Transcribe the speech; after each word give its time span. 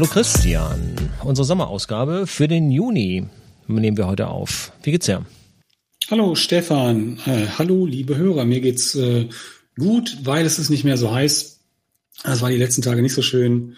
Hallo 0.00 0.08
Christian, 0.08 0.96
unsere 1.22 1.44
Sommerausgabe 1.44 2.26
für 2.26 2.48
den 2.48 2.70
Juni 2.70 3.26
nehmen 3.66 3.98
wir 3.98 4.06
heute 4.06 4.28
auf. 4.28 4.72
Wie 4.82 4.92
geht's 4.92 5.04
dir? 5.04 5.26
Hallo 6.10 6.34
Stefan, 6.36 7.18
äh, 7.26 7.48
hallo 7.58 7.84
liebe 7.84 8.16
Hörer, 8.16 8.46
mir 8.46 8.62
geht's 8.62 8.94
äh, 8.94 9.28
gut, 9.78 10.16
weil 10.22 10.46
es 10.46 10.58
ist 10.58 10.70
nicht 10.70 10.84
mehr 10.84 10.96
so 10.96 11.12
heiß. 11.12 11.60
Es 12.24 12.40
war 12.40 12.48
die 12.48 12.56
letzten 12.56 12.80
Tage 12.80 13.02
nicht 13.02 13.12
so 13.12 13.20
schön, 13.20 13.76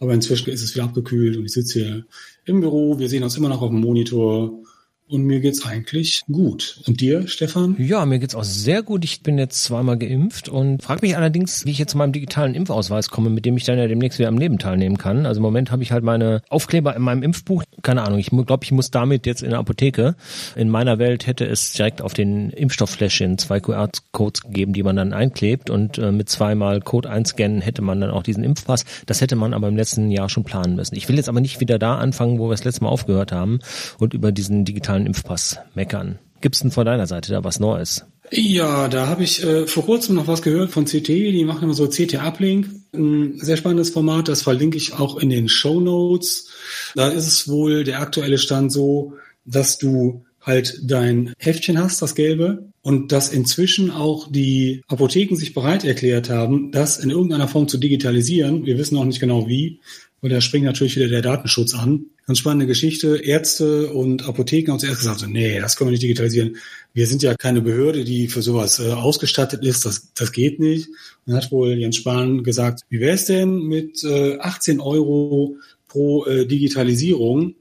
aber 0.00 0.14
inzwischen 0.14 0.48
ist 0.48 0.62
es 0.62 0.74
wieder 0.74 0.84
abgekühlt 0.84 1.36
und 1.36 1.44
ich 1.44 1.52
sitze 1.52 1.80
hier 1.80 2.06
im 2.46 2.62
Büro. 2.62 2.98
Wir 2.98 3.10
sehen 3.10 3.22
uns 3.22 3.36
immer 3.36 3.50
noch 3.50 3.60
auf 3.60 3.68
dem 3.68 3.80
Monitor 3.80 4.62
und 5.08 5.24
mir 5.24 5.40
geht's 5.40 5.64
eigentlich 5.64 6.22
gut. 6.26 6.80
Und 6.86 7.00
dir, 7.00 7.26
Stefan? 7.28 7.76
Ja, 7.78 8.04
mir 8.06 8.18
geht's 8.18 8.34
auch 8.34 8.44
sehr 8.44 8.82
gut. 8.82 9.04
Ich 9.04 9.22
bin 9.22 9.38
jetzt 9.38 9.64
zweimal 9.64 9.98
geimpft 9.98 10.48
und 10.48 10.82
frage 10.82 11.00
mich 11.02 11.16
allerdings, 11.16 11.64
wie 11.64 11.70
ich 11.70 11.78
jetzt 11.78 11.92
zu 11.92 11.98
meinem 11.98 12.12
digitalen 12.12 12.54
Impfausweis 12.54 13.08
komme, 13.08 13.30
mit 13.30 13.44
dem 13.44 13.56
ich 13.56 13.64
dann 13.64 13.78
ja 13.78 13.86
demnächst 13.86 14.18
wieder 14.18 14.28
am 14.28 14.38
Leben 14.38 14.58
teilnehmen 14.58 14.98
kann. 14.98 15.26
Also 15.26 15.38
im 15.38 15.42
Moment 15.42 15.70
habe 15.70 15.82
ich 15.82 15.92
halt 15.92 16.04
meine 16.04 16.42
Aufkleber 16.48 16.94
in 16.94 17.02
meinem 17.02 17.22
Impfbuch. 17.22 17.64
Keine 17.82 18.02
Ahnung, 18.02 18.18
ich 18.18 18.30
glaube, 18.30 18.64
ich 18.64 18.72
muss 18.72 18.90
damit 18.90 19.26
jetzt 19.26 19.42
in 19.42 19.50
der 19.50 19.58
Apotheke. 19.58 20.14
In 20.56 20.68
meiner 20.68 20.98
Welt 20.98 21.26
hätte 21.26 21.46
es 21.46 21.72
direkt 21.72 22.02
auf 22.02 22.14
den 22.14 22.50
Impfstofffläschchen 22.50 23.38
zwei 23.38 23.60
QR-Codes 23.60 24.42
gegeben, 24.42 24.72
die 24.72 24.82
man 24.82 24.96
dann 24.96 25.12
einklebt 25.12 25.70
und 25.70 25.98
äh, 25.98 26.12
mit 26.12 26.28
zweimal 26.28 26.80
Code 26.80 27.10
einscannen 27.10 27.60
hätte 27.60 27.82
man 27.82 28.00
dann 28.00 28.10
auch 28.10 28.22
diesen 28.22 28.44
Impfpass. 28.44 28.84
Das 29.06 29.20
hätte 29.20 29.36
man 29.36 29.54
aber 29.54 29.68
im 29.68 29.76
letzten 29.76 30.10
Jahr 30.10 30.28
schon 30.28 30.44
planen 30.44 30.76
müssen. 30.76 30.96
Ich 30.96 31.08
will 31.08 31.16
jetzt 31.16 31.28
aber 31.28 31.40
nicht 31.40 31.60
wieder 31.60 31.78
da 31.78 31.96
anfangen, 31.96 32.38
wo 32.38 32.46
wir 32.46 32.52
das 32.52 32.64
letzte 32.64 32.84
Mal 32.84 32.90
aufgehört 32.90 33.32
haben 33.32 33.60
und 33.98 34.14
über 34.14 34.32
diesen 34.32 34.64
digitalen 34.64 34.97
digitalen 34.98 35.06
Impfpass 35.06 35.58
meckern. 35.74 36.18
Gibt's 36.40 36.60
denn 36.60 36.70
von 36.70 36.86
deiner 36.86 37.06
Seite 37.06 37.32
da 37.32 37.44
was 37.44 37.60
Neues? 37.60 38.04
Ja, 38.30 38.88
da 38.88 39.06
habe 39.06 39.24
ich 39.24 39.42
äh, 39.42 39.66
vor 39.66 39.84
kurzem 39.84 40.14
noch 40.14 40.26
was 40.26 40.42
gehört 40.42 40.70
von 40.70 40.84
CT. 40.84 41.08
Die 41.08 41.44
machen 41.44 41.64
immer 41.64 41.74
so 41.74 41.88
CT 41.88 42.16
Uplink. 42.16 42.68
Ein 42.92 43.38
sehr 43.38 43.56
spannendes 43.56 43.90
Format, 43.90 44.28
das 44.28 44.42
verlinke 44.42 44.76
ich 44.76 44.92
auch 44.92 45.16
in 45.18 45.30
den 45.30 45.48
Show 45.48 45.80
Notes. 45.80 46.48
Da 46.94 47.08
ist 47.08 47.26
es 47.26 47.48
wohl 47.48 47.84
der 47.84 48.00
aktuelle 48.00 48.38
Stand 48.38 48.70
so, 48.70 49.14
dass 49.44 49.78
du 49.78 50.24
halt 50.42 50.80
dein 50.82 51.32
Heftchen 51.38 51.78
hast, 51.78 52.00
das 52.00 52.14
gelbe, 52.14 52.68
und 52.82 53.12
dass 53.12 53.30
inzwischen 53.30 53.90
auch 53.90 54.30
die 54.30 54.82
Apotheken 54.88 55.36
sich 55.36 55.54
bereit 55.54 55.84
erklärt 55.84 56.30
haben, 56.30 56.70
das 56.70 56.98
in 56.98 57.10
irgendeiner 57.10 57.48
Form 57.48 57.68
zu 57.68 57.78
digitalisieren. 57.78 58.64
Wir 58.64 58.78
wissen 58.78 58.94
noch 58.94 59.04
nicht 59.04 59.20
genau 59.20 59.46
wie, 59.48 59.80
weil 60.20 60.30
da 60.30 60.40
springt 60.40 60.64
natürlich 60.64 60.96
wieder 60.96 61.08
der 61.08 61.22
Datenschutz 61.22 61.74
an. 61.74 62.06
Ganz 62.26 62.40
spannende 62.40 62.66
Geschichte. 62.66 63.16
Ärzte 63.16 63.92
und 63.92 64.28
Apotheken 64.28 64.72
haben 64.72 64.78
zuerst 64.78 64.98
gesagt, 64.98 65.20
so, 65.20 65.26
nee, 65.26 65.60
das 65.60 65.76
können 65.76 65.88
wir 65.88 65.92
nicht 65.92 66.02
digitalisieren. 66.02 66.56
Wir 66.92 67.06
sind 67.06 67.22
ja 67.22 67.34
keine 67.34 67.62
Behörde, 67.62 68.04
die 68.04 68.28
für 68.28 68.42
sowas 68.42 68.80
äh, 68.80 68.90
ausgestattet 68.90 69.64
ist. 69.64 69.86
Das, 69.86 70.12
das 70.14 70.32
geht 70.32 70.58
nicht. 70.58 70.88
Und 70.88 70.94
dann 71.26 71.36
hat 71.36 71.52
wohl 71.52 71.74
Jens 71.74 71.96
Spahn 71.96 72.42
gesagt, 72.42 72.80
wie 72.88 73.00
wäre 73.00 73.14
es 73.14 73.26
denn 73.26 73.60
mit 73.62 74.02
äh, 74.04 74.38
18 74.38 74.80
Euro 74.80 75.56
pro 75.86 76.26
äh, 76.26 76.46
Digitalisierung? 76.46 77.54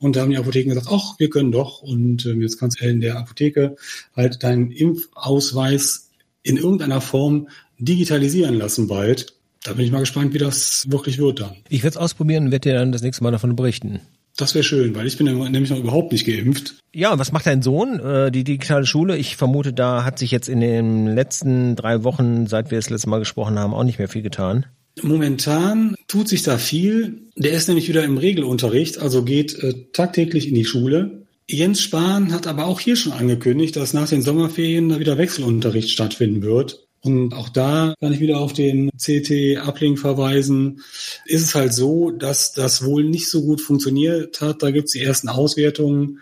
Und 0.00 0.16
da 0.16 0.22
haben 0.22 0.30
die 0.30 0.36
Apotheken 0.36 0.70
gesagt, 0.70 0.88
ach, 0.90 1.18
wir 1.18 1.30
können 1.30 1.52
doch. 1.52 1.80
Und 1.80 2.26
ähm, 2.26 2.42
jetzt 2.42 2.58
kannst 2.58 2.80
du 2.80 2.86
in 2.86 3.00
der 3.00 3.16
Apotheke 3.16 3.76
halt 4.14 4.42
deinen 4.42 4.70
Impfausweis 4.70 6.10
in 6.42 6.56
irgendeiner 6.56 7.00
Form 7.00 7.48
digitalisieren 7.78 8.54
lassen 8.54 8.86
bald. 8.88 9.33
Da 9.64 9.72
bin 9.72 9.86
ich 9.86 9.90
mal 9.90 10.00
gespannt, 10.00 10.34
wie 10.34 10.38
das 10.38 10.84
wirklich 10.90 11.18
wird 11.18 11.40
dann. 11.40 11.56
Ich 11.70 11.82
werde 11.82 11.94
es 11.94 11.96
ausprobieren 11.96 12.44
und 12.46 12.52
werde 12.52 12.68
dir 12.68 12.78
dann 12.78 12.92
das 12.92 13.02
nächste 13.02 13.24
Mal 13.24 13.30
davon 13.30 13.56
berichten. 13.56 14.00
Das 14.36 14.54
wäre 14.54 14.64
schön, 14.64 14.94
weil 14.94 15.06
ich 15.06 15.16
bin 15.16 15.26
nämlich 15.26 15.70
noch 15.70 15.78
überhaupt 15.78 16.12
nicht 16.12 16.26
geimpft. 16.26 16.74
Ja, 16.92 17.18
was 17.18 17.32
macht 17.32 17.46
dein 17.46 17.62
Sohn? 17.62 17.98
Äh, 17.98 18.30
die 18.30 18.44
digitale 18.44 18.84
Schule, 18.84 19.16
ich 19.16 19.36
vermute, 19.36 19.72
da 19.72 20.04
hat 20.04 20.18
sich 20.18 20.30
jetzt 20.30 20.48
in 20.48 20.60
den 20.60 21.06
letzten 21.06 21.76
drei 21.76 22.04
Wochen, 22.04 22.46
seit 22.46 22.70
wir 22.70 22.78
das 22.78 22.90
letzte 22.90 23.08
Mal 23.08 23.20
gesprochen 23.20 23.58
haben, 23.58 23.72
auch 23.72 23.84
nicht 23.84 23.98
mehr 23.98 24.08
viel 24.08 24.22
getan. 24.22 24.66
Momentan 25.02 25.94
tut 26.08 26.28
sich 26.28 26.42
da 26.42 26.58
viel. 26.58 27.22
Der 27.36 27.52
ist 27.52 27.68
nämlich 27.68 27.88
wieder 27.88 28.04
im 28.04 28.18
Regelunterricht, 28.18 28.98
also 28.98 29.24
geht 29.24 29.58
äh, 29.62 29.86
tagtäglich 29.92 30.48
in 30.48 30.54
die 30.54 30.64
Schule. 30.64 31.24
Jens 31.48 31.80
Spahn 31.80 32.32
hat 32.32 32.46
aber 32.46 32.66
auch 32.66 32.80
hier 32.80 32.96
schon 32.96 33.12
angekündigt, 33.12 33.76
dass 33.76 33.92
nach 33.94 34.08
den 34.08 34.22
Sommerferien 34.22 34.88
da 34.88 34.98
wieder 34.98 35.18
Wechselunterricht 35.18 35.90
stattfinden 35.90 36.42
wird. 36.42 36.86
Und 37.04 37.34
auch 37.34 37.50
da 37.50 37.94
kann 38.00 38.14
ich 38.14 38.20
wieder 38.20 38.38
auf 38.38 38.54
den 38.54 38.90
CT-Uplink 38.96 39.98
verweisen. 39.98 40.80
Ist 41.26 41.42
es 41.42 41.54
halt 41.54 41.74
so, 41.74 42.10
dass 42.10 42.54
das 42.54 42.82
wohl 42.82 43.04
nicht 43.04 43.28
so 43.28 43.42
gut 43.42 43.60
funktioniert 43.60 44.40
hat. 44.40 44.62
Da 44.62 44.70
gibt 44.70 44.86
es 44.86 44.92
die 44.92 45.02
ersten 45.02 45.28
Auswertungen. 45.28 46.20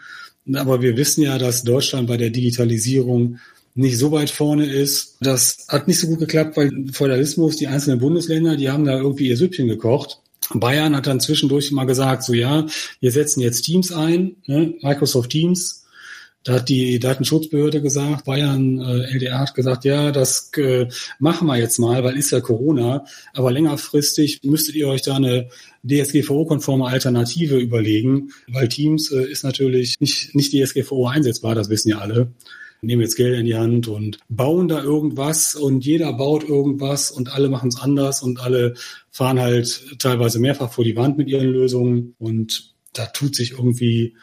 Aber 0.53 0.83
wir 0.83 0.97
wissen 0.97 1.23
ja, 1.23 1.39
dass 1.39 1.63
Deutschland 1.63 2.09
bei 2.09 2.17
der 2.17 2.31
Digitalisierung 2.31 3.39
nicht 3.77 3.97
so 3.97 4.11
weit 4.11 4.31
vorne 4.31 4.67
ist. 4.67 5.19
Das 5.21 5.67
hat 5.69 5.87
nicht 5.87 6.01
so 6.01 6.09
gut 6.09 6.19
geklappt, 6.19 6.57
weil 6.57 6.73
Feudalismus, 6.93 7.57
die 7.57 7.69
einzelnen 7.69 8.01
Bundesländer, 8.01 8.57
die 8.57 8.69
haben 8.69 8.85
da 8.85 8.99
irgendwie 8.99 9.29
ihr 9.29 9.37
Süppchen 9.37 9.69
gekocht. 9.69 10.19
Bayern 10.53 10.97
hat 10.97 11.07
dann 11.07 11.21
zwischendurch 11.21 11.71
mal 11.71 11.85
gesagt, 11.85 12.25
so 12.25 12.35
ja, 12.35 12.67
wir 12.99 13.13
setzen 13.13 13.41
jetzt 13.41 13.63
Teams 13.63 13.93
ein, 13.93 14.35
ne? 14.47 14.75
Microsoft 14.83 15.31
Teams, 15.31 15.82
da 16.45 16.55
hat 16.55 16.69
die 16.69 16.99
Datenschutzbehörde 16.99 17.81
gesagt, 17.81 18.25
Bayern, 18.25 18.81
äh, 18.81 19.13
LDR 19.15 19.41
hat 19.41 19.55
gesagt, 19.55 19.85
ja, 19.85 20.11
das 20.11 20.51
äh, 20.57 20.89
machen 21.19 21.47
wir 21.47 21.57
jetzt 21.57 21.79
mal, 21.79 22.03
weil 22.03 22.17
ist 22.17 22.33
ja 22.33 22.41
Corona. 22.41 23.05
Aber 23.33 23.53
längerfristig 23.53 24.41
müsstet 24.43 24.75
ihr 24.75 24.89
euch 24.89 25.03
da 25.03 25.17
eine 25.17 25.49
DSGVO-konforme 25.85 26.87
Alternative 26.87 27.59
überlegen, 27.59 28.31
weil 28.49 28.69
Teams 28.69 29.11
äh, 29.13 29.25
ist 29.25 29.45
natürlich 29.45 30.01
nicht, 30.01 30.35
nicht 30.35 30.53
DSGVO 30.53 31.07
einsetzbar, 31.07 31.55
das 31.55 31.69
wissen 31.69 31.91
ja 31.91 31.99
alle. 31.99 32.33
Nehmen 32.85 33.03
jetzt 33.03 33.15
Geld 33.15 33.39
in 33.39 33.47
die 33.47 33.55
Hand 33.55 33.87
und 33.87 34.19
bauen 34.29 34.67
da 34.67 34.83
irgendwas 34.83 35.55
und 35.55 35.85
jeder 35.85 36.13
baut 36.15 36.49
irgendwas 36.49 37.13
und 37.13 37.33
alle 37.33 37.49
machen 37.49 37.69
es 37.69 37.81
anders 37.81 38.25
und 38.25 38.41
alle 38.41 38.75
fahren 39.09 39.39
halt 39.39 40.01
teilweise 40.01 40.41
mehrfach 40.41 40.73
vor 40.73 40.83
die 40.83 40.97
Wand 40.97 41.17
mit 41.17 41.29
ihren 41.29 41.47
Lösungen 41.47 42.17
und 42.19 42.75
da 42.93 43.07
tut 43.07 43.37
sich 43.37 43.53
irgendwie 43.53 44.17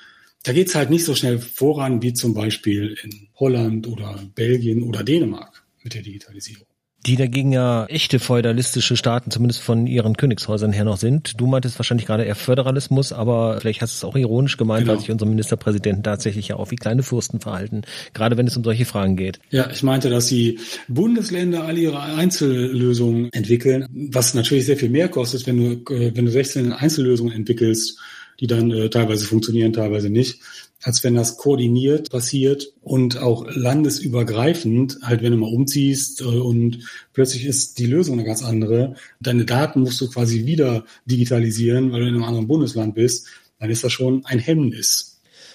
da 0.44 0.54
geht's 0.54 0.76
halt 0.76 0.90
nicht 0.90 1.06
so 1.06 1.16
schnell 1.16 1.40
voran 1.40 2.02
wie 2.02 2.14
zum 2.14 2.34
Beispiel 2.34 2.98
in 3.04 3.28
Holland 3.36 3.88
oder 3.88 4.20
Belgien 4.36 4.84
oder 4.84 5.04
Dänemark 5.04 5.64
mit 5.84 5.94
der 5.94 6.02
Digitalisierung. 6.02 6.66
Die 7.06 7.16
dagegen 7.16 7.54
ja 7.54 7.86
echte 7.86 8.20
feudalistische 8.20 8.98
Staaten, 8.98 9.32
zumindest 9.32 9.62
von 9.62 9.88
ihren 9.88 10.18
Königshäusern 10.18 10.74
her 10.74 10.84
noch 10.84 10.98
sind. 10.98 11.40
Du 11.40 11.48
meintest 11.48 11.80
wahrscheinlich 11.80 12.06
gerade 12.06 12.26
eher 12.26 12.36
Föderalismus, 12.36 13.14
aber 13.14 13.62
vielleicht 13.62 13.82
hast 13.82 13.94
du 13.94 14.06
es 14.06 14.12
auch 14.12 14.18
ironisch 14.18 14.58
gemeint, 14.58 14.82
genau. 14.82 14.94
weil 14.94 15.00
sich 15.00 15.10
unsere 15.10 15.30
Ministerpräsidenten 15.30 16.04
tatsächlich 16.04 16.50
ja 16.50 16.58
auch 16.58 16.72
wie 16.72 16.76
kleine 16.76 17.02
Fürsten 17.02 17.40
verhalten, 17.40 17.84
gerade 18.14 18.36
wenn 18.36 18.48
es 18.48 18.58
um 18.58 18.66
solche 18.66 18.84
Fragen 18.84 19.16
geht. 19.16 19.40
Ja, 19.50 19.70
ich 19.72 19.82
meinte, 19.82 20.10
dass 20.10 20.28
die 20.28 20.60
Bundesländer 20.90 21.64
alle 21.64 21.80
ihre 21.80 22.02
Einzellösungen 22.02 23.32
entwickeln, 23.32 23.88
was 24.12 24.34
natürlich 24.34 24.66
sehr 24.66 24.78
viel 24.78 24.90
mehr 24.90 25.08
kostet, 25.08 25.48
wenn 25.48 25.86
du, 25.86 25.94
äh, 25.94 26.12
wenn 26.14 26.26
du 26.26 26.32
16 26.32 26.74
Einzellösungen 26.74 27.32
entwickelst 27.34 27.98
die 28.40 28.48
dann 28.48 28.72
äh, 28.72 28.90
teilweise 28.90 29.26
funktionieren, 29.26 29.74
teilweise 29.74 30.10
nicht, 30.10 30.42
als 30.82 31.04
wenn 31.04 31.16
das 31.16 31.38
koordiniert 31.38 32.10
passiert 32.10 32.74
und 32.82 33.18
auch 33.18 33.46
landesübergreifend, 33.50 35.00
halt 35.02 35.22
wenn 35.22 35.32
du 35.32 35.38
mal 35.38 35.54
umziehst 35.54 36.22
äh, 36.22 36.26
und 36.26 36.80
plötzlich 37.14 37.46
ist 37.46 37.80
die 37.80 37.88
Lösung 37.88 38.14
eine 38.14 38.26
ganz 38.26 38.44
andere, 38.44 38.96
deine 39.20 39.46
Daten 39.46 39.82
musst 39.82 40.00
du 40.02 40.10
quasi 40.10 40.46
wieder 40.46 40.86
digitalisieren, 41.06 41.92
weil 41.92 42.02
du 42.02 42.08
in 42.08 42.16
einem 42.16 42.24
anderen 42.24 42.48
Bundesland 42.48 42.96
bist, 42.96 43.28
dann 43.60 43.70
ist 43.70 43.84
das 43.84 43.92
schon 43.92 44.26
ein 44.26 44.40
Hemmnis. 44.40 45.09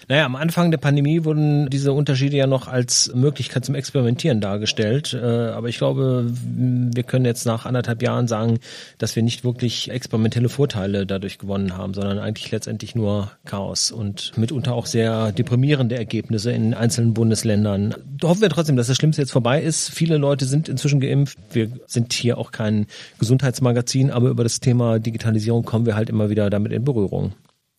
Naja, 0.09 0.27
am 0.27 0.37
Anfang 0.37 0.71
der 0.71 0.79
Pandemie 0.79 1.25
wurden 1.25 1.71
diese 1.71 1.93
Unterschiede 1.93 2.37
ja 2.37 2.47
noch 2.47 2.69
als 2.69 3.13
Möglichkeit 3.15 3.65
zum 3.65 3.75
Experimentieren 3.75 4.41
dargestellt. 4.41 5.15
Äh, 5.15 5.25
aber 5.25 5.69
ich 5.69 5.79
glaube, 5.79 6.27
wir 6.29 7.03
können 7.03 7.25
jetzt 7.25 7.47
nach 7.47 7.65
anderthalb 7.65 8.03
Jahren 8.03 8.29
sagen, 8.29 8.59
dass 8.99 9.17
wir 9.17 9.23
nicht 9.23 9.45
wirklich 9.45 9.91
experimentelle 9.91 10.49
Vorteile 10.49 11.07
dadurch 11.07 11.39
gewonnen 11.39 11.77
haben, 11.77 11.95
sondern 11.95 12.19
eigentlich 12.19 12.51
letztendlich 12.51 12.95
nur 12.95 13.31
Chaos 13.45 13.91
und 13.91 14.37
mitunter 14.37 14.75
auch 14.75 14.87
sehr 14.87 15.33
deprimierende 15.33 15.97
Ergebnisse 15.97 16.53
in 16.53 16.75
einzelnen 16.75 17.15
Bundesländern. 17.15 17.95
Hoffen 18.23 18.43
wir 18.43 18.51
trotzdem, 18.51 18.77
dass 18.77 18.89
das 18.89 18.97
Schlimmste 18.97 19.23
jetzt 19.23 19.33
vorbei 19.33 19.63
ist. 19.63 19.91
Viele 19.91 20.19
Leute 20.19 20.45
sind 20.45 20.69
inzwischen 20.69 21.01
geimpft. 21.01 21.39
Wir 21.53 21.71
sind 21.87 22.13
hier 22.13 22.39
auch 22.39 22.53
kein 22.53 22.87
Gesundheitsmagazin, 23.19 24.11
aber 24.11 24.29
über 24.29 24.43
das 24.43 24.61
Thema 24.61 24.99
Digitalisierung 24.99 25.65
kommen 25.65 25.87
wir 25.87 25.97
halt 25.97 26.11
immer 26.11 26.31
wieder 26.31 26.51
damit 26.51 26.73
in 26.73 26.85
Berührung. 26.85 27.33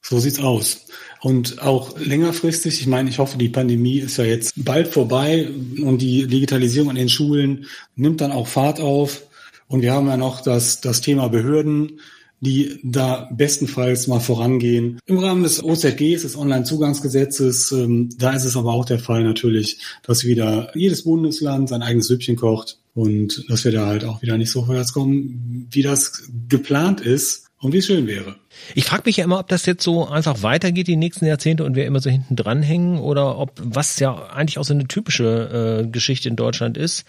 So 0.08 0.20
sieht's 0.20 0.40
aus. 0.40 0.86
Und 1.22 1.64
auch 1.64 1.98
längerfristig, 1.98 2.80
ich 2.80 2.86
meine, 2.86 3.10
ich 3.10 3.18
hoffe, 3.18 3.40
die 3.40 3.50
Pandemie 3.50 3.98
ist 3.98 4.18
ja 4.18 4.24
jetzt 4.24 4.54
bald 4.56 4.90
vorbei 4.90 5.50
und 5.82 6.00
die 6.00 6.28
Digitalisierung 6.28 6.92
an 6.92 6.96
den 6.96 7.10
Schulen 7.10 7.66
nimmt 7.96 8.22
dann 8.22 8.32
auch 8.32 8.46
Fahrt 8.46 8.80
auf. 8.80 9.24
Und 9.68 9.82
wir 9.82 9.94
haben 9.94 10.08
ja 10.08 10.16
noch 10.16 10.42
das, 10.42 10.80
das 10.80 11.02
Thema 11.02 11.30
Behörden, 11.30 12.00
die 12.40 12.80
da 12.84 13.28
bestenfalls 13.36 14.06
mal 14.06 14.20
vorangehen. 14.20 15.00
Im 15.08 15.18
Rahmen 15.18 15.42
des 15.42 15.64
OZGs, 15.64 16.22
des 16.22 16.36
Onlinezugangsgesetzes, 16.38 17.72
ähm, 17.72 18.10
da 18.20 18.34
ist 18.34 18.46
es 18.46 18.56
aber 18.56 18.74
auch 18.74 18.86
der 18.86 19.00
Fall 19.00 19.24
natürlich, 19.24 19.80
dass 20.04 20.24
wieder 20.24 20.70
jedes 20.76 21.06
Bundesland 21.06 21.70
sein 21.70 21.82
eigenes 21.82 22.06
Süppchen 22.06 22.36
kocht 22.36 22.78
und 22.94 23.44
dass 23.50 23.66
wir 23.66 23.72
da 23.72 23.88
halt 23.88 24.04
auch 24.04 24.22
wieder 24.22 24.38
nicht 24.38 24.52
so 24.52 24.66
vorwärts 24.66 24.94
kommen, 24.94 25.68
wie 25.72 25.82
das 25.82 26.30
geplant 26.48 27.02
ist 27.02 27.46
und 27.66 27.74
wie 27.74 27.82
schön 27.82 28.08
wäre. 28.08 28.36
Ich 28.74 28.86
frage 28.86 29.04
mich 29.06 29.18
ja 29.18 29.24
immer, 29.24 29.40
ob 29.40 29.48
das 29.48 29.66
jetzt 29.66 29.84
so 29.84 30.08
einfach 30.08 30.44
weitergeht 30.44 30.88
die 30.88 30.96
nächsten 30.96 31.26
Jahrzehnte 31.26 31.64
und 31.64 31.76
wir 31.76 31.86
immer 31.86 32.00
so 32.00 32.10
hinten 32.10 32.36
dranhängen 32.36 33.00
oder 33.00 33.38
ob, 33.38 33.54
was 33.62 34.00
ja 34.00 34.28
eigentlich 34.28 34.58
auch 34.58 34.64
so 34.64 34.74
eine 34.74 34.88
typische 34.88 35.84
äh, 35.84 35.88
Geschichte 35.88 36.30
in 36.30 36.36
Deutschland 36.36 36.78
ist, 36.78 37.06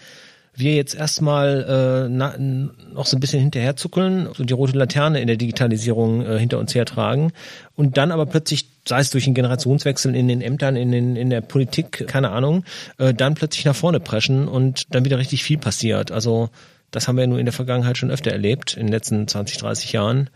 wir 0.57 0.73
jetzt 0.73 0.95
erstmal 0.95 2.07
äh, 2.07 2.09
noch 2.09 3.05
so 3.05 3.15
ein 3.15 3.19
bisschen 3.19 3.39
hinterherzuckeln, 3.39 4.29
so 4.33 4.43
die 4.43 4.53
rote 4.53 4.75
Laterne 4.75 5.21
in 5.21 5.27
der 5.27 5.37
Digitalisierung 5.37 6.25
äh, 6.25 6.39
hinter 6.39 6.57
uns 6.57 6.73
hertragen 6.73 7.31
und 7.75 7.97
dann 7.97 8.11
aber 8.11 8.25
plötzlich, 8.25 8.67
sei 8.87 8.99
es 8.99 9.11
durch 9.11 9.27
einen 9.27 9.35
Generationswechsel 9.35 10.15
in 10.15 10.27
den 10.27 10.41
Ämtern, 10.41 10.75
in, 10.75 10.91
den, 10.91 11.15
in 11.15 11.29
der 11.29 11.41
Politik, 11.41 12.07
keine 12.07 12.31
Ahnung, 12.31 12.63
äh, 12.97 13.13
dann 13.13 13.35
plötzlich 13.35 13.65
nach 13.65 13.75
vorne 13.75 13.99
preschen 13.99 14.47
und 14.47 14.93
dann 14.95 15.05
wieder 15.05 15.19
richtig 15.19 15.43
viel 15.43 15.59
passiert. 15.59 16.11
Also 16.11 16.49
das 16.89 17.07
haben 17.07 17.17
wir 17.17 17.27
nur 17.27 17.39
in 17.39 17.45
der 17.45 17.53
Vergangenheit 17.53 17.97
schon 17.97 18.09
öfter 18.09 18.31
erlebt, 18.31 18.73
in 18.73 18.87
den 18.87 18.93
letzten 18.93 19.27
20, 19.27 19.57
30 19.57 19.91
Jahren 19.91 20.29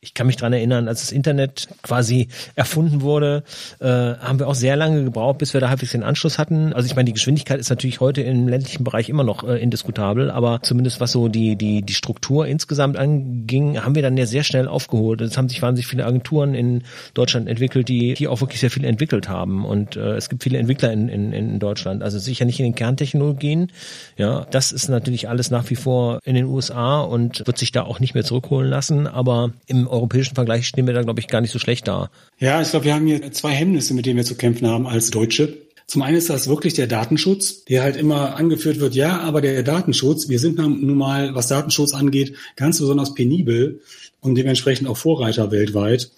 ich 0.00 0.14
kann 0.14 0.28
mich 0.28 0.36
dran 0.36 0.52
erinnern, 0.52 0.86
als 0.86 1.00
das 1.00 1.10
Internet 1.10 1.68
quasi 1.82 2.28
erfunden 2.54 3.00
wurde, 3.00 3.42
äh, 3.80 3.86
haben 3.86 4.38
wir 4.38 4.46
auch 4.46 4.54
sehr 4.54 4.76
lange 4.76 5.02
gebraucht, 5.02 5.38
bis 5.38 5.54
wir 5.54 5.60
da 5.60 5.70
halbwegs 5.70 5.90
den 5.90 6.04
Anschluss 6.04 6.38
hatten. 6.38 6.72
Also 6.72 6.86
ich 6.86 6.94
meine, 6.94 7.06
die 7.06 7.14
Geschwindigkeit 7.14 7.58
ist 7.58 7.68
natürlich 7.68 7.98
heute 7.98 8.22
im 8.22 8.46
ländlichen 8.46 8.84
Bereich 8.84 9.08
immer 9.08 9.24
noch 9.24 9.42
äh, 9.42 9.60
indiskutabel, 9.60 10.30
aber 10.30 10.60
zumindest 10.62 11.00
was 11.00 11.10
so 11.10 11.26
die, 11.26 11.56
die, 11.56 11.82
die 11.82 11.94
Struktur 11.94 12.46
insgesamt 12.46 12.96
anging, 12.96 13.82
haben 13.82 13.96
wir 13.96 14.02
dann 14.02 14.16
ja 14.16 14.26
sehr 14.26 14.44
schnell 14.44 14.68
aufgeholt. 14.68 15.20
Es 15.20 15.36
haben 15.36 15.48
sich 15.48 15.62
wahnsinnig 15.62 15.88
viele 15.88 16.06
Agenturen 16.06 16.54
in 16.54 16.84
Deutschland 17.14 17.48
entwickelt, 17.48 17.88
die, 17.88 18.14
die 18.14 18.28
auch 18.28 18.40
wirklich 18.40 18.60
sehr 18.60 18.70
viel 18.70 18.84
entwickelt 18.84 19.28
haben. 19.28 19.64
Und 19.64 19.96
äh, 19.96 20.14
es 20.14 20.28
gibt 20.28 20.44
viele 20.44 20.58
Entwickler 20.58 20.92
in, 20.92 21.08
in, 21.08 21.32
in 21.32 21.58
Deutschland. 21.58 22.04
Also 22.04 22.20
sicher 22.20 22.44
nicht 22.44 22.60
in 22.60 22.66
den 22.66 22.76
Kerntechnologien. 22.76 23.72
Ja, 24.16 24.46
das 24.52 24.70
ist 24.70 24.88
natürlich 24.88 25.28
alles 25.28 25.50
nach 25.50 25.68
wie 25.70 25.76
vor 25.76 26.20
in 26.22 26.36
den 26.36 26.44
USA 26.44 27.00
und 27.00 27.44
wird 27.44 27.58
sich 27.58 27.72
da 27.72 27.82
auch 27.82 27.98
nicht 27.98 28.14
mehr 28.14 28.22
zurückholen 28.22 28.70
lassen. 28.70 29.08
Aber 29.08 29.50
im 29.66 29.87
europäischen 29.88 30.34
Vergleich 30.34 30.66
stehen 30.66 30.86
wir 30.86 30.94
da, 30.94 31.02
glaube 31.02 31.20
ich, 31.20 31.28
gar 31.28 31.40
nicht 31.40 31.52
so 31.52 31.58
schlecht 31.58 31.88
da. 31.88 32.10
Ja, 32.38 32.60
ich 32.60 32.70
glaube, 32.70 32.86
wir 32.86 32.94
haben 32.94 33.06
hier 33.06 33.32
zwei 33.32 33.50
Hemmnisse, 33.50 33.94
mit 33.94 34.06
denen 34.06 34.16
wir 34.16 34.24
zu 34.24 34.36
kämpfen 34.36 34.66
haben 34.66 34.86
als 34.86 35.10
Deutsche. 35.10 35.58
Zum 35.86 36.02
einen 36.02 36.18
ist 36.18 36.28
das 36.28 36.48
wirklich 36.48 36.74
der 36.74 36.86
Datenschutz, 36.86 37.64
der 37.64 37.82
halt 37.82 37.96
immer 37.96 38.36
angeführt 38.36 38.78
wird, 38.78 38.94
ja, 38.94 39.20
aber 39.20 39.40
der 39.40 39.62
Datenschutz, 39.62 40.28
wir 40.28 40.38
sind 40.38 40.58
nun 40.58 40.98
mal, 40.98 41.34
was 41.34 41.48
Datenschutz 41.48 41.94
angeht, 41.94 42.36
ganz 42.56 42.78
besonders 42.78 43.14
penibel 43.14 43.80
und 44.20 44.34
dementsprechend 44.34 44.86
auch 44.86 44.98
Vorreiter 44.98 45.50
weltweit. 45.50 46.10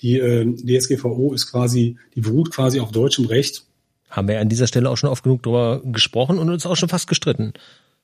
Die 0.00 0.18
äh, 0.18 0.46
DSGVO 0.54 1.34
ist 1.34 1.50
quasi, 1.50 1.96
die 2.14 2.22
beruht 2.22 2.50
quasi 2.50 2.80
auf 2.80 2.90
deutschem 2.90 3.26
Recht. 3.26 3.64
Haben 4.08 4.28
wir 4.28 4.40
an 4.40 4.48
dieser 4.48 4.66
Stelle 4.66 4.88
auch 4.88 4.96
schon 4.96 5.10
oft 5.10 5.22
genug 5.22 5.42
darüber 5.42 5.82
gesprochen 5.84 6.38
und 6.38 6.48
uns 6.48 6.64
auch 6.64 6.76
schon 6.76 6.88
fast 6.88 7.06
gestritten. 7.06 7.52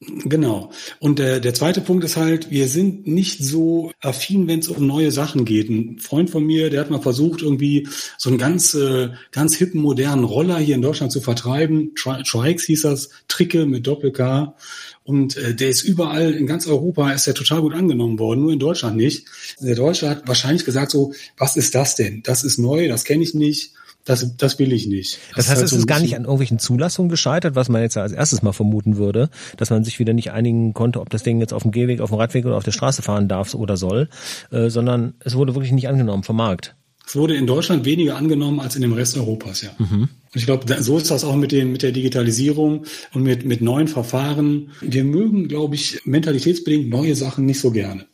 Genau. 0.00 0.70
Und 0.98 1.18
der, 1.18 1.40
der 1.40 1.54
zweite 1.54 1.80
Punkt 1.80 2.04
ist 2.04 2.16
halt, 2.16 2.50
wir 2.50 2.68
sind 2.68 3.06
nicht 3.06 3.42
so 3.42 3.92
affin, 4.00 4.46
wenn 4.48 4.58
es 4.58 4.68
um 4.68 4.86
neue 4.86 5.10
Sachen 5.12 5.44
geht. 5.44 5.70
Ein 5.70 5.98
Freund 5.98 6.30
von 6.30 6.44
mir, 6.44 6.68
der 6.68 6.80
hat 6.80 6.90
mal 6.90 7.00
versucht, 7.00 7.42
irgendwie 7.42 7.88
so 8.18 8.28
einen 8.28 8.38
ganz, 8.38 8.74
äh, 8.74 9.10
ganz 9.30 9.54
hippen, 9.56 9.80
modernen 9.80 10.24
Roller 10.24 10.58
hier 10.58 10.74
in 10.74 10.82
Deutschland 10.82 11.12
zu 11.12 11.20
vertreiben. 11.20 11.92
Tri 11.94 12.22
Trikes 12.22 12.64
hieß 12.64 12.82
das, 12.82 13.10
Tricke 13.28 13.66
mit 13.66 13.86
Doppel-K. 13.86 14.54
Und 15.04 15.36
äh, 15.36 15.54
der 15.54 15.68
ist 15.68 15.82
überall 15.82 16.32
in 16.32 16.46
ganz 16.46 16.66
Europa 16.66 17.12
ist 17.12 17.26
der 17.26 17.34
total 17.34 17.62
gut 17.62 17.74
angenommen 17.74 18.18
worden, 18.18 18.42
nur 18.42 18.52
in 18.52 18.58
Deutschland 18.58 18.96
nicht. 18.96 19.26
Der 19.60 19.76
Deutsche 19.76 20.08
hat 20.10 20.26
wahrscheinlich 20.26 20.64
gesagt 20.64 20.90
so, 20.90 21.14
was 21.38 21.56
ist 21.56 21.74
das 21.74 21.94
denn? 21.94 22.22
Das 22.22 22.44
ist 22.44 22.58
neu, 22.58 22.88
das 22.88 23.04
kenne 23.04 23.22
ich 23.22 23.34
nicht. 23.34 23.74
Das, 24.04 24.36
das 24.36 24.58
will 24.58 24.72
ich 24.72 24.86
nicht. 24.86 25.18
Das, 25.30 25.36
das 25.36 25.48
heißt, 25.48 25.56
halt 25.62 25.72
es 25.72 25.78
ist 25.78 25.86
gar 25.86 26.00
nicht 26.00 26.14
an 26.14 26.22
irgendwelchen 26.22 26.58
Zulassungen 26.58 27.08
gescheitert, 27.08 27.54
was 27.54 27.70
man 27.70 27.80
jetzt 27.80 27.96
als 27.96 28.12
erstes 28.12 28.42
mal 28.42 28.52
vermuten 28.52 28.96
würde, 28.96 29.30
dass 29.56 29.70
man 29.70 29.82
sich 29.82 29.98
wieder 29.98 30.12
nicht 30.12 30.30
einigen 30.30 30.74
konnte, 30.74 31.00
ob 31.00 31.08
das 31.08 31.22
Ding 31.22 31.40
jetzt 31.40 31.54
auf 31.54 31.62
dem 31.62 31.72
Gehweg, 31.72 32.00
auf 32.00 32.10
dem 32.10 32.18
Radweg 32.18 32.44
oder 32.44 32.56
auf 32.56 32.64
der 32.64 32.72
Straße 32.72 33.00
fahren 33.00 33.28
darf 33.28 33.54
oder 33.54 33.76
soll, 33.76 34.08
äh, 34.50 34.68
sondern 34.68 35.14
es 35.20 35.34
wurde 35.34 35.54
wirklich 35.54 35.72
nicht 35.72 35.88
angenommen 35.88 36.22
vom 36.22 36.36
Markt. 36.36 36.76
Es 37.06 37.16
wurde 37.16 37.34
in 37.34 37.46
Deutschland 37.46 37.84
weniger 37.84 38.16
angenommen 38.16 38.60
als 38.60 38.76
in 38.76 38.82
dem 38.82 38.92
Rest 38.92 39.16
Europas, 39.16 39.62
ja. 39.62 39.70
Mhm. 39.78 40.02
Und 40.02 40.10
ich 40.34 40.46
glaube, 40.46 40.82
so 40.82 40.96
ist 40.96 41.10
das 41.10 41.24
auch 41.24 41.36
mit 41.36 41.52
dem, 41.52 41.72
mit 41.72 41.82
der 41.82 41.92
Digitalisierung 41.92 42.84
und 43.12 43.22
mit, 43.22 43.44
mit 43.44 43.60
neuen 43.60 43.88
Verfahren. 43.88 44.70
Wir 44.80 45.04
mögen, 45.04 45.48
glaube 45.48 45.74
ich, 45.74 46.00
mentalitätsbedingt 46.04 46.88
neue 46.88 47.14
Sachen 47.14 47.44
nicht 47.44 47.60
so 47.60 47.70
gerne. 47.70 48.06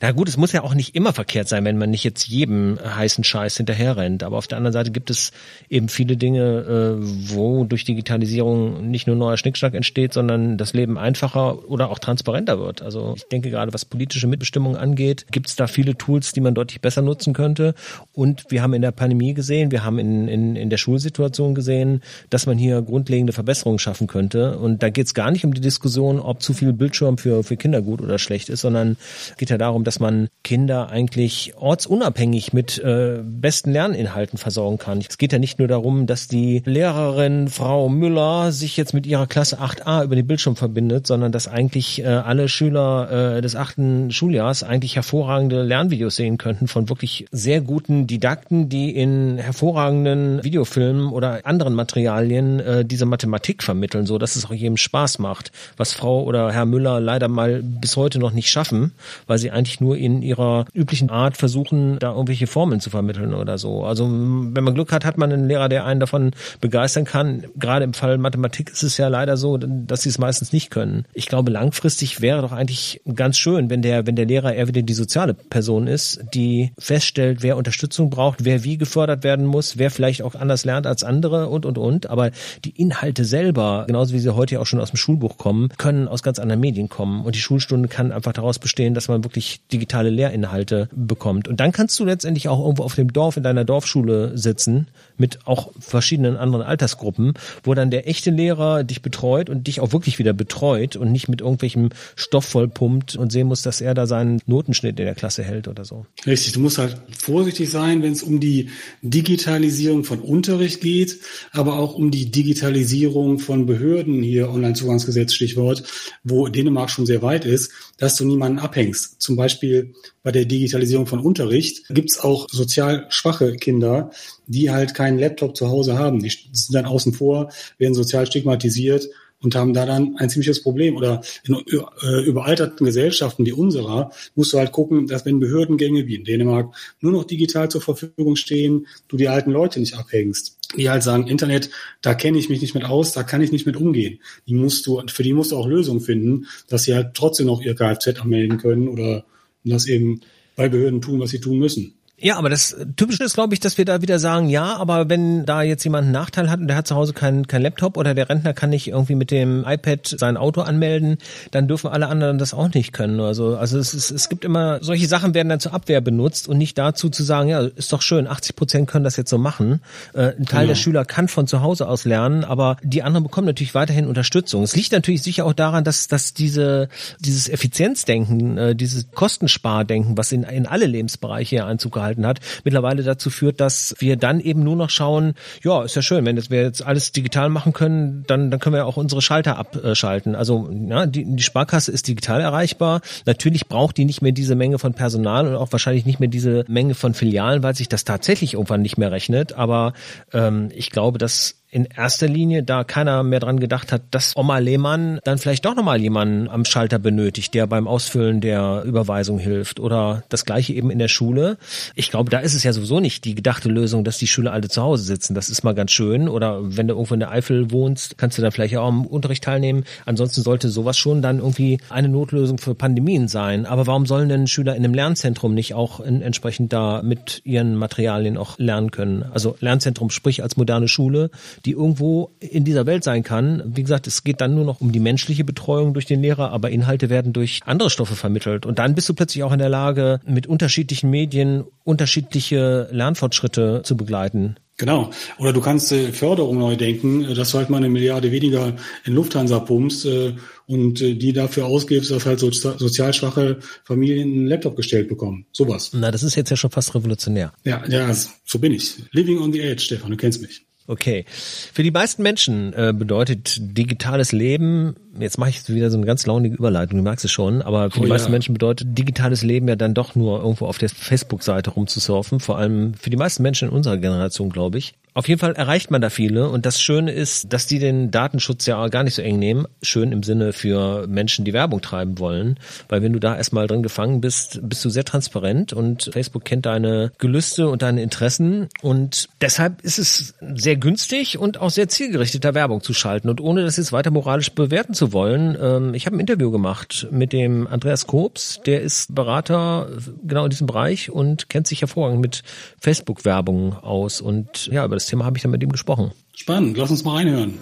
Na 0.00 0.12
gut, 0.12 0.28
es 0.28 0.36
muss 0.36 0.52
ja 0.52 0.62
auch 0.62 0.74
nicht 0.74 0.94
immer 0.94 1.12
verkehrt 1.12 1.48
sein, 1.48 1.64
wenn 1.64 1.78
man 1.78 1.90
nicht 1.90 2.04
jetzt 2.04 2.26
jedem 2.26 2.78
heißen 2.82 3.24
Scheiß 3.24 3.56
hinterherrennt. 3.56 4.22
Aber 4.22 4.36
auf 4.36 4.46
der 4.46 4.58
anderen 4.58 4.72
Seite 4.72 4.90
gibt 4.90 5.10
es 5.10 5.32
eben 5.68 5.88
viele 5.88 6.16
Dinge, 6.16 6.98
äh, 7.00 7.30
wo 7.32 7.64
durch 7.64 7.84
Digitalisierung 7.84 8.90
nicht 8.90 9.06
nur 9.06 9.16
neuer 9.16 9.36
Schnickschnack 9.36 9.74
entsteht, 9.74 10.12
sondern 10.12 10.58
das 10.58 10.72
Leben 10.72 10.98
einfacher 10.98 11.68
oder 11.68 11.90
auch 11.90 11.98
transparenter 11.98 12.58
wird. 12.58 12.82
Also 12.82 13.14
ich 13.16 13.24
denke 13.28 13.50
gerade, 13.50 13.72
was 13.74 13.84
politische 13.84 14.26
Mitbestimmung 14.26 14.76
angeht, 14.76 15.26
gibt 15.30 15.48
es 15.48 15.56
da 15.56 15.66
viele 15.66 15.96
Tools, 15.96 16.32
die 16.32 16.40
man 16.40 16.54
deutlich 16.54 16.80
besser 16.80 17.02
nutzen 17.02 17.32
könnte. 17.34 17.74
Und 18.12 18.46
wir 18.50 18.62
haben 18.62 18.74
in 18.74 18.82
der 18.82 18.92
Pandemie 18.92 19.34
gesehen, 19.34 19.70
wir 19.70 19.84
haben 19.84 19.98
in, 19.98 20.28
in, 20.28 20.56
in 20.56 20.70
der 20.70 20.76
Schulsituation 20.76 21.54
gesehen, 21.54 22.02
dass 22.30 22.46
man 22.46 22.58
hier 22.58 22.82
grundlegende 22.82 23.32
Verbesserungen 23.32 23.78
schaffen 23.78 24.06
könnte. 24.06 24.58
Und 24.58 24.82
da 24.82 24.90
geht 24.90 25.06
es 25.06 25.14
gar 25.14 25.30
nicht 25.30 25.44
um 25.44 25.54
die 25.54 25.60
Diskussion, 25.60 26.20
ob 26.20 26.42
zu 26.42 26.54
viel 26.54 26.72
Bildschirm 26.72 27.18
für, 27.18 27.42
für 27.44 27.56
Kinder 27.56 27.82
gut 27.82 28.00
oder 28.00 28.18
schlecht 28.18 28.48
ist, 28.48 28.60
sondern 28.60 28.96
geht 29.36 29.50
ja 29.50 29.57
darum, 29.58 29.84
dass 29.84 30.00
man 30.00 30.28
Kinder 30.44 30.88
eigentlich 30.88 31.54
ortsunabhängig 31.56 32.52
mit 32.52 32.78
äh, 32.78 33.18
besten 33.22 33.72
Lerninhalten 33.72 34.38
versorgen 34.38 34.78
kann. 34.78 35.02
Es 35.06 35.18
geht 35.18 35.32
ja 35.32 35.38
nicht 35.38 35.58
nur 35.58 35.68
darum, 35.68 36.06
dass 36.06 36.28
die 36.28 36.62
Lehrerin 36.64 37.48
Frau 37.48 37.88
Müller 37.88 38.52
sich 38.52 38.76
jetzt 38.76 38.94
mit 38.94 39.06
ihrer 39.06 39.26
Klasse 39.26 39.60
8a 39.60 40.04
über 40.04 40.16
den 40.16 40.26
Bildschirm 40.26 40.56
verbindet, 40.56 41.06
sondern 41.06 41.32
dass 41.32 41.48
eigentlich 41.48 42.02
äh, 42.02 42.06
alle 42.06 42.48
Schüler 42.48 43.36
äh, 43.36 43.40
des 43.42 43.56
achten 43.56 44.10
Schuljahrs 44.10 44.62
eigentlich 44.62 44.96
hervorragende 44.96 45.62
Lernvideos 45.62 46.16
sehen 46.16 46.38
könnten 46.38 46.68
von 46.68 46.88
wirklich 46.88 47.26
sehr 47.30 47.60
guten 47.60 48.06
Didakten, 48.06 48.68
die 48.68 48.94
in 48.94 49.38
hervorragenden 49.38 50.42
Videofilmen 50.44 51.08
oder 51.08 51.40
anderen 51.44 51.74
Materialien 51.74 52.60
äh, 52.60 52.84
diese 52.84 53.06
Mathematik 53.06 53.62
vermitteln, 53.62 54.06
so 54.06 54.18
dass 54.18 54.36
es 54.36 54.46
auch 54.46 54.52
jedem 54.52 54.76
Spaß 54.76 55.18
macht, 55.18 55.52
was 55.76 55.92
Frau 55.92 56.22
oder 56.22 56.52
Herr 56.52 56.66
Müller 56.66 57.00
leider 57.00 57.28
mal 57.28 57.62
bis 57.62 57.96
heute 57.96 58.18
noch 58.18 58.32
nicht 58.32 58.50
schaffen, 58.50 58.92
weil 59.26 59.38
sie 59.38 59.47
eigentlich 59.50 59.80
nur 59.80 59.96
in 59.96 60.22
ihrer 60.22 60.66
üblichen 60.72 61.10
Art 61.10 61.36
versuchen, 61.36 61.98
da 61.98 62.12
irgendwelche 62.12 62.46
Formeln 62.46 62.80
zu 62.80 62.90
vermitteln 62.90 63.34
oder 63.34 63.58
so. 63.58 63.84
Also 63.84 64.06
wenn 64.08 64.64
man 64.64 64.74
Glück 64.74 64.92
hat, 64.92 65.04
hat 65.04 65.18
man 65.18 65.32
einen 65.32 65.48
Lehrer, 65.48 65.68
der 65.68 65.84
einen 65.84 66.00
davon 66.00 66.32
begeistern 66.60 67.04
kann. 67.04 67.44
Gerade 67.56 67.84
im 67.84 67.94
Fall 67.94 68.18
Mathematik 68.18 68.70
ist 68.70 68.82
es 68.82 68.96
ja 68.96 69.08
leider 69.08 69.36
so, 69.36 69.56
dass 69.58 70.02
sie 70.02 70.08
es 70.08 70.18
meistens 70.18 70.52
nicht 70.52 70.70
können. 70.70 71.04
Ich 71.14 71.26
glaube, 71.26 71.50
langfristig 71.50 72.20
wäre 72.20 72.42
doch 72.42 72.52
eigentlich 72.52 73.00
ganz 73.14 73.38
schön, 73.38 73.70
wenn 73.70 73.82
der, 73.82 74.06
wenn 74.06 74.16
der 74.16 74.26
Lehrer 74.26 74.54
eher 74.54 74.68
wieder 74.68 74.82
die 74.82 74.94
soziale 74.94 75.34
Person 75.34 75.86
ist, 75.86 76.20
die 76.34 76.72
feststellt, 76.78 77.42
wer 77.42 77.56
Unterstützung 77.56 78.10
braucht, 78.10 78.44
wer 78.44 78.64
wie 78.64 78.78
gefördert 78.78 79.24
werden 79.24 79.46
muss, 79.46 79.78
wer 79.78 79.90
vielleicht 79.90 80.22
auch 80.22 80.34
anders 80.34 80.64
lernt 80.64 80.86
als 80.86 81.02
andere 81.02 81.48
und, 81.48 81.66
und, 81.66 81.78
und. 81.78 82.10
Aber 82.10 82.30
die 82.64 82.70
Inhalte 82.70 83.24
selber, 83.24 83.84
genauso 83.86 84.14
wie 84.14 84.18
sie 84.18 84.34
heute 84.34 84.60
auch 84.60 84.66
schon 84.66 84.80
aus 84.80 84.90
dem 84.90 84.96
Schulbuch 84.96 85.38
kommen, 85.38 85.68
können 85.78 86.08
aus 86.08 86.22
ganz 86.22 86.38
anderen 86.38 86.60
Medien 86.60 86.88
kommen. 86.88 87.24
Und 87.24 87.34
die 87.34 87.40
Schulstunde 87.40 87.88
kann 87.88 88.12
einfach 88.12 88.32
daraus 88.32 88.58
bestehen, 88.58 88.94
dass 88.94 89.08
man 89.08 89.24
wirklich 89.24 89.37
digitale 89.72 90.10
Lehrinhalte 90.10 90.88
bekommt. 90.94 91.48
Und 91.48 91.60
dann 91.60 91.72
kannst 91.72 91.98
du 91.98 92.04
letztendlich 92.04 92.48
auch 92.48 92.60
irgendwo 92.60 92.82
auf 92.82 92.94
dem 92.94 93.12
Dorf 93.12 93.36
in 93.36 93.42
deiner 93.42 93.64
Dorfschule 93.64 94.36
sitzen 94.36 94.88
mit 95.16 95.46
auch 95.46 95.72
verschiedenen 95.78 96.36
anderen 96.36 96.64
Altersgruppen, 96.64 97.34
wo 97.64 97.74
dann 97.74 97.90
der 97.90 98.08
echte 98.08 98.30
Lehrer 98.30 98.84
dich 98.84 99.02
betreut 99.02 99.50
und 99.50 99.66
dich 99.66 99.80
auch 99.80 99.92
wirklich 99.92 100.18
wieder 100.18 100.32
betreut 100.32 100.96
und 100.96 101.12
nicht 101.12 101.28
mit 101.28 101.40
irgendwelchem 101.40 101.90
Stoff 102.16 102.44
vollpumpt 102.44 103.16
und 103.16 103.32
sehen 103.32 103.48
muss, 103.48 103.62
dass 103.62 103.80
er 103.80 103.94
da 103.94 104.06
seinen 104.06 104.40
Notenschnitt 104.46 104.98
in 104.98 105.06
der 105.06 105.14
Klasse 105.14 105.42
hält 105.42 105.68
oder 105.68 105.84
so. 105.84 106.06
Richtig, 106.26 106.52
du 106.52 106.60
musst 106.60 106.78
halt 106.78 106.96
vorsichtig 107.16 107.70
sein, 107.70 108.02
wenn 108.02 108.12
es 108.12 108.22
um 108.22 108.40
die 108.40 108.70
Digitalisierung 109.02 110.04
von 110.04 110.20
Unterricht 110.20 110.80
geht, 110.80 111.18
aber 111.52 111.78
auch 111.78 111.94
um 111.94 112.10
die 112.10 112.30
Digitalisierung 112.30 113.38
von 113.38 113.66
Behörden, 113.66 114.22
hier 114.22 114.50
Onlinezugangsgesetz 114.50 115.34
Stichwort, 115.34 115.82
wo 116.22 116.48
Dänemark 116.48 116.90
schon 116.90 117.06
sehr 117.06 117.22
weit 117.22 117.44
ist, 117.44 117.72
dass 117.98 118.16
du 118.16 118.24
niemanden 118.24 118.58
abhängst. 118.58 119.20
Zum 119.28 119.36
Beispiel 119.36 119.92
bei 120.22 120.32
der 120.32 120.46
Digitalisierung 120.46 121.06
von 121.06 121.18
Unterricht 121.18 121.86
gibt 121.90 122.10
es 122.10 122.18
auch 122.18 122.48
sozial 122.50 123.04
schwache 123.10 123.56
Kinder, 123.56 124.10
die 124.46 124.70
halt 124.70 124.94
keinen 124.94 125.18
Laptop 125.18 125.54
zu 125.54 125.68
Hause 125.68 125.98
haben. 125.98 126.22
Die 126.22 126.30
sind 126.30 126.74
dann 126.74 126.86
außen 126.86 127.12
vor, 127.12 127.50
werden 127.76 127.92
sozial 127.92 128.26
stigmatisiert 128.26 129.06
und 129.40 129.54
haben 129.54 129.72
da 129.72 129.86
dann 129.86 130.16
ein 130.16 130.30
ziemliches 130.30 130.62
Problem. 130.62 130.96
Oder 130.96 131.22
in 131.44 131.54
äh, 131.54 132.24
überalterten 132.24 132.84
Gesellschaften 132.84 133.46
wie 133.46 133.52
unserer 133.52 134.10
musst 134.34 134.52
du 134.52 134.58
halt 134.58 134.72
gucken, 134.72 135.06
dass 135.06 135.24
wenn 135.24 135.40
Behördengänge 135.40 136.06
wie 136.06 136.16
in 136.16 136.24
Dänemark 136.24 136.74
nur 137.00 137.12
noch 137.12 137.24
digital 137.24 137.70
zur 137.70 137.80
Verfügung 137.80 138.36
stehen, 138.36 138.86
du 139.08 139.16
die 139.16 139.28
alten 139.28 139.50
Leute 139.50 139.80
nicht 139.80 139.94
abhängst. 139.94 140.58
Die 140.76 140.90
halt 140.90 141.02
sagen, 141.02 141.28
Internet, 141.28 141.70
da 142.02 142.14
kenne 142.14 142.38
ich 142.38 142.48
mich 142.48 142.60
nicht 142.60 142.74
mit 142.74 142.84
aus, 142.84 143.12
da 143.12 143.22
kann 143.22 143.40
ich 143.40 143.52
nicht 143.52 143.66
mit 143.66 143.76
umgehen. 143.76 144.20
Die 144.46 144.54
musst 144.54 144.86
du, 144.86 145.02
für 145.08 145.22
die 145.22 145.32
musst 145.32 145.52
du 145.52 145.56
auch 145.56 145.66
Lösungen 145.66 146.00
finden, 146.00 146.46
dass 146.68 146.84
sie 146.84 146.94
halt 146.94 147.14
trotzdem 147.14 147.46
noch 147.46 147.62
ihr 147.62 147.74
Kfz 147.74 148.20
anmelden 148.20 148.58
können 148.58 148.88
oder 148.88 149.24
das 149.64 149.86
eben 149.86 150.20
bei 150.56 150.68
Behörden 150.68 151.00
tun, 151.00 151.20
was 151.20 151.30
sie 151.30 151.40
tun 151.40 151.58
müssen. 151.58 151.97
Ja, 152.20 152.36
aber 152.36 152.50
das 152.50 152.76
Typische 152.96 153.22
ist, 153.22 153.34
glaube 153.34 153.54
ich, 153.54 153.60
dass 153.60 153.78
wir 153.78 153.84
da 153.84 154.02
wieder 154.02 154.18
sagen, 154.18 154.48
ja, 154.48 154.76
aber 154.76 155.08
wenn 155.08 155.46
da 155.46 155.62
jetzt 155.62 155.84
jemand 155.84 156.06
einen 156.06 156.12
Nachteil 156.12 156.50
hat 156.50 156.58
und 156.58 156.66
der 156.66 156.76
hat 156.76 156.88
zu 156.88 156.96
Hause 156.96 157.12
keinen 157.12 157.46
kein 157.46 157.62
Laptop 157.62 157.96
oder 157.96 158.12
der 158.12 158.28
Rentner 158.28 158.54
kann 158.54 158.70
nicht 158.70 158.88
irgendwie 158.88 159.14
mit 159.14 159.30
dem 159.30 159.64
iPad 159.64 160.16
sein 160.18 160.36
Auto 160.36 160.62
anmelden, 160.62 161.18
dann 161.52 161.68
dürfen 161.68 161.88
alle 161.88 162.08
anderen 162.08 162.38
das 162.38 162.54
auch 162.54 162.74
nicht 162.74 162.92
können. 162.92 163.20
Also, 163.20 163.56
also 163.56 163.78
es, 163.78 163.94
ist, 163.94 164.10
es 164.10 164.28
gibt 164.28 164.44
immer, 164.44 164.82
solche 164.82 165.06
Sachen 165.06 165.32
werden 165.32 165.48
dann 165.48 165.60
zur 165.60 165.74
Abwehr 165.74 166.00
benutzt 166.00 166.48
und 166.48 166.58
nicht 166.58 166.76
dazu 166.76 167.08
zu 167.08 167.22
sagen, 167.22 167.50
ja, 167.50 167.60
ist 167.60 167.92
doch 167.92 168.02
schön, 168.02 168.26
80 168.26 168.56
Prozent 168.56 168.88
können 168.88 169.04
das 169.04 169.16
jetzt 169.16 169.30
so 169.30 169.38
machen. 169.38 169.80
Äh, 170.12 170.32
ein 170.38 170.44
Teil 170.44 170.62
genau. 170.62 170.66
der 170.66 170.74
Schüler 170.74 171.04
kann 171.04 171.28
von 171.28 171.46
zu 171.46 171.62
Hause 171.62 171.86
aus 171.86 172.04
lernen, 172.04 172.42
aber 172.42 172.78
die 172.82 173.04
anderen 173.04 173.22
bekommen 173.22 173.46
natürlich 173.46 173.76
weiterhin 173.76 174.08
Unterstützung. 174.08 174.64
Es 174.64 174.74
liegt 174.74 174.90
natürlich 174.90 175.22
sicher 175.22 175.46
auch 175.46 175.52
daran, 175.52 175.84
dass, 175.84 176.08
dass 176.08 176.34
diese, 176.34 176.88
dieses 177.20 177.48
Effizienzdenken, 177.48 178.58
äh, 178.58 178.74
dieses 178.74 179.12
Kostenspardenken, 179.12 180.18
was 180.18 180.32
in, 180.32 180.42
in 180.42 180.66
alle 180.66 180.86
Lebensbereiche 180.86 181.64
Einzug 181.64 181.92
gehalten 181.92 182.07
gehalten 182.08 182.26
hat, 182.26 182.40
mittlerweile 182.64 183.02
dazu 183.02 183.30
führt, 183.30 183.60
dass 183.60 183.94
wir 183.98 184.16
dann 184.16 184.40
eben 184.40 184.62
nur 184.62 184.76
noch 184.76 184.90
schauen, 184.90 185.34
ja, 185.62 185.82
ist 185.82 185.96
ja 185.96 186.02
schön, 186.02 186.24
wenn 186.24 186.38
wir 186.50 186.62
jetzt 186.62 186.84
alles 186.84 187.12
digital 187.12 187.48
machen 187.48 187.72
können, 187.72 188.24
dann, 188.26 188.50
dann 188.50 188.60
können 188.60 188.74
wir 188.74 188.86
auch 188.86 188.96
unsere 188.96 189.22
Schalter 189.22 189.58
abschalten. 189.58 190.34
Also 190.34 190.70
ja, 190.88 191.06
die, 191.06 191.24
die 191.24 191.42
Sparkasse 191.42 191.92
ist 191.92 192.08
digital 192.08 192.40
erreichbar. 192.40 193.00
Natürlich 193.26 193.66
braucht 193.66 193.96
die 193.96 194.04
nicht 194.04 194.22
mehr 194.22 194.32
diese 194.32 194.54
Menge 194.54 194.78
von 194.78 194.94
Personal 194.94 195.46
und 195.46 195.56
auch 195.56 195.72
wahrscheinlich 195.72 196.06
nicht 196.06 196.20
mehr 196.20 196.28
diese 196.28 196.64
Menge 196.68 196.94
von 196.94 197.14
Filialen, 197.14 197.62
weil 197.62 197.74
sich 197.74 197.88
das 197.88 198.04
tatsächlich 198.04 198.54
irgendwann 198.54 198.82
nicht 198.82 198.98
mehr 198.98 199.12
rechnet. 199.12 199.52
Aber 199.52 199.92
ähm, 200.32 200.70
ich 200.74 200.90
glaube, 200.90 201.18
dass 201.18 201.57
in 201.70 201.84
erster 201.84 202.28
Linie, 202.28 202.62
da 202.62 202.82
keiner 202.82 203.22
mehr 203.22 203.40
dran 203.40 203.60
gedacht 203.60 203.92
hat, 203.92 204.02
dass 204.10 204.36
Oma 204.36 204.58
Lehmann 204.58 205.20
dann 205.24 205.36
vielleicht 205.36 205.66
doch 205.66 205.74
nochmal 205.74 206.00
jemanden 206.00 206.48
am 206.48 206.64
Schalter 206.64 206.98
benötigt, 206.98 207.52
der 207.52 207.66
beim 207.66 207.86
Ausfüllen 207.86 208.40
der 208.40 208.84
Überweisung 208.86 209.38
hilft 209.38 209.78
oder 209.78 210.22
das 210.30 210.46
gleiche 210.46 210.72
eben 210.72 210.90
in 210.90 210.98
der 210.98 211.08
Schule. 211.08 211.58
Ich 211.94 212.10
glaube, 212.10 212.30
da 212.30 212.38
ist 212.38 212.54
es 212.54 212.62
ja 212.62 212.72
sowieso 212.72 213.00
nicht 213.00 213.26
die 213.26 213.34
gedachte 213.34 213.68
Lösung, 213.68 214.02
dass 214.02 214.16
die 214.16 214.26
Schüler 214.26 214.52
alle 214.52 214.68
zu 214.68 214.82
Hause 214.82 215.02
sitzen. 215.02 215.34
Das 215.34 215.50
ist 215.50 215.62
mal 215.62 215.74
ganz 215.74 215.92
schön 215.92 216.28
oder 216.28 216.58
wenn 216.62 216.88
du 216.88 216.94
irgendwo 216.94 217.12
in 217.12 217.20
der 217.20 217.30
Eifel 217.30 217.70
wohnst, 217.70 218.16
kannst 218.16 218.38
du 218.38 218.42
dann 218.42 218.52
vielleicht 218.52 218.74
auch 218.78 218.88
am 218.88 219.04
Unterricht 219.06 219.44
teilnehmen. 219.44 219.84
Ansonsten 220.06 220.40
sollte 220.40 220.70
sowas 220.70 220.96
schon 220.96 221.20
dann 221.20 221.38
irgendwie 221.38 221.78
eine 221.90 222.08
Notlösung 222.08 222.56
für 222.56 222.74
Pandemien 222.74 223.28
sein. 223.28 223.66
Aber 223.66 223.86
warum 223.86 224.06
sollen 224.06 224.30
denn 224.30 224.46
Schüler 224.46 224.74
in 224.74 224.84
einem 224.84 224.94
Lernzentrum 224.94 225.52
nicht 225.52 225.74
auch 225.74 226.00
in, 226.00 226.22
entsprechend 226.22 226.72
da 226.72 227.02
mit 227.02 227.42
ihren 227.44 227.74
Materialien 227.74 228.38
auch 228.38 228.58
lernen 228.58 228.90
können? 228.90 229.24
Also 229.34 229.56
Lernzentrum 229.60 230.08
sprich 230.08 230.42
als 230.42 230.56
moderne 230.56 230.88
Schule, 230.88 231.30
die 231.64 231.72
irgendwo 231.72 232.30
in 232.40 232.64
dieser 232.64 232.86
Welt 232.86 233.04
sein 233.04 233.22
kann. 233.22 233.62
Wie 233.66 233.82
gesagt, 233.82 234.06
es 234.06 234.24
geht 234.24 234.40
dann 234.40 234.54
nur 234.54 234.64
noch 234.64 234.80
um 234.80 234.92
die 234.92 235.00
menschliche 235.00 235.44
Betreuung 235.44 235.94
durch 235.94 236.06
den 236.06 236.22
Lehrer, 236.22 236.50
aber 236.50 236.70
Inhalte 236.70 237.10
werden 237.10 237.32
durch 237.32 237.60
andere 237.64 237.90
Stoffe 237.90 238.16
vermittelt. 238.16 238.66
Und 238.66 238.78
dann 238.78 238.94
bist 238.94 239.08
du 239.08 239.14
plötzlich 239.14 239.42
auch 239.44 239.52
in 239.52 239.58
der 239.58 239.68
Lage, 239.68 240.20
mit 240.26 240.46
unterschiedlichen 240.46 241.10
Medien 241.10 241.64
unterschiedliche 241.84 242.88
Lernfortschritte 242.90 243.82
zu 243.84 243.96
begleiten. 243.96 244.56
Genau. 244.78 245.10
Oder 245.38 245.52
du 245.52 245.60
kannst 245.60 245.90
äh, 245.90 246.12
Förderung 246.12 246.58
neu 246.58 246.76
denken, 246.76 247.24
äh, 247.24 247.34
dass 247.34 247.50
du 247.50 247.58
halt 247.58 247.68
mal 247.68 247.78
eine 247.78 247.88
Milliarde 247.88 248.30
weniger 248.30 248.76
in 249.04 249.12
Lufthansa 249.12 249.58
pumpst 249.58 250.06
äh, 250.06 250.34
und 250.66 251.02
äh, 251.02 251.14
die 251.14 251.32
dafür 251.32 251.66
ausgibst, 251.66 252.12
dass 252.12 252.24
halt 252.24 252.38
so, 252.38 252.50
sozial 252.52 253.12
schwache 253.12 253.58
Familien 253.84 254.28
einen 254.28 254.46
Laptop 254.46 254.76
gestellt 254.76 255.08
bekommen. 255.08 255.46
Sowas. 255.52 255.90
Na, 255.94 256.12
das 256.12 256.22
ist 256.22 256.36
jetzt 256.36 256.50
ja 256.50 256.56
schon 256.56 256.70
fast 256.70 256.94
revolutionär. 256.94 257.52
Ja, 257.64 257.82
ja, 257.88 258.14
so 258.44 258.58
bin 258.60 258.72
ich. 258.72 258.94
Living 259.10 259.40
on 259.40 259.52
the 259.52 259.60
edge, 259.60 259.82
Stefan, 259.82 260.12
du 260.12 260.16
kennst 260.16 260.40
mich. 260.42 260.67
Okay. 260.88 261.26
Für 261.28 261.82
die 261.82 261.90
meisten 261.90 262.22
Menschen 262.22 262.72
äh, 262.72 262.94
bedeutet 262.96 263.58
digitales 263.60 264.32
Leben, 264.32 264.96
jetzt 265.20 265.36
mache 265.36 265.50
ich 265.50 265.68
wieder 265.68 265.90
so 265.90 265.98
eine 265.98 266.06
ganz 266.06 266.24
launige 266.24 266.56
Überleitung, 266.56 266.96
du 266.96 267.04
merkst 267.04 267.26
es 267.26 267.30
schon, 267.30 267.60
aber 267.60 267.90
für 267.90 268.00
oh, 268.00 268.02
die 268.04 268.08
meisten 268.08 268.28
ja. 268.28 268.32
Menschen 268.32 268.54
bedeutet 268.54 268.96
digitales 268.96 269.42
Leben 269.42 269.68
ja 269.68 269.76
dann 269.76 269.92
doch 269.92 270.14
nur 270.14 270.40
irgendwo 270.40 270.64
auf 270.64 270.78
der 270.78 270.88
Facebook-Seite 270.88 271.72
rumzusurfen, 271.72 272.40
vor 272.40 272.56
allem 272.56 272.94
für 272.94 273.10
die 273.10 273.18
meisten 273.18 273.42
Menschen 273.42 273.68
in 273.68 273.74
unserer 273.74 273.98
Generation, 273.98 274.48
glaube 274.48 274.78
ich. 274.78 274.94
Auf 275.14 275.28
jeden 275.28 275.40
Fall 275.40 275.52
erreicht 275.52 275.90
man 275.90 276.00
da 276.00 276.10
viele 276.10 276.48
und 276.48 276.66
das 276.66 276.80
Schöne 276.80 277.12
ist, 277.12 277.52
dass 277.52 277.66
die 277.66 277.78
den 277.78 278.10
Datenschutz 278.10 278.66
ja 278.66 278.86
gar 278.88 279.02
nicht 279.02 279.14
so 279.14 279.22
eng 279.22 279.38
nehmen. 279.38 279.66
Schön 279.82 280.12
im 280.12 280.22
Sinne 280.22 280.52
für 280.52 281.06
Menschen, 281.08 281.44
die 281.44 281.52
Werbung 281.52 281.80
treiben 281.80 282.18
wollen, 282.18 282.58
weil 282.88 283.02
wenn 283.02 283.12
du 283.12 283.18
da 283.18 283.36
erstmal 283.36 283.66
drin 283.66 283.82
gefangen 283.82 284.20
bist, 284.20 284.60
bist 284.62 284.84
du 284.84 284.90
sehr 284.90 285.04
transparent 285.04 285.72
und 285.72 286.10
Facebook 286.12 286.44
kennt 286.44 286.66
deine 286.66 287.10
Gelüste 287.18 287.68
und 287.68 287.82
deine 287.82 288.02
Interessen 288.02 288.68
und 288.80 289.28
deshalb 289.40 289.82
ist 289.82 289.98
es 289.98 290.34
sehr 290.40 290.76
günstig 290.76 291.38
und 291.38 291.60
auch 291.60 291.70
sehr 291.70 291.88
zielgerichteter 291.88 292.54
Werbung 292.54 292.82
zu 292.82 292.94
schalten 292.94 293.28
und 293.28 293.40
ohne 293.40 293.64
das 293.64 293.76
jetzt 293.76 293.92
weiter 293.92 294.10
moralisch 294.10 294.52
bewerten 294.52 294.94
zu 294.94 295.12
wollen. 295.12 295.56
Ähm, 295.60 295.94
ich 295.94 296.06
habe 296.06 296.16
ein 296.16 296.20
Interview 296.20 296.50
gemacht 296.50 297.08
mit 297.10 297.32
dem 297.32 297.66
Andreas 297.66 298.06
Kobs, 298.06 298.60
der 298.66 298.82
ist 298.82 299.14
Berater 299.14 299.88
genau 300.24 300.44
in 300.44 300.50
diesem 300.50 300.66
Bereich 300.66 301.10
und 301.10 301.48
kennt 301.48 301.66
sich 301.66 301.80
hervorragend 301.80 302.20
mit 302.20 302.42
Facebook-Werbung 302.80 303.74
aus 303.74 304.20
und 304.20 304.68
ja, 304.68 304.84
über 304.84 304.94
das 304.94 305.07
Thema 305.08 305.24
habe 305.24 305.36
ich 305.36 305.42
dann 305.42 305.50
mit 305.50 305.62
ihm 305.62 305.72
gesprochen. 305.72 306.12
Spannend, 306.34 306.76
lass 306.76 306.90
uns 306.90 307.04
mal 307.04 307.16
reinhören. 307.16 307.54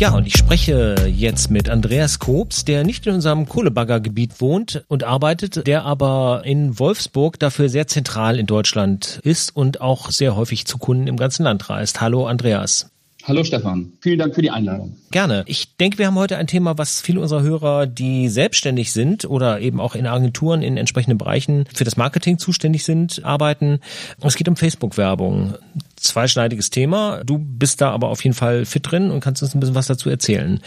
Ja, 0.00 0.14
und 0.14 0.26
ich 0.26 0.34
spreche 0.34 0.96
jetzt 1.14 1.50
mit 1.50 1.68
Andreas 1.68 2.18
Kobs, 2.18 2.64
der 2.64 2.84
nicht 2.84 3.06
in 3.06 3.12
unserem 3.16 3.46
Kohlebaggergebiet 3.46 4.40
wohnt 4.40 4.82
und 4.88 5.04
arbeitet, 5.04 5.66
der 5.66 5.84
aber 5.84 6.40
in 6.46 6.78
Wolfsburg 6.78 7.38
dafür 7.38 7.68
sehr 7.68 7.86
zentral 7.86 8.38
in 8.38 8.46
Deutschland 8.46 9.20
ist 9.24 9.54
und 9.54 9.82
auch 9.82 10.10
sehr 10.10 10.36
häufig 10.36 10.66
zu 10.66 10.78
Kunden 10.78 11.06
im 11.06 11.18
ganzen 11.18 11.42
Land 11.42 11.68
reist. 11.68 12.00
Hallo 12.00 12.26
Andreas. 12.26 12.89
Hallo 13.24 13.44
Stefan, 13.44 13.92
vielen 14.00 14.18
Dank 14.18 14.34
für 14.34 14.40
die 14.40 14.50
Einladung. 14.50 14.96
Gerne. 15.10 15.44
Ich 15.46 15.76
denke, 15.76 15.98
wir 15.98 16.06
haben 16.06 16.14
heute 16.14 16.38
ein 16.38 16.46
Thema, 16.46 16.78
was 16.78 17.02
viele 17.02 17.20
unserer 17.20 17.42
Hörer, 17.42 17.86
die 17.86 18.28
selbstständig 18.28 18.92
sind 18.92 19.24
oder 19.26 19.60
eben 19.60 19.78
auch 19.78 19.94
in 19.94 20.06
Agenturen 20.06 20.62
in 20.62 20.78
entsprechenden 20.78 21.18
Bereichen 21.18 21.66
für 21.74 21.84
das 21.84 21.98
Marketing 21.98 22.38
zuständig 22.38 22.84
sind, 22.84 23.24
arbeiten. 23.24 23.80
Es 24.22 24.36
geht 24.36 24.48
um 24.48 24.56
Facebook-Werbung. 24.56 25.54
Zweischneidiges 25.96 26.70
Thema. 26.70 27.22
Du 27.24 27.38
bist 27.38 27.82
da 27.82 27.90
aber 27.90 28.08
auf 28.08 28.24
jeden 28.24 28.34
Fall 28.34 28.64
fit 28.64 28.90
drin 28.90 29.10
und 29.10 29.20
kannst 29.20 29.42
uns 29.42 29.54
ein 29.54 29.60
bisschen 29.60 29.74
was 29.74 29.86
dazu 29.86 30.08
erzählen. 30.08 30.60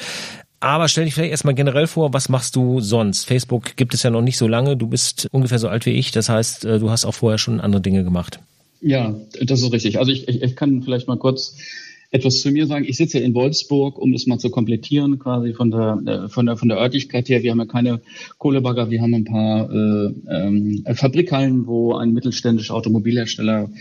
Aber 0.59 0.87
stell 0.87 1.05
dich 1.05 1.15
vielleicht 1.15 1.31
erstmal 1.31 1.55
generell 1.55 1.87
vor, 1.87 2.13
was 2.13 2.29
machst 2.29 2.55
du 2.55 2.79
sonst? 2.79 3.25
Facebook 3.25 3.75
gibt 3.75 3.93
es 3.93 4.03
ja 4.03 4.11
noch 4.11 4.21
nicht 4.21 4.37
so 4.37 4.47
lange. 4.47 4.77
Du 4.77 4.87
bist 4.87 5.27
ungefähr 5.31 5.59
so 5.59 5.67
alt 5.67 5.85
wie 5.85 5.91
ich. 5.91 6.11
Das 6.11 6.29
heißt, 6.29 6.65
äh, 6.65 6.79
du 6.79 6.89
hast 6.89 7.03
auch 7.03 7.15
vorher 7.15 7.37
schon 7.37 7.59
andere 7.59 7.81
Dinge 7.81 8.03
gemacht. 8.03 8.39
Ja, 8.79 9.15
das 9.41 9.61
ist 9.61 9.71
richtig. 9.73 9.99
Also 9.99 10.11
ich, 10.11 10.27
ich, 10.27 10.41
ich 10.41 10.55
kann 10.55 10.83
vielleicht 10.83 11.07
mal 11.07 11.17
kurz 11.17 11.55
etwas 12.13 12.41
zu 12.41 12.51
mir 12.51 12.67
sagen. 12.67 12.85
Ich 12.87 12.97
sitze 12.97 13.17
in 13.17 13.33
Wolfsburg, 13.33 13.97
um 13.97 14.11
das 14.11 14.27
mal 14.27 14.37
zu 14.37 14.51
komplettieren, 14.51 15.17
quasi 15.17 15.53
von 15.53 15.71
der, 15.71 15.99
äh, 16.05 16.29
von 16.29 16.45
der, 16.45 16.57
von 16.57 16.69
der 16.69 16.77
Örtlichkeit 16.77 17.27
her. 17.27 17.41
Wir 17.41 17.49
haben 17.49 17.59
ja 17.59 17.65
keine 17.65 18.01
Kohlebagger, 18.37 18.91
wir 18.91 19.01
haben 19.01 19.15
ein 19.15 19.25
paar 19.25 19.69
äh, 19.71 20.13
ähm, 20.29 20.85
Fabrikhallen, 20.93 21.65
wo 21.65 21.95
ein 21.95 22.13
mittelständischer 22.13 22.75
Automobilhersteller 22.75 23.71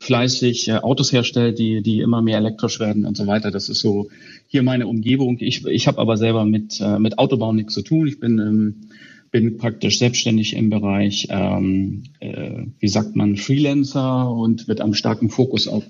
fleißig 0.00 0.68
äh, 0.68 0.72
Autos 0.74 1.12
herstellt, 1.12 1.58
die, 1.58 1.82
die 1.82 1.98
immer 1.98 2.22
mehr 2.22 2.38
elektrisch 2.38 2.78
werden 2.78 3.04
und 3.04 3.16
so 3.16 3.26
weiter. 3.26 3.50
Das 3.50 3.68
ist 3.68 3.80
so 3.80 4.08
hier 4.46 4.62
meine 4.62 4.86
Umgebung. 4.86 5.38
Ich, 5.40 5.66
ich 5.66 5.88
habe 5.88 5.98
aber 5.98 6.16
selber 6.16 6.44
mit, 6.44 6.80
äh, 6.80 7.00
mit 7.00 7.18
Autobau 7.18 7.52
nichts 7.52 7.74
zu 7.74 7.82
tun. 7.82 8.06
Ich 8.06 8.20
bin 8.20 8.38
ähm, 8.38 8.74
bin 9.32 9.58
praktisch 9.58 9.98
selbstständig 9.98 10.56
im 10.56 10.70
Bereich, 10.70 11.28
ähm, 11.30 12.02
äh, 12.18 12.64
wie 12.80 12.88
sagt 12.88 13.14
man, 13.14 13.36
Freelancer 13.36 14.28
und 14.28 14.66
mit 14.66 14.80
einem 14.80 14.94
starken 14.94 15.30
Fokus 15.30 15.68
auf 15.68 15.84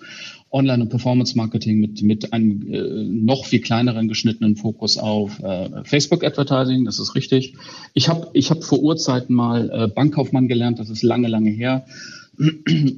Online- 0.53 0.83
und 0.83 0.89
Performance-Marketing 0.89 1.79
mit, 1.79 2.03
mit 2.03 2.33
einem 2.33 2.63
äh, 2.73 3.05
noch 3.05 3.45
viel 3.45 3.61
kleineren 3.61 4.09
geschnittenen 4.09 4.57
Fokus 4.57 4.99
auf 4.99 5.41
äh, 5.41 5.85
Facebook-Advertising, 5.85 6.85
das 6.85 6.99
ist 6.99 7.15
richtig. 7.15 7.55
Ich 7.95 8.09
habe 8.09 8.29
ich 8.33 8.51
hab 8.51 8.65
vor 8.65 8.81
Urzeiten 8.81 9.35
mal 9.35 9.71
äh, 9.71 9.89
Bankkaufmann 9.89 10.49
gelernt, 10.49 10.81
das 10.81 10.91
ist 10.91 11.03
lange, 11.03 11.29
lange 11.29 11.51
her 11.51 11.85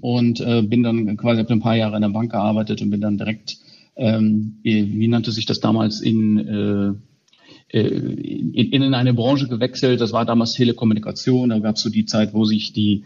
und 0.01 0.41
äh, 0.41 0.63
bin 0.63 0.83
dann 0.83 1.17
quasi 1.19 1.41
hab 1.43 1.51
ein 1.51 1.61
paar 1.61 1.77
Jahre 1.77 1.97
in 1.97 2.03
der 2.03 2.09
Bank 2.09 2.33
gearbeitet 2.33 2.81
und 2.81 2.91
bin 2.91 3.03
dann 3.03 3.19
direkt, 3.19 3.59
ähm, 3.97 4.59
wie 4.63 5.09
nannte 5.09 5.31
sich 5.31 5.45
das 5.45 5.61
damals, 5.61 6.01
in, 6.01 6.39
äh, 6.39 7.79
äh 7.79 7.89
in, 7.89 8.83
in 8.83 8.95
eine 8.95 9.13
Branche 9.13 9.49
gewechselt. 9.49 10.01
Das 10.01 10.13
war 10.13 10.25
damals 10.25 10.53
Telekommunikation. 10.53 11.51
Da 11.51 11.59
gab 11.59 11.77
es 11.77 11.83
so 11.83 11.91
die 11.91 12.07
Zeit, 12.07 12.33
wo 12.33 12.45
sich 12.45 12.73
die 12.73 13.05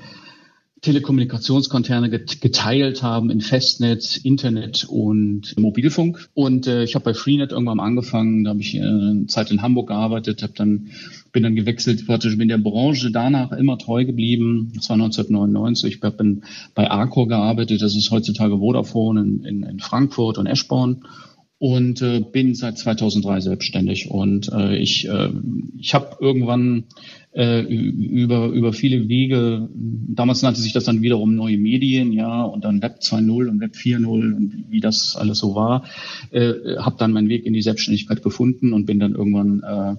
Telekommunikationskonzerne 0.86 2.10
geteilt 2.10 3.02
haben 3.02 3.28
in 3.28 3.40
Festnetz, 3.40 4.16
Internet 4.16 4.86
und 4.88 5.58
Mobilfunk. 5.58 6.28
Und 6.32 6.68
äh, 6.68 6.84
ich 6.84 6.94
habe 6.94 7.06
bei 7.06 7.14
Freenet 7.14 7.50
irgendwann 7.50 7.80
angefangen, 7.80 8.44
da 8.44 8.50
habe 8.50 8.60
ich 8.60 8.76
äh, 8.76 8.82
eine 8.82 9.26
Zeit 9.26 9.50
in 9.50 9.62
Hamburg 9.62 9.88
gearbeitet, 9.88 10.44
habe 10.44 10.52
dann 10.54 10.90
bin 11.32 11.42
dann 11.42 11.56
gewechselt, 11.56 12.06
praktisch 12.06 12.38
bin 12.38 12.46
der 12.46 12.58
Branche 12.58 13.10
danach 13.10 13.50
immer 13.50 13.78
treu 13.78 14.04
geblieben. 14.04 14.70
Das 14.76 14.88
war 14.88 14.94
1999. 14.94 15.96
Ich 15.96 16.02
habe 16.04 16.40
bei 16.76 16.88
Arcor 16.88 17.26
gearbeitet, 17.26 17.82
das 17.82 17.96
ist 17.96 18.12
heutzutage 18.12 18.58
Vodafone 18.58 19.20
in, 19.20 19.44
in, 19.44 19.62
in 19.64 19.80
Frankfurt 19.80 20.38
und 20.38 20.46
Eschborn 20.46 21.02
und 21.58 22.00
äh, 22.00 22.20
bin 22.20 22.54
seit 22.54 22.78
2003 22.78 23.40
selbstständig 23.40 24.10
und 24.10 24.52
äh, 24.52 24.76
ich 24.76 25.08
äh, 25.08 25.30
ich 25.78 25.94
habe 25.94 26.16
irgendwann 26.20 26.84
äh, 27.36 27.60
über 27.60 28.48
über 28.48 28.72
viele 28.72 29.08
Wege 29.08 29.68
damals 29.74 30.40
nannte 30.40 30.60
sich 30.60 30.72
das 30.72 30.84
dann 30.84 31.02
wiederum 31.02 31.34
neue 31.34 31.58
Medien 31.58 32.12
ja 32.12 32.42
und 32.42 32.64
dann 32.64 32.80
Web 32.80 33.00
2.0 33.00 33.48
und 33.48 33.60
Web 33.60 33.74
4.0 33.74 34.06
und 34.08 34.64
wie 34.70 34.80
das 34.80 35.16
alles 35.16 35.38
so 35.38 35.54
war 35.54 35.84
äh, 36.30 36.52
habe 36.78 36.96
dann 36.98 37.12
meinen 37.12 37.28
Weg 37.28 37.44
in 37.44 37.52
die 37.52 37.62
Selbstständigkeit 37.62 38.22
gefunden 38.22 38.72
und 38.72 38.86
bin 38.86 38.98
dann 38.98 39.14
irgendwann 39.14 39.62
äh, 39.62 39.96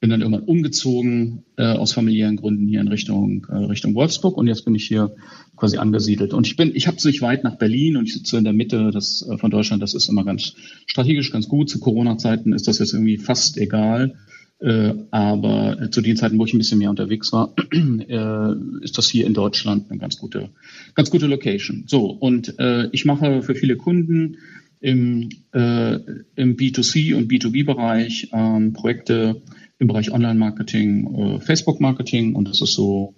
bin 0.00 0.10
dann 0.10 0.20
irgendwann 0.20 0.44
umgezogen 0.44 1.42
äh, 1.56 1.64
aus 1.64 1.92
familiären 1.92 2.36
Gründen 2.36 2.68
hier 2.68 2.80
in 2.80 2.86
Richtung 2.86 3.44
äh, 3.50 3.56
Richtung 3.56 3.96
Wolfsburg 3.96 4.36
und 4.36 4.46
jetzt 4.46 4.64
bin 4.64 4.76
ich 4.76 4.86
hier 4.86 5.16
quasi 5.56 5.78
angesiedelt. 5.78 6.32
Und 6.32 6.46
ich 6.46 6.54
bin, 6.54 6.70
ich 6.72 6.86
habe 6.86 6.96
nicht 7.04 7.20
weit 7.20 7.42
nach 7.42 7.58
Berlin 7.58 7.96
und 7.96 8.06
ich 8.06 8.14
sitze 8.14 8.38
in 8.38 8.44
der 8.44 8.52
Mitte 8.52 8.92
des, 8.92 9.28
äh, 9.28 9.38
von 9.38 9.50
Deutschland. 9.50 9.82
Das 9.82 9.94
ist 9.94 10.08
immer 10.08 10.24
ganz 10.24 10.54
strategisch 10.86 11.32
ganz 11.32 11.48
gut. 11.48 11.68
Zu 11.68 11.80
Corona-Zeiten 11.80 12.52
ist 12.52 12.68
das 12.68 12.78
jetzt 12.78 12.92
irgendwie 12.92 13.18
fast 13.18 13.58
egal. 13.58 14.14
Äh, 14.60 14.94
aber 15.12 15.88
zu 15.92 16.00
den 16.00 16.16
Zeiten, 16.16 16.38
wo 16.38 16.44
ich 16.44 16.52
ein 16.52 16.58
bisschen 16.58 16.78
mehr 16.78 16.90
unterwegs 16.90 17.32
war, 17.32 17.54
äh, 17.72 18.82
ist 18.82 18.98
das 18.98 19.08
hier 19.08 19.26
in 19.26 19.34
Deutschland 19.34 19.88
eine 19.88 20.00
ganz 20.00 20.18
gute, 20.18 20.50
ganz 20.94 21.10
gute 21.10 21.26
Location. 21.26 21.84
So 21.86 22.06
und 22.06 22.58
äh, 22.58 22.88
ich 22.90 23.04
mache 23.04 23.42
für 23.42 23.54
viele 23.54 23.76
Kunden 23.76 24.38
im, 24.80 25.28
äh, 25.52 25.98
im 26.34 26.56
B2C 26.56 27.14
und 27.14 27.30
B2B-Bereich 27.30 28.30
ähm, 28.32 28.72
Projekte 28.72 29.42
im 29.78 29.86
Bereich 29.86 30.10
Online-Marketing, 30.10 31.14
äh, 31.14 31.40
Facebook-Marketing 31.40 32.34
und 32.34 32.48
das 32.48 32.60
ist 32.60 32.74
so 32.74 33.14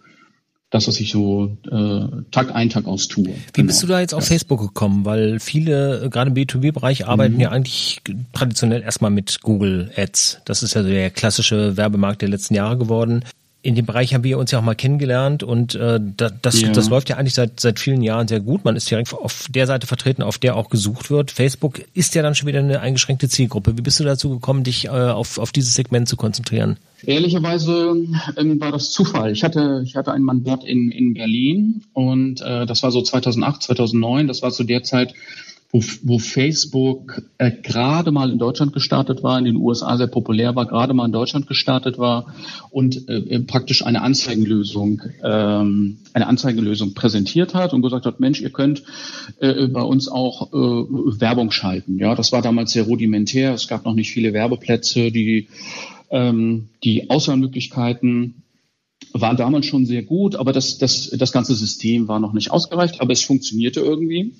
das, 0.71 0.87
was 0.87 1.01
ich 1.01 1.11
so 1.11 1.57
äh, 1.71 2.23
Tag 2.31 2.55
ein, 2.55 2.71
Tag 2.71 2.87
aus 2.87 3.09
tue. 3.09 3.27
Wie 3.27 3.33
genau. 3.53 3.67
bist 3.67 3.83
du 3.83 3.89
da 3.89 4.01
jetzt 4.01 4.15
auf 4.15 4.23
ja. 4.23 4.29
Facebook 4.29 4.61
gekommen? 4.61 5.05
Weil 5.05 5.41
viele, 5.41 6.05
äh, 6.05 6.09
gerade 6.09 6.31
im 6.31 6.37
B2B-Bereich, 6.37 7.07
arbeiten 7.07 7.35
mhm. 7.35 7.41
ja 7.41 7.51
eigentlich 7.51 8.01
traditionell 8.33 8.83
erstmal 8.83 9.11
mit 9.11 9.41
Google 9.43 9.91
Ads. 9.97 10.43
Das 10.45 10.63
ist 10.63 10.75
ja 10.75 10.83
der 10.83 11.11
klassische 11.11 11.77
Werbemarkt 11.77 12.23
der 12.23 12.29
letzten 12.29 12.55
Jahre 12.55 12.79
geworden 12.79 13.25
in 13.63 13.75
dem 13.75 13.85
Bereich 13.85 14.15
haben 14.15 14.25
wir 14.25 14.39
uns 14.39 14.51
ja 14.51 14.59
auch 14.59 14.63
mal 14.63 14.75
kennengelernt 14.75 15.43
und 15.43 15.75
äh, 15.75 16.01
das, 16.43 16.61
ja. 16.61 16.73
das 16.73 16.89
läuft 16.89 17.11
ja 17.11 17.17
eigentlich 17.17 17.35
seit, 17.35 17.61
seit 17.61 17.79
vielen 17.79 18.03
Jahren 18.03 18.27
sehr 18.27 18.41
gut. 18.41 18.65
Man 18.65 18.75
ist 18.75 18.91
direkt 18.91 19.13
auf 19.13 19.47
der 19.51 19.67
Seite 19.67 19.87
vertreten, 19.87 20.23
auf 20.23 20.39
der 20.39 20.57
auch 20.57 20.71
gesucht 20.71 21.11
wird. 21.11 21.31
Facebook 21.31 21.83
ist 21.93 22.15
ja 22.15 22.23
dann 22.23 22.35
schon 22.35 22.49
wieder 22.49 22.61
eine 22.61 22.81
eingeschränkte 22.81 23.29
Zielgruppe. 23.29 23.77
Wie 23.77 23.83
bist 23.83 24.01
du 24.01 24.05
dazu 24.05 24.31
gekommen, 24.31 24.65
dich 24.65 24.87
äh, 24.87 24.89
auf, 24.89 25.39
auf 25.39 25.53
dieses 25.53 25.75
Segment 25.75 26.09
zu 26.09 26.17
konzentrieren? 26.17 26.79
Ehrlicherweise 27.05 27.95
ähm, 28.37 28.61
war 28.61 28.73
das 28.73 28.93
Zufall. 28.93 29.33
Ich 29.33 29.45
hatte, 29.45 29.83
ich 29.85 29.97
hatte 29.97 30.13
ein 30.13 30.23
Mandat 30.23 30.65
in, 30.65 30.91
in 30.91 31.15
Berlin 31.15 31.83
und 31.93 32.41
äh, 32.41 32.65
das 32.67 32.83
war 32.83 32.91
so 32.91 33.03
2008, 33.03 33.63
2009. 33.63 34.27
Das 34.27 34.43
war 34.43 34.51
zu 34.51 34.65
der 34.65 34.83
Zeit, 34.85 35.15
wo, 35.73 35.83
wo 36.03 36.19
Facebook 36.19 37.23
äh, 37.39 37.53
gerade 37.63 38.11
mal 38.11 38.31
in 38.31 38.39
Deutschland 38.39 38.73
gestartet 38.73 39.23
war, 39.23 39.39
in 39.39 39.45
den 39.45 39.57
USA 39.57 39.97
sehr 39.97 40.09
populär 40.09 40.57
war, 40.57 40.67
gerade 40.67 40.95
mal 40.95 41.07
in 41.07 41.13
Deutschland 41.13 41.47
gestartet 41.47 41.97
war 41.99 42.35
und 42.71 43.09
äh, 43.09 43.19
äh, 43.19 43.41
praktisch 43.41 43.85
eine 43.87 44.03
Anzeigenlösung, 44.03 45.03
ähm, 45.23 45.99
eine 46.13 46.27
Anzeigenlösung 46.27 46.95
präsentiert 46.95 47.55
hat 47.55 47.73
und 47.73 47.83
gesagt 47.83 48.05
hat, 48.05 48.19
Mensch, 48.19 48.41
ihr 48.41 48.51
könnt 48.51 48.83
äh, 49.39 49.69
bei 49.69 49.83
uns 49.83 50.09
auch 50.09 50.53
äh, 50.53 51.21
Werbung 51.21 51.53
schalten. 51.53 51.99
Ja, 51.99 52.17
das 52.17 52.33
war 52.33 52.43
damals 52.43 52.73
sehr 52.73 52.85
rudimentär. 52.85 53.55
Es 53.55 53.69
gab 53.69 53.85
noch 53.85 53.95
nicht 53.95 54.11
viele 54.11 54.33
Werbeplätze, 54.33 55.13
die 55.13 55.49
ähm, 56.11 56.71
die 56.83 57.09
Auswahlmöglichkeiten 57.09 58.43
waren 59.13 59.37
damals 59.37 59.67
schon 59.67 59.87
sehr 59.87 60.03
gut, 60.03 60.37
aber 60.37 60.53
das, 60.53 60.79
das, 60.79 61.11
das 61.11 61.33
ganze 61.33 61.55
System 61.55 62.09
war 62.09 62.21
noch 62.21 62.33
nicht 62.33 62.51
ausgereicht, 62.51 63.01
aber 63.01 63.13
es 63.13 63.25
funktionierte 63.25 63.81
irgendwie. 63.81 64.35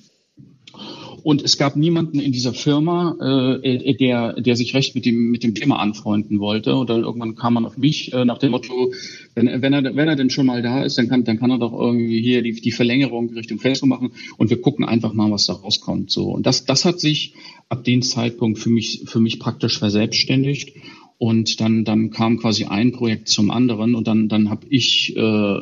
Und 1.23 1.43
es 1.43 1.57
gab 1.57 1.75
niemanden 1.75 2.19
in 2.19 2.31
dieser 2.31 2.53
Firma, 2.53 3.15
äh, 3.61 3.93
der, 3.95 4.33
der 4.33 4.55
sich 4.55 4.73
recht 4.73 4.95
mit 4.95 5.05
dem, 5.05 5.31
mit 5.31 5.43
dem 5.43 5.55
Thema 5.55 5.79
anfreunden 5.79 6.39
wollte. 6.39 6.75
Und 6.75 6.89
dann 6.89 7.03
irgendwann 7.03 7.35
kam 7.35 7.53
man 7.53 7.65
auf 7.65 7.77
mich 7.77 8.13
äh, 8.13 8.25
nach 8.25 8.37
dem 8.37 8.51
Motto, 8.51 8.93
wenn, 9.35 9.61
wenn, 9.61 9.73
er, 9.73 9.83
wenn 9.95 10.07
er 10.07 10.15
denn 10.15 10.29
schon 10.29 10.45
mal 10.45 10.61
da 10.61 10.83
ist, 10.83 10.97
dann 10.97 11.07
kann, 11.09 11.23
dann 11.23 11.39
kann 11.39 11.51
er 11.51 11.59
doch 11.59 11.73
irgendwie 11.73 12.21
hier 12.21 12.41
die, 12.41 12.53
die 12.53 12.71
Verlängerung 12.71 13.29
Richtung 13.33 13.59
Facebook 13.59 13.89
machen 13.89 14.11
und 14.37 14.49
wir 14.49 14.61
gucken 14.61 14.85
einfach 14.85 15.13
mal, 15.13 15.31
was 15.31 15.45
da 15.45 15.53
rauskommt. 15.53 16.11
So. 16.11 16.29
Und 16.29 16.45
das, 16.45 16.65
das 16.65 16.85
hat 16.85 16.99
sich 16.99 17.33
ab 17.69 17.83
dem 17.83 18.01
Zeitpunkt 18.01 18.59
für 18.59 18.69
mich, 18.69 19.03
für 19.05 19.19
mich 19.19 19.39
praktisch 19.39 19.79
verselbstständigt. 19.79 20.73
Und 21.21 21.61
dann, 21.61 21.85
dann 21.85 22.09
kam 22.09 22.39
quasi 22.39 22.65
ein 22.65 22.93
Projekt 22.93 23.29
zum 23.29 23.51
anderen 23.51 23.93
und 23.93 24.07
dann, 24.07 24.27
dann 24.27 24.49
habe 24.49 24.65
ich 24.71 25.15
äh, 25.15 25.59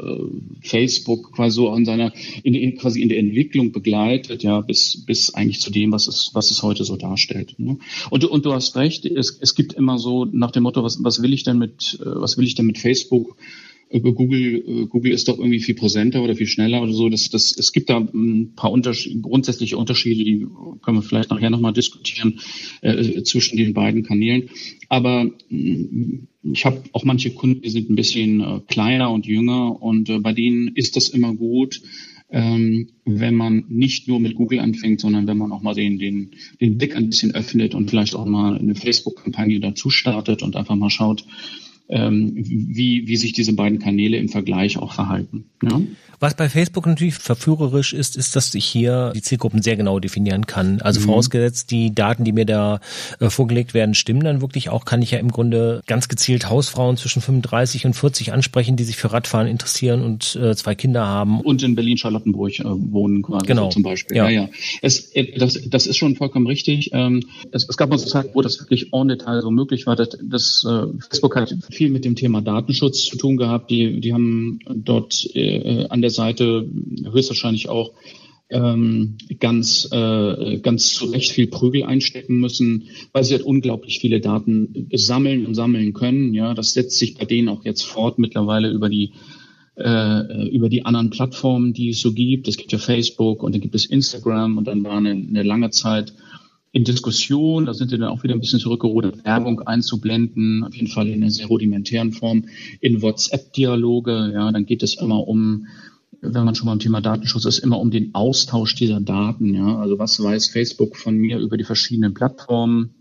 Facebook 0.61 1.33
quasi 1.33 1.55
so 1.55 1.69
an 1.71 1.83
seiner, 1.83 2.13
in, 2.43 2.53
in, 2.53 2.77
quasi 2.77 3.01
in 3.01 3.09
der 3.09 3.19
Entwicklung 3.19 3.73
begleitet, 3.73 4.41
ja, 4.41 4.61
bis, 4.61 5.03
bis 5.05 5.33
eigentlich 5.33 5.59
zu 5.59 5.69
dem, 5.69 5.91
was 5.91 6.07
es, 6.07 6.29
was 6.31 6.49
es 6.49 6.63
heute 6.63 6.85
so 6.85 6.95
darstellt. 6.95 7.55
Ne? 7.57 7.77
Und, 8.09 8.23
und 8.23 8.45
du 8.45 8.53
hast 8.53 8.77
recht, 8.77 9.05
es, 9.05 9.37
es 9.41 9.53
gibt 9.53 9.73
immer 9.73 9.99
so 9.99 10.23
nach 10.23 10.51
dem 10.51 10.63
Motto, 10.63 10.81
was, 10.81 11.03
was 11.03 11.21
will 11.21 11.33
ich 11.33 11.43
denn 11.43 11.57
mit, 11.57 11.99
äh, 12.01 12.05
was 12.05 12.37
will 12.37 12.45
ich 12.45 12.55
denn 12.55 12.65
mit 12.65 12.77
Facebook? 12.77 13.35
Google, 13.91 14.63
äh, 14.67 14.85
Google 14.85 15.11
ist 15.11 15.27
doch 15.27 15.39
irgendwie 15.39 15.59
viel 15.59 15.75
präsenter 15.75 16.21
oder 16.21 16.35
viel 16.35 16.47
schneller 16.47 16.81
oder 16.81 16.93
so. 16.93 17.09
Das, 17.09 17.29
das, 17.29 17.55
es 17.57 17.71
gibt 17.71 17.89
da 17.89 17.97
ein 17.97 18.53
paar 18.55 18.71
Unterschied, 18.71 19.21
grundsätzliche 19.21 19.77
Unterschiede, 19.77 20.23
die 20.23 20.45
können 20.81 20.97
wir 20.97 21.01
vielleicht 21.01 21.31
nachher 21.31 21.49
nochmal 21.49 21.73
diskutieren 21.73 22.39
äh, 22.81 23.23
zwischen 23.23 23.57
den 23.57 23.73
beiden 23.73 24.03
Kanälen. 24.03 24.49
Aber 24.89 25.29
mh, 25.49 26.27
ich 26.43 26.65
habe 26.65 26.83
auch 26.93 27.03
manche 27.03 27.31
Kunden, 27.31 27.61
die 27.61 27.69
sind 27.69 27.89
ein 27.89 27.95
bisschen 27.95 28.41
äh, 28.41 28.59
kleiner 28.67 29.11
und 29.11 29.25
jünger 29.25 29.81
und 29.81 30.09
äh, 30.09 30.19
bei 30.19 30.33
denen 30.33 30.69
ist 30.75 30.95
das 30.95 31.09
immer 31.09 31.33
gut, 31.33 31.81
ähm, 32.31 32.89
wenn 33.05 33.33
man 33.33 33.65
nicht 33.69 34.07
nur 34.07 34.19
mit 34.19 34.35
Google 34.35 34.59
anfängt, 34.59 35.01
sondern 35.01 35.25
wenn 35.25 35.37
man 35.37 35.51
auch 35.51 35.63
mal 35.63 35.73
den, 35.73 35.97
den, 35.97 36.31
den 36.61 36.77
Blick 36.77 36.95
ein 36.95 37.09
bisschen 37.09 37.33
öffnet 37.33 37.73
und 37.73 37.89
vielleicht 37.89 38.15
auch 38.15 38.25
mal 38.25 38.57
eine 38.57 38.75
Facebook-Kampagne 38.75 39.59
dazu 39.59 39.89
startet 39.89 40.43
und 40.43 40.55
einfach 40.55 40.75
mal 40.75 40.91
schaut, 40.91 41.25
ähm, 41.89 42.33
wie, 42.35 43.07
wie 43.07 43.17
sich 43.17 43.33
diese 43.33 43.53
beiden 43.53 43.79
Kanäle 43.79 44.17
im 44.17 44.29
Vergleich 44.29 44.77
auch 44.77 44.93
verhalten. 44.93 45.45
Ja? 45.63 45.81
Was 46.19 46.35
bei 46.35 46.49
Facebook 46.49 46.85
natürlich 46.85 47.15
verführerisch 47.15 47.93
ist, 47.93 48.17
ist, 48.17 48.35
dass 48.35 48.53
ich 48.53 48.65
hier 48.65 49.13
die 49.15 49.21
Zielgruppen 49.21 49.61
sehr 49.61 49.77
genau 49.77 49.99
definieren 49.99 50.45
kann. 50.45 50.81
Also 50.81 50.99
mhm. 50.99 51.05
vorausgesetzt, 51.05 51.71
die 51.71 51.95
Daten, 51.95 52.25
die 52.25 52.33
mir 52.33 52.45
da 52.45 52.81
äh, 53.19 53.29
vorgelegt 53.29 53.73
werden, 53.73 53.95
stimmen 53.95 54.23
dann 54.23 54.41
wirklich 54.41 54.69
auch, 54.69 54.83
kann 54.83 55.01
ich 55.01 55.11
ja 55.11 55.19
im 55.19 55.31
Grunde 55.31 55.81
ganz 55.87 56.09
gezielt 56.09 56.49
Hausfrauen 56.49 56.97
zwischen 56.97 57.21
35 57.21 57.85
und 57.85 57.93
40 57.93 58.33
ansprechen, 58.33 58.75
die 58.75 58.83
sich 58.83 58.97
für 58.97 59.13
Radfahren 59.13 59.47
interessieren 59.47 60.03
und 60.03 60.35
äh, 60.35 60.55
zwei 60.57 60.75
Kinder 60.75 61.07
haben. 61.07 61.39
Und 61.39 61.63
in 61.63 61.75
Berlin-Charlottenburg 61.75 62.59
äh, 62.59 62.63
wohnen 62.65 63.21
quasi 63.21 63.45
genau. 63.45 63.65
So 63.65 63.69
zum 63.69 63.83
Beispiel. 63.83 64.17
Ja, 64.17 64.27
ja. 64.27 64.43
ja. 64.43 64.49
Es, 64.81 65.11
äh, 65.15 65.37
das, 65.37 65.57
das 65.69 65.87
ist 65.87 65.95
schon 65.95 66.17
vollkommen 66.17 66.47
richtig. 66.47 66.89
Ähm, 66.91 67.23
es, 67.51 67.67
es 67.69 67.77
gab 67.77 67.89
mal 67.89 67.97
so 67.97 68.07
Zeit, 68.07 68.31
wo 68.33 68.41
das 68.41 68.59
wirklich 68.59 68.91
en 68.93 69.07
Detail 69.07 69.41
so 69.41 69.51
möglich 69.51 69.87
war. 69.87 69.95
Das, 69.95 70.09
das 70.21 70.65
äh, 70.67 70.85
Facebook 71.09 71.37
hat 71.37 71.55
viel 71.79 71.89
mit 71.89 72.03
dem 72.03 72.17
Thema 72.17 72.41
Datenschutz 72.41 73.05
zu 73.05 73.15
tun 73.15 73.37
gehabt. 73.37 73.71
Die, 73.71 74.01
die 74.01 74.13
haben 74.13 74.59
dort 74.67 75.25
äh, 75.33 75.85
an 75.87 76.01
der 76.01 76.09
Seite 76.09 76.69
höchstwahrscheinlich 77.09 77.69
auch 77.69 77.93
ähm, 78.49 79.17
ganz, 79.39 79.87
äh, 79.89 80.59
ganz 80.59 80.93
zu 80.93 81.05
Recht 81.05 81.31
viel 81.31 81.47
Prügel 81.47 81.83
einstecken 81.83 82.37
müssen, 82.37 82.89
weil 83.13 83.23
sie 83.23 83.33
halt 83.33 83.43
unglaublich 83.43 83.99
viele 83.99 84.19
Daten 84.19 84.89
sammeln 84.93 85.45
und 85.45 85.55
sammeln 85.55 85.93
können. 85.93 86.33
Ja, 86.33 86.53
das 86.53 86.73
setzt 86.73 86.99
sich 86.99 87.15
bei 87.15 87.23
denen 87.23 87.47
auch 87.47 87.63
jetzt 87.63 87.83
fort 87.83 88.19
mittlerweile 88.19 88.69
über 88.69 88.89
die 88.89 89.13
äh, 89.77 90.49
über 90.49 90.67
die 90.67 90.85
anderen 90.85 91.11
Plattformen, 91.11 91.71
die 91.71 91.91
es 91.91 92.01
so 92.01 92.11
gibt. 92.11 92.49
Es 92.49 92.57
gibt 92.57 92.73
ja 92.73 92.77
Facebook 92.77 93.41
und 93.41 93.53
dann 93.53 93.61
gibt 93.61 93.75
es 93.75 93.85
Instagram 93.85 94.57
und 94.57 94.67
dann 94.67 94.83
war 94.83 94.97
eine, 94.97 95.11
eine 95.11 95.43
lange 95.43 95.69
Zeit 95.69 96.13
in 96.71 96.83
Diskussion, 96.83 97.65
da 97.65 97.73
sind 97.73 97.89
sie 97.89 97.97
dann 97.97 98.09
auch 98.09 98.23
wieder 98.23 98.35
ein 98.35 98.39
bisschen 98.39 98.59
zurückgerudert, 98.59 99.25
Werbung 99.25 99.61
einzublenden, 99.61 100.63
auf 100.63 100.75
jeden 100.75 100.87
Fall 100.87 101.07
in 101.07 101.21
einer 101.21 101.31
sehr 101.31 101.47
rudimentären 101.47 102.11
Form, 102.11 102.45
in 102.79 103.01
WhatsApp-Dialoge, 103.01 104.31
ja, 104.33 104.51
dann 104.51 104.65
geht 104.65 104.83
es 104.83 104.95
immer 104.99 105.27
um, 105.27 105.67
wenn 106.21 106.45
man 106.45 106.53
schon 106.53 106.67
mal 106.67 106.73
im 106.73 106.79
Thema 106.79 107.01
Datenschutz 107.01 107.45
ist, 107.45 107.59
immer 107.59 107.79
um 107.79 107.89
den 107.89 108.13
Austausch 108.13 108.75
dieser 108.75 109.01
Daten, 109.01 109.55
ja, 109.55 109.77
also 109.79 109.97
was 109.97 110.21
weiß 110.21 110.47
Facebook 110.47 110.95
von 110.95 111.15
mir 111.15 111.39
über 111.39 111.57
die 111.57 111.63
verschiedenen 111.63 112.13
Plattformen, 112.13 112.93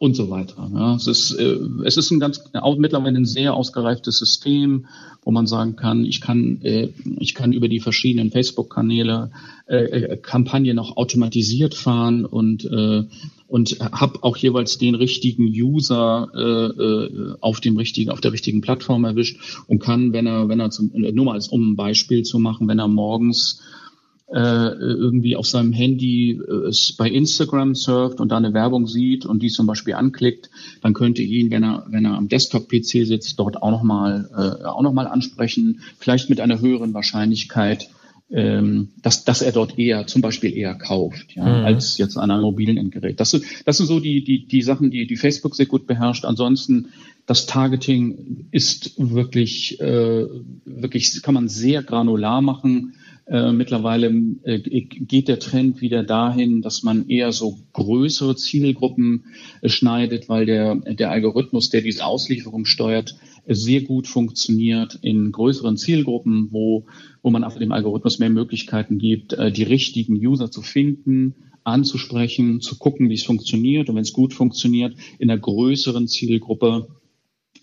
und 0.00 0.16
so 0.16 0.30
weiter. 0.30 0.70
Ja, 0.74 0.94
es 0.94 1.06
ist, 1.06 1.32
äh, 1.32 1.58
es 1.84 1.98
ist 1.98 2.10
ein 2.10 2.20
ganz 2.20 2.42
auch 2.54 2.78
mittlerweile 2.78 3.18
ein 3.18 3.26
sehr 3.26 3.52
ausgereiftes 3.52 4.18
System, 4.18 4.86
wo 5.22 5.30
man 5.30 5.46
sagen 5.46 5.76
kann, 5.76 6.06
ich 6.06 6.22
kann, 6.22 6.62
äh, 6.62 6.88
ich 7.18 7.34
kann 7.34 7.52
über 7.52 7.68
die 7.68 7.80
verschiedenen 7.80 8.30
Facebook-Kanäle 8.30 9.30
äh, 9.66 9.76
äh 9.76 10.16
Kampagnen 10.16 10.78
auch 10.78 10.96
automatisiert 10.96 11.74
fahren 11.74 12.24
und 12.24 12.64
äh, 12.64 13.04
und 13.46 13.78
habe 13.80 14.22
auch 14.22 14.38
jeweils 14.38 14.78
den 14.78 14.94
richtigen 14.94 15.44
User 15.44 16.30
äh, 16.34 16.82
äh, 16.82 17.34
auf 17.40 17.60
dem 17.60 17.76
richtigen, 17.76 18.10
auf 18.10 18.22
der 18.22 18.32
richtigen 18.32 18.62
Plattform 18.62 19.04
erwischt 19.04 19.38
und 19.66 19.80
kann, 19.80 20.14
wenn 20.14 20.26
er, 20.26 20.48
wenn 20.48 20.60
er 20.60 20.70
zum, 20.70 20.92
nur 20.94 21.24
mal 21.26 21.38
um 21.50 21.72
ein 21.72 21.76
Beispiel 21.76 22.22
zu 22.22 22.38
machen, 22.38 22.68
wenn 22.68 22.78
er 22.78 22.88
morgens 22.88 23.60
irgendwie 24.32 25.36
auf 25.36 25.46
seinem 25.46 25.72
Handy 25.72 26.32
äh, 26.32 26.72
bei 26.96 27.08
Instagram 27.10 27.74
surft 27.74 28.20
und 28.20 28.30
da 28.30 28.36
eine 28.36 28.54
Werbung 28.54 28.86
sieht 28.86 29.26
und 29.26 29.42
die 29.42 29.48
zum 29.48 29.66
Beispiel 29.66 29.94
anklickt, 29.94 30.50
dann 30.82 30.94
könnte 30.94 31.22
ihn, 31.22 31.50
wenn 31.50 31.64
er, 31.64 31.86
wenn 31.88 32.04
er 32.04 32.16
am 32.16 32.28
Desktop-PC 32.28 33.06
sitzt, 33.06 33.38
dort 33.38 33.62
auch 33.62 33.70
nochmal 33.70 34.30
äh, 34.32 34.64
auch 34.64 34.82
noch 34.82 34.92
mal 34.92 35.08
ansprechen, 35.08 35.80
vielleicht 35.98 36.30
mit 36.30 36.40
einer 36.40 36.60
höheren 36.60 36.94
Wahrscheinlichkeit, 36.94 37.90
ähm, 38.30 38.90
dass, 39.02 39.24
dass 39.24 39.42
er 39.42 39.50
dort 39.50 39.78
eher 39.78 40.06
zum 40.06 40.22
Beispiel 40.22 40.56
eher 40.56 40.74
kauft, 40.76 41.34
ja, 41.34 41.42
mhm. 41.42 41.64
als 41.64 41.98
jetzt 41.98 42.16
an 42.16 42.30
einem 42.30 42.42
mobilen 42.42 42.76
Endgerät. 42.76 43.18
Das, 43.18 43.38
das 43.64 43.76
sind 43.76 43.86
so 43.86 43.98
die, 43.98 44.22
die, 44.22 44.46
die 44.46 44.62
Sachen, 44.62 44.92
die, 44.92 45.08
die 45.08 45.16
Facebook 45.16 45.56
sehr 45.56 45.66
gut 45.66 45.88
beherrscht. 45.88 46.24
Ansonsten 46.24 46.90
das 47.26 47.46
Targeting 47.46 48.46
ist 48.52 48.94
wirklich, 48.96 49.80
äh, 49.80 50.26
wirklich, 50.64 51.22
kann 51.22 51.34
man 51.34 51.48
sehr 51.48 51.82
granular 51.82 52.40
machen 52.40 52.94
Äh, 53.30 53.52
mittlerweile 53.52 54.12
äh, 54.42 54.58
geht 54.58 55.28
der 55.28 55.38
Trend 55.38 55.80
wieder 55.80 56.02
dahin, 56.02 56.62
dass 56.62 56.82
man 56.82 57.08
eher 57.08 57.30
so 57.30 57.60
größere 57.74 58.34
Zielgruppen 58.34 59.26
äh, 59.62 59.68
schneidet, 59.68 60.28
weil 60.28 60.46
der, 60.46 60.74
der 60.74 61.12
Algorithmus, 61.12 61.70
der 61.70 61.80
diese 61.80 62.04
Auslieferung 62.04 62.64
steuert, 62.64 63.14
sehr 63.46 63.82
gut 63.82 64.08
funktioniert 64.08 64.98
in 65.02 65.30
größeren 65.30 65.76
Zielgruppen, 65.76 66.48
wo, 66.50 66.86
wo 67.22 67.30
man 67.30 67.44
auf 67.44 67.56
dem 67.56 67.70
Algorithmus 67.70 68.18
mehr 68.18 68.30
Möglichkeiten 68.30 68.98
gibt, 68.98 69.32
die 69.32 69.62
richtigen 69.62 70.14
User 70.14 70.50
zu 70.50 70.60
finden, 70.60 71.34
anzusprechen, 71.64 72.60
zu 72.60 72.78
gucken, 72.78 73.08
wie 73.08 73.14
es 73.14 73.24
funktioniert. 73.24 73.88
Und 73.88 73.96
wenn 73.96 74.02
es 74.02 74.12
gut 74.12 74.34
funktioniert, 74.34 74.94
in 75.18 75.30
einer 75.30 75.40
größeren 75.40 76.06
Zielgruppe 76.06 76.88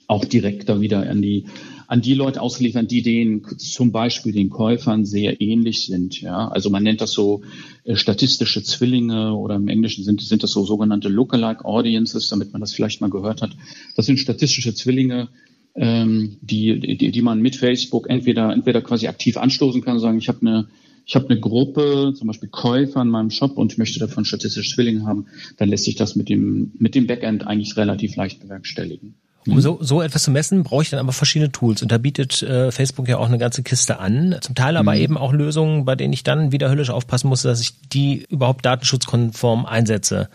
auch 0.07 0.25
direkter 0.25 0.81
wieder 0.81 1.09
an 1.09 1.21
die 1.21 1.45
an 1.89 2.01
die 2.01 2.15
Leute 2.15 2.41
ausgeliefert, 2.41 2.91
die 2.91 3.01
den 3.01 3.45
zum 3.57 3.93
Beispiel 3.93 4.33
den 4.33 4.49
Käufern 4.49 5.05
sehr 5.05 5.39
ähnlich 5.39 5.85
sind. 5.85 6.19
Ja, 6.19 6.49
also 6.49 6.69
man 6.69 6.83
nennt 6.83 6.99
das 6.99 7.13
so 7.13 7.43
äh, 7.85 7.95
statistische 7.95 8.61
Zwillinge 8.61 9.33
oder 9.33 9.55
im 9.55 9.69
Englischen 9.69 10.03
sind, 10.03 10.21
sind 10.21 10.43
das 10.43 10.51
so 10.51 10.65
sogenannte 10.65 11.07
Lookalike 11.07 11.63
Audiences, 11.63 12.27
damit 12.27 12.51
man 12.51 12.59
das 12.59 12.73
vielleicht 12.73 12.99
mal 12.99 13.09
gehört 13.09 13.41
hat. 13.41 13.51
Das 13.95 14.05
sind 14.05 14.19
statistische 14.19 14.73
Zwillinge, 14.73 15.29
ähm, 15.75 16.37
die, 16.41 16.97
die, 16.97 17.11
die 17.11 17.21
man 17.21 17.41
mit 17.41 17.55
Facebook 17.55 18.09
entweder 18.09 18.51
entweder 18.51 18.81
quasi 18.81 19.07
aktiv 19.07 19.37
anstoßen 19.37 19.81
kann, 19.81 19.99
sagen, 19.99 20.17
ich 20.17 20.27
habe 20.27 20.41
eine 20.41 20.67
ich 21.05 21.15
habe 21.15 21.29
eine 21.29 21.39
Gruppe, 21.39 22.13
zum 22.17 22.27
Beispiel 22.27 22.49
Käufer 22.49 23.01
in 23.01 23.07
meinem 23.07 23.29
Shop 23.29 23.57
und 23.57 23.71
ich 23.71 23.77
möchte 23.77 23.97
davon 23.97 24.25
statistische 24.25 24.75
Zwillinge 24.75 25.05
haben, 25.05 25.27
dann 25.55 25.69
lässt 25.69 25.85
sich 25.85 25.95
das 25.95 26.17
mit 26.17 26.27
dem, 26.27 26.73
mit 26.79 26.95
dem 26.95 27.07
Backend 27.07 27.47
eigentlich 27.47 27.77
relativ 27.77 28.17
leicht 28.17 28.41
bewerkstelligen. 28.41 29.15
Um 29.53 29.61
so, 29.61 29.77
so 29.81 30.01
etwas 30.01 30.23
zu 30.23 30.31
messen, 30.31 30.63
brauche 30.63 30.83
ich 30.83 30.89
dann 30.89 30.99
aber 30.99 31.11
verschiedene 31.11 31.51
Tools. 31.51 31.81
Und 31.81 31.91
da 31.91 31.97
bietet 31.97 32.41
äh, 32.41 32.71
Facebook 32.71 33.07
ja 33.07 33.17
auch 33.17 33.27
eine 33.27 33.37
ganze 33.37 33.63
Kiste 33.63 33.99
an. 33.99 34.35
Zum 34.41 34.55
Teil 34.55 34.77
aber 34.77 34.93
mhm. 34.93 35.01
eben 35.01 35.17
auch 35.17 35.33
Lösungen, 35.33 35.85
bei 35.85 35.95
denen 35.95 36.13
ich 36.13 36.23
dann 36.23 36.51
wieder 36.51 36.69
höllisch 36.69 36.89
aufpassen 36.89 37.27
muss, 37.27 37.41
dass 37.41 37.61
ich 37.61 37.73
die 37.89 38.25
überhaupt 38.29 38.65
datenschutzkonform 38.65 39.65
einsetze. 39.65 40.29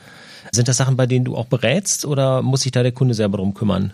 Sind 0.51 0.69
das 0.69 0.77
Sachen, 0.77 0.97
bei 0.97 1.07
denen 1.07 1.25
du 1.25 1.37
auch 1.37 1.47
berätst 1.47 2.05
oder 2.05 2.43
muss 2.43 2.63
sich 2.63 2.73
da 2.73 2.83
der 2.83 2.93
Kunde 2.93 3.15
selber 3.15 3.39
drum 3.39 3.55
kümmern? 3.55 3.93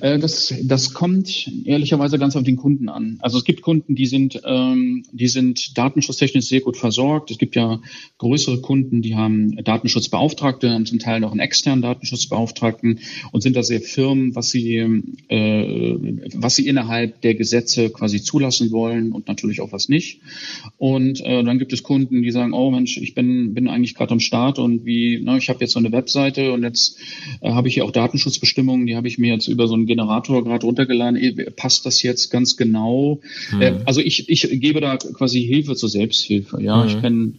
Äh, 0.00 0.18
das, 0.18 0.54
das 0.62 0.92
kommt 0.94 1.50
ehrlicherweise 1.64 2.18
ganz 2.18 2.36
auf 2.36 2.42
den 2.42 2.56
Kunden 2.56 2.88
an. 2.88 3.18
Also 3.20 3.38
es 3.38 3.44
gibt 3.44 3.62
Kunden, 3.62 3.94
die 3.94 4.06
sind, 4.06 4.40
ähm, 4.44 5.04
die 5.12 5.28
sind 5.28 5.76
datenschutztechnisch 5.76 6.46
sehr 6.46 6.60
gut 6.60 6.76
versorgt. 6.76 7.30
Es 7.30 7.38
gibt 7.38 7.56
ja 7.56 7.80
größere 8.18 8.60
Kunden, 8.60 9.02
die 9.02 9.16
haben 9.16 9.56
Datenschutzbeauftragte, 9.56 10.70
haben 10.70 10.86
zum 10.86 10.98
Teil 10.98 11.20
noch 11.20 11.30
einen 11.30 11.40
externen 11.40 11.82
Datenschutzbeauftragten 11.82 13.00
und 13.32 13.40
sind 13.40 13.56
da 13.56 13.62
sehr 13.62 13.80
firm, 13.80 14.34
was 14.34 14.50
sie, 14.50 14.76
äh, 15.28 15.96
was 16.34 16.56
sie 16.56 16.66
innerhalb 16.66 17.20
der 17.22 17.34
Gesetze 17.34 17.90
quasi 17.90 18.22
zulassen 18.22 18.70
wollen 18.70 19.12
und 19.12 19.28
natürlich 19.28 19.60
auch 19.60 19.72
was 19.72 19.88
nicht. 19.88 20.20
Und 20.78 21.20
äh, 21.20 21.42
dann 21.42 21.58
gibt 21.58 21.72
es 21.72 21.82
Kunden, 21.82 22.22
die 22.22 22.30
sagen, 22.30 22.52
oh 22.52 22.70
Mensch, 22.70 22.96
ich 22.96 23.14
bin, 23.14 23.54
bin 23.54 23.68
eigentlich 23.68 23.94
gerade 23.94 24.12
am 24.12 24.20
Start 24.20 24.58
und 24.58 24.84
wie, 24.84 25.20
na, 25.22 25.36
ich 25.36 25.48
habe 25.48 25.60
jetzt 25.60 25.72
so 25.72 25.78
eine 25.78 25.92
Webseite 25.92 26.52
und 26.52 26.62
jetzt 26.62 26.98
äh, 27.40 27.50
habe 27.50 27.68
ich 27.68 27.74
hier 27.74 27.84
auch 27.84 27.90
Datenschutzbestimmungen, 27.90 28.86
die 28.86 28.96
habe 28.96 29.08
ich 29.08 29.18
mir 29.18 29.32
jetzt 29.32 29.48
über 29.48 29.69
so 29.70 29.74
einen 29.74 29.86
Generator 29.86 30.44
gerade 30.44 30.66
runtergeladen, 30.66 31.18
passt 31.56 31.86
das 31.86 32.02
jetzt 32.02 32.30
ganz 32.30 32.56
genau? 32.56 33.20
Mhm. 33.52 33.62
Äh, 33.62 33.74
also 33.86 34.00
ich, 34.00 34.28
ich 34.28 34.48
gebe 34.60 34.80
da 34.80 34.96
quasi 34.96 35.42
Hilfe 35.42 35.74
zur 35.74 35.88
Selbsthilfe. 35.88 36.62
Ja, 36.62 36.82
mhm. 36.82 36.88
ich 36.88 37.00
kenne 37.00 37.32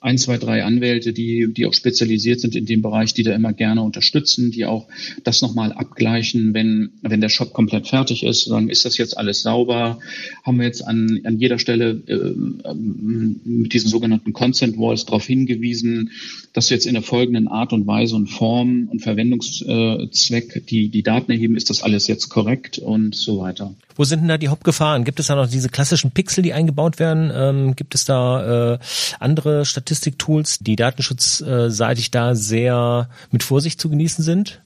ein, 0.00 0.18
zwei, 0.18 0.38
drei 0.38 0.64
Anwälte, 0.64 1.12
die, 1.12 1.52
die 1.52 1.66
auch 1.66 1.74
spezialisiert 1.74 2.40
sind 2.40 2.56
in 2.56 2.66
dem 2.66 2.82
Bereich, 2.82 3.14
die 3.14 3.22
da 3.22 3.34
immer 3.34 3.52
gerne 3.52 3.82
unterstützen, 3.82 4.50
die 4.50 4.64
auch 4.64 4.88
das 5.24 5.42
nochmal 5.42 5.72
abgleichen, 5.72 6.54
wenn, 6.54 6.92
wenn 7.02 7.20
der 7.20 7.28
Shop 7.28 7.52
komplett 7.52 7.88
fertig 7.88 8.22
ist, 8.24 8.44
sagen, 8.44 8.68
ist 8.68 8.84
das 8.84 8.96
jetzt 8.96 9.18
alles 9.18 9.42
sauber? 9.42 9.98
Haben 10.44 10.58
wir 10.58 10.66
jetzt 10.66 10.86
an, 10.86 11.20
an 11.24 11.38
jeder 11.38 11.58
Stelle 11.58 12.02
äh, 12.06 12.74
mit 12.74 13.72
diesen 13.72 13.90
sogenannten 13.90 14.32
Consent 14.32 14.78
Walls 14.78 15.04
darauf 15.04 15.26
hingewiesen, 15.26 16.10
dass 16.52 16.70
jetzt 16.70 16.86
in 16.86 16.94
der 16.94 17.02
folgenden 17.02 17.48
Art 17.48 17.72
und 17.72 17.86
Weise 17.86 18.16
und 18.16 18.28
Form 18.28 18.88
und 18.90 19.00
Verwendungszweck 19.00 20.66
die, 20.68 20.88
die 20.88 21.02
Daten 21.02 21.30
erheben, 21.30 21.56
ist 21.56 21.70
das 21.72 21.82
alles 21.82 22.06
jetzt 22.06 22.28
korrekt 22.28 22.78
und 22.78 23.14
so 23.14 23.38
weiter. 23.40 23.74
Wo 23.96 24.04
sind 24.04 24.20
denn 24.20 24.28
da 24.28 24.38
die 24.38 24.48
Hauptgefahren? 24.48 25.04
Gibt 25.04 25.20
es 25.20 25.26
da 25.26 25.34
noch 25.34 25.48
diese 25.48 25.68
klassischen 25.68 26.10
Pixel, 26.10 26.42
die 26.42 26.52
eingebaut 26.52 26.98
werden? 26.98 27.30
Ähm, 27.34 27.76
gibt 27.76 27.94
es 27.94 28.04
da 28.04 28.74
äh, 28.74 28.78
andere 29.18 29.64
Statistiktools, 29.64 30.58
die 30.60 30.76
datenschutzseitig 30.76 32.10
da 32.10 32.34
sehr 32.34 33.08
mit 33.30 33.42
Vorsicht 33.42 33.80
zu 33.80 33.88
genießen 33.88 34.22
sind? 34.22 34.60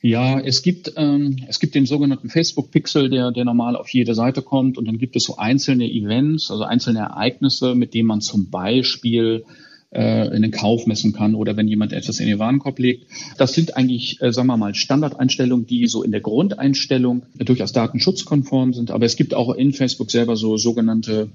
Ja, 0.00 0.38
es 0.38 0.62
gibt, 0.62 0.92
ähm, 0.96 1.38
es 1.48 1.58
gibt 1.58 1.74
den 1.74 1.86
sogenannten 1.86 2.28
Facebook-Pixel, 2.28 3.10
der, 3.10 3.32
der 3.32 3.44
normal 3.44 3.74
auf 3.74 3.88
jede 3.88 4.14
Seite 4.14 4.42
kommt 4.42 4.78
und 4.78 4.86
dann 4.86 4.98
gibt 4.98 5.16
es 5.16 5.24
so 5.24 5.36
einzelne 5.36 5.90
Events, 5.90 6.50
also 6.50 6.62
einzelne 6.62 7.00
Ereignisse, 7.00 7.74
mit 7.74 7.94
denen 7.94 8.06
man 8.06 8.20
zum 8.20 8.48
Beispiel 8.48 9.44
äh, 9.90 10.34
in 10.34 10.42
den 10.42 10.50
Kauf 10.50 10.86
messen 10.86 11.12
kann 11.12 11.34
oder 11.34 11.56
wenn 11.56 11.68
jemand 11.68 11.92
etwas 11.92 12.20
in 12.20 12.26
den 12.26 12.38
Warenkorb 12.38 12.78
legt. 12.78 13.06
Das 13.36 13.54
sind 13.54 13.76
eigentlich, 13.76 14.20
äh, 14.20 14.32
sagen 14.32 14.48
wir 14.48 14.56
mal, 14.56 14.74
Standardeinstellungen, 14.74 15.66
die 15.66 15.86
so 15.86 16.02
in 16.02 16.12
der 16.12 16.20
Grundeinstellung 16.20 17.24
durchaus 17.36 17.72
datenschutzkonform 17.72 18.74
sind. 18.74 18.90
Aber 18.90 19.06
es 19.06 19.16
gibt 19.16 19.34
auch 19.34 19.54
in 19.54 19.72
Facebook 19.72 20.10
selber 20.10 20.36
so 20.36 20.56
sogenannte 20.56 21.30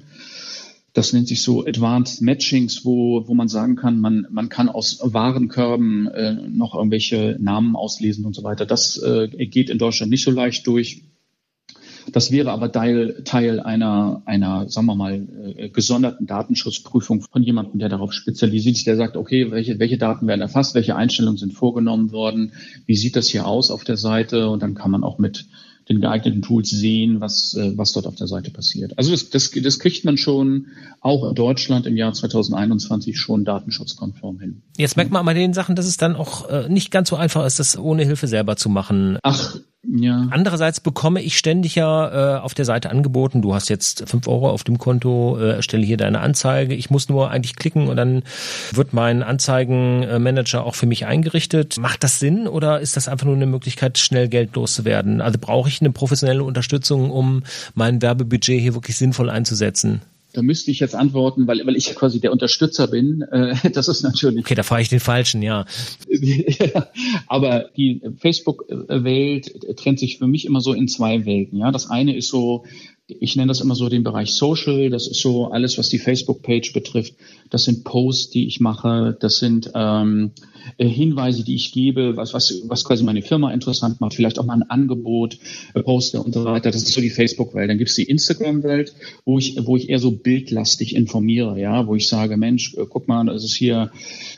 das 0.94 1.12
nennt 1.12 1.28
sich 1.28 1.42
so 1.42 1.66
Advanced 1.66 2.22
Matchings, 2.22 2.86
wo, 2.86 3.28
wo 3.28 3.34
man 3.34 3.48
sagen 3.48 3.76
kann, 3.76 4.00
man, 4.00 4.28
man 4.30 4.50
kann 4.50 4.70
aus 4.70 5.00
Warenkörben 5.02 6.08
äh, 6.08 6.34
noch 6.34 6.76
irgendwelche 6.76 7.36
Namen 7.40 7.76
auslesen 7.76 8.26
und 8.26 8.36
so 8.36 8.44
weiter. 8.44 8.68
Das 8.68 9.02
äh, 9.02 9.28
geht 9.28 9.72
in 9.72 9.80
Deutschland 9.80 10.12
nicht 10.12 10.24
so 10.24 10.30
leicht 10.30 10.68
durch. 10.68 11.02
Das 12.12 12.32
wäre 12.32 12.52
aber 12.52 12.72
Teil, 12.72 13.24
Teil 13.24 13.60
einer, 13.60 14.22
einer, 14.26 14.70
sagen 14.70 14.88
wir 14.88 14.96
mal, 14.96 15.28
äh, 15.56 15.70
gesonderten 15.70 16.28
Datenschutzprüfung 16.28 17.22
von 17.22 17.44
jemandem, 17.44 17.80
der 17.80 17.90
darauf 17.90 18.14
spezialisiert 18.14 18.76
ist, 18.76 18.88
der 18.88 18.98
sagt, 18.98 19.16
okay, 19.16 19.52
welche, 19.52 19.80
welche 19.80 19.98
Daten 19.98 20.28
werden 20.28 20.42
erfasst, 20.42 20.76
welche 20.76 20.96
Einstellungen 20.96 21.38
sind 21.38 21.54
vorgenommen 21.54 22.12
worden, 22.12 22.54
wie 22.86 22.96
sieht 22.96 23.16
das 23.16 23.30
hier 23.30 23.48
aus 23.48 23.72
auf 23.72 23.84
der 23.84 23.98
Seite 23.98 24.50
und 24.50 24.62
dann 24.62 24.76
kann 24.76 24.92
man 24.92 25.04
auch 25.04 25.18
mit 25.18 25.46
den 25.90 26.00
geeigneten 26.00 26.42
Tools 26.42 26.70
sehen, 26.70 27.20
was, 27.20 27.56
äh, 27.56 27.78
was 27.78 27.94
dort 27.94 28.08
auf 28.08 28.16
der 28.16 28.28
Seite 28.28 28.52
passiert. 28.52 28.98
Also 28.98 29.12
das, 29.12 29.30
das, 29.30 29.52
das 29.52 29.80
kriegt 29.80 30.06
man 30.06 30.18
schon 30.18 30.68
auch 31.02 31.28
in 31.30 31.36
Deutschland 31.36 31.86
im 31.86 31.98
Jahr 31.98 32.14
2021 32.14 33.20
schon 33.20 33.44
datenschutzkonform 33.44 34.40
hin. 34.40 34.62
Jetzt 34.78 34.96
merkt 34.96 35.12
man 35.12 35.26
bei 35.26 35.34
den 35.34 35.54
Sachen, 35.54 35.76
dass 35.76 35.86
es 35.86 35.98
dann 35.98 36.16
auch 36.16 36.50
äh, 36.50 36.70
nicht 36.70 36.92
ganz 36.92 37.10
so 37.10 37.16
einfach 37.16 37.46
ist, 37.46 37.60
das 37.60 37.78
ohne 37.78 38.06
Hilfe 38.06 38.28
selber 38.28 38.56
zu 38.56 38.70
machen. 38.70 39.18
Ach, 39.24 39.58
ja. 39.86 40.28
Andererseits 40.32 40.80
bekomme 40.80 41.22
ich 41.22 41.38
ständig 41.38 41.76
ja 41.76 42.38
äh, 42.38 42.40
auf 42.40 42.54
der 42.54 42.64
Seite 42.64 42.90
angeboten, 42.90 43.42
du 43.42 43.54
hast 43.54 43.70
jetzt 43.70 44.08
fünf 44.08 44.28
Euro 44.28 44.50
auf 44.50 44.64
dem 44.64 44.78
Konto, 44.78 45.38
äh, 45.38 45.62
stelle 45.62 45.86
hier 45.86 45.98
deine 45.98 46.22
Anzeige. 46.22 46.74
Ich 46.74 46.90
muss 46.90 47.10
nur 47.10 47.32
eigentlich 47.32 47.56
klicken 47.56 47.90
und 47.90 47.98
dann 47.98 48.24
wird 48.72 48.94
mein 48.94 49.24
Anzeigenmanager 49.24 50.64
auch 50.64 50.76
für 50.76 50.86
mich 50.86 51.06
eingerichtet. 51.06 51.78
Macht 51.80 52.04
das 52.04 52.20
Sinn 52.20 52.48
oder 52.48 52.80
ist 52.80 52.96
das 52.96 53.10
einfach 53.10 53.26
nur 53.26 53.36
eine 53.36 53.46
Möglichkeit, 53.46 53.98
schnell 53.98 54.30
Geld 54.30 54.56
loszuwerden? 54.56 55.20
Also 55.20 55.38
brauche 55.40 55.68
ich 55.68 55.82
eine 55.82 55.92
professionelle 55.92 56.44
Unterstützung, 56.44 57.12
um 57.12 57.44
mein 57.76 58.02
Werbebudget 58.02 58.62
hier 58.62 58.76
wirklich 58.76 58.98
sinnvoll 58.98 59.30
einzusetzen? 59.30 60.02
Da 60.34 60.42
müsste 60.42 60.72
ich 60.72 60.80
jetzt 60.80 60.96
antworten, 60.96 61.48
weil, 61.48 61.66
weil 61.66 61.76
ich 61.76 61.94
quasi 61.96 62.20
der 62.20 62.32
Unterstützer 62.32 62.88
bin. 62.88 63.22
Äh, 63.22 63.56
das 63.72 63.88
ist 63.88 64.04
natürlich. 64.04 64.40
Okay, 64.40 64.56
da 64.56 64.64
fahre 64.64 64.82
ich 64.82 64.90
den 64.90 65.00
falschen, 65.00 65.42
ja. 65.42 65.66
Aber 67.28 67.70
die 67.78 68.02
Facebook-Welt 68.18 69.78
trennt 69.78 70.00
sich 70.00 70.18
für 70.18 70.28
mich 70.28 70.46
immer 70.46 70.62
so 70.62 70.74
in 70.74 70.88
zwei 70.88 71.26
Welten. 71.26 71.60
Ja, 71.60 71.72
das 71.72 71.90
eine 71.90 72.16
ist 72.16 72.30
so 72.30 72.66
ich 73.08 73.36
nenne 73.36 73.50
das 73.50 73.60
immer 73.60 73.76
so 73.76 73.90
den 73.90 74.04
Bereich 74.04 74.34
Social. 74.34 74.90
Das 74.90 75.08
ist 75.08 75.22
so 75.22 75.48
alles, 75.48 75.78
was 75.78 75.90
die 75.90 76.00
Facebook-Page 76.00 76.74
betrifft. 76.74 77.16
Das 77.54 77.66
sind 77.66 77.84
Posts, 77.84 78.32
die 78.32 78.48
ich 78.48 78.60
mache. 78.62 79.16
Das 79.20 79.38
sind 79.38 79.70
ähm, 79.76 80.32
äh, 80.78 80.88
Hinweise, 80.88 81.44
die 81.44 81.54
ich 81.54 81.72
gebe, 81.72 82.18
was, 82.18 82.34
was, 82.34 82.64
was 82.66 82.84
quasi 82.84 83.04
meine 83.04 83.22
Firma 83.22 83.52
interessant 83.54 84.02
macht. 84.02 84.16
Vielleicht 84.16 84.40
auch 84.40 84.46
mal 84.46 84.56
ein 84.56 84.68
Angebot 84.72 85.38
äh, 85.76 85.84
poste 85.84 86.20
und 86.24 86.34
so 86.34 86.46
weiter. 86.46 86.72
Das 86.72 86.82
ist 86.82 86.94
so 86.94 87.00
die 87.00 87.12
Facebook-Welt. 87.12 87.70
Dann 87.70 87.78
gibt 87.78 87.92
es 87.92 87.96
die 87.96 88.06
Instagram-Welt, 88.06 88.96
wo 89.24 89.38
ich, 89.38 89.56
wo 89.68 89.78
ich 89.78 89.88
eher 89.88 90.00
so 90.00 90.10
bildlastig 90.10 90.96
informiere, 90.96 91.60
ja, 91.60 91.86
wo 91.86 91.94
ich 91.94 92.08
sage, 92.08 92.38
Mensch, 92.38 92.74
äh, 92.74 92.88
guck 92.90 93.08
mal, 93.08 93.24
das 93.28 93.44
ist 93.44 93.54
hier, 93.54 93.92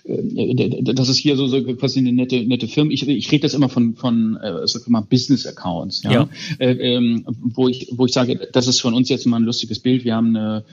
äh, 0.04 0.84
das 0.84 1.08
ist 1.08 1.18
hier 1.18 1.38
so, 1.38 1.48
so 1.48 1.64
quasi 1.64 2.00
eine 2.00 2.12
nette, 2.12 2.46
nette 2.46 2.68
Firma. 2.68 2.92
Ich, 2.92 3.08
ich 3.08 3.32
rede 3.32 3.44
das 3.44 3.54
immer 3.54 3.70
von, 3.70 3.96
von 3.96 4.36
äh, 4.44 4.68
sag 4.68 4.90
mal, 4.90 5.04
Business-Accounts, 5.10 6.04
ja, 6.04 6.12
ja. 6.12 6.30
Äh, 6.60 6.96
ähm, 6.96 7.26
wo 7.28 7.70
ich, 7.70 7.88
wo 7.94 8.08
ich 8.08 8.12
sage, 8.12 8.50
das 8.52 8.68
ist 8.68 8.82
von 8.82 8.94
uns 8.94 9.08
jetzt 9.08 9.26
mal 9.26 9.38
ein 9.38 9.46
lustiges 9.46 9.80
Bild. 9.80 10.04
Wir 10.04 10.16
haben 10.16 10.36
eine, 10.36 10.66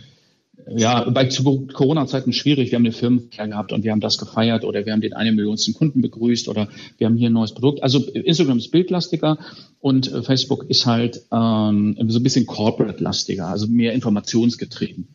ja, 0.68 1.08
bei 1.10 1.26
Corona-Zeiten 1.26 2.32
schwierig. 2.32 2.70
Wir 2.70 2.76
haben 2.76 2.84
eine 2.84 2.92
Firmenfeier 2.92 3.48
gehabt 3.48 3.72
und 3.72 3.84
wir 3.84 3.92
haben 3.92 4.00
das 4.00 4.18
gefeiert 4.18 4.64
oder 4.64 4.84
wir 4.86 4.92
haben 4.92 5.00
den 5.00 5.12
eine 5.12 5.32
Millionsten 5.32 5.74
Kunden 5.74 6.00
begrüßt 6.00 6.48
oder 6.48 6.68
wir 6.98 7.06
haben 7.06 7.16
hier 7.16 7.30
ein 7.30 7.32
neues 7.32 7.52
Produkt. 7.52 7.82
Also 7.82 7.98
Instagram 7.98 8.58
ist 8.58 8.70
bildlastiger 8.70 9.38
Und 9.82 10.12
äh, 10.12 10.22
Facebook 10.22 10.70
ist 10.70 10.86
halt 10.86 11.22
ähm, 11.32 11.96
so 12.06 12.20
ein 12.20 12.22
bisschen 12.22 12.46
corporate-lastiger, 12.46 13.48
also 13.48 13.66
mehr 13.66 13.92
informationsgetrieben. 13.94 15.08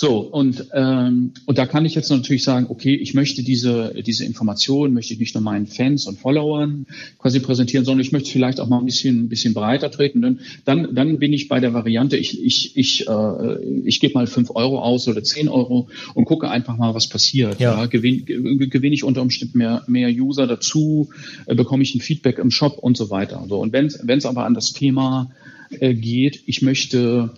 So, 0.00 0.18
und, 0.18 0.66
ähm, 0.74 1.32
und 1.46 1.58
da 1.58 1.66
kann 1.66 1.84
ich 1.84 1.96
jetzt 1.96 2.08
natürlich 2.08 2.44
sagen, 2.44 2.66
okay, 2.68 2.94
ich 2.94 3.14
möchte 3.14 3.42
diese, 3.42 3.94
diese 4.06 4.24
Informationen, 4.24 4.94
möchte 4.94 5.12
ich 5.12 5.18
nicht 5.18 5.34
nur 5.34 5.42
meinen 5.42 5.66
Fans 5.66 6.06
und 6.06 6.20
Followern 6.20 6.86
quasi 7.18 7.40
präsentieren, 7.40 7.84
sondern 7.84 8.00
ich 8.00 8.12
möchte 8.12 8.30
vielleicht 8.30 8.60
auch 8.60 8.68
mal 8.68 8.78
ein 8.78 8.86
bisschen, 8.86 9.24
ein 9.24 9.28
bisschen 9.28 9.54
breiter 9.54 9.90
treten. 9.90 10.22
Denn 10.22 10.38
dann, 10.64 10.94
dann 10.94 11.18
bin 11.18 11.32
ich 11.32 11.48
bei 11.48 11.58
der 11.58 11.74
Variante, 11.74 12.16
ich, 12.16 12.40
ich, 12.44 12.76
ich, 12.76 13.08
äh, 13.08 13.64
ich 13.84 13.98
gebe 13.98 14.14
mal 14.14 14.28
fünf 14.28 14.50
Euro 14.54 14.80
aus 14.80 15.08
oder 15.08 15.24
zehn 15.24 15.48
Euro 15.48 15.88
und 16.14 16.26
gucke 16.26 16.48
einfach 16.48 16.76
mal, 16.76 16.94
was 16.94 17.08
passiert. 17.08 17.58
Ja. 17.58 17.80
ja 17.80 17.86
gewinne 17.86 18.22
gewinn 18.22 18.92
ich 18.92 19.02
unter 19.02 19.20
Umständen 19.20 19.58
mehr, 19.58 19.82
mehr 19.88 20.10
User 20.10 20.46
dazu, 20.46 21.08
äh, 21.46 21.56
bekomme 21.56 21.82
ich 21.82 21.96
ein 21.96 22.00
Feedback 22.00 22.38
im 22.38 22.52
Shop 22.52 22.78
und 22.78 22.96
so 22.96 23.10
weiter. 23.10 23.44
So, 23.48 23.58
und 23.58 23.72
wenn 23.72 23.86
es 24.16 24.24
aber 24.24 24.46
an 24.46 24.54
das 24.54 24.72
Thema 24.72 25.30
äh, 25.70 25.92
geht, 25.92 26.42
ich 26.46 26.62
möchte 26.62 27.30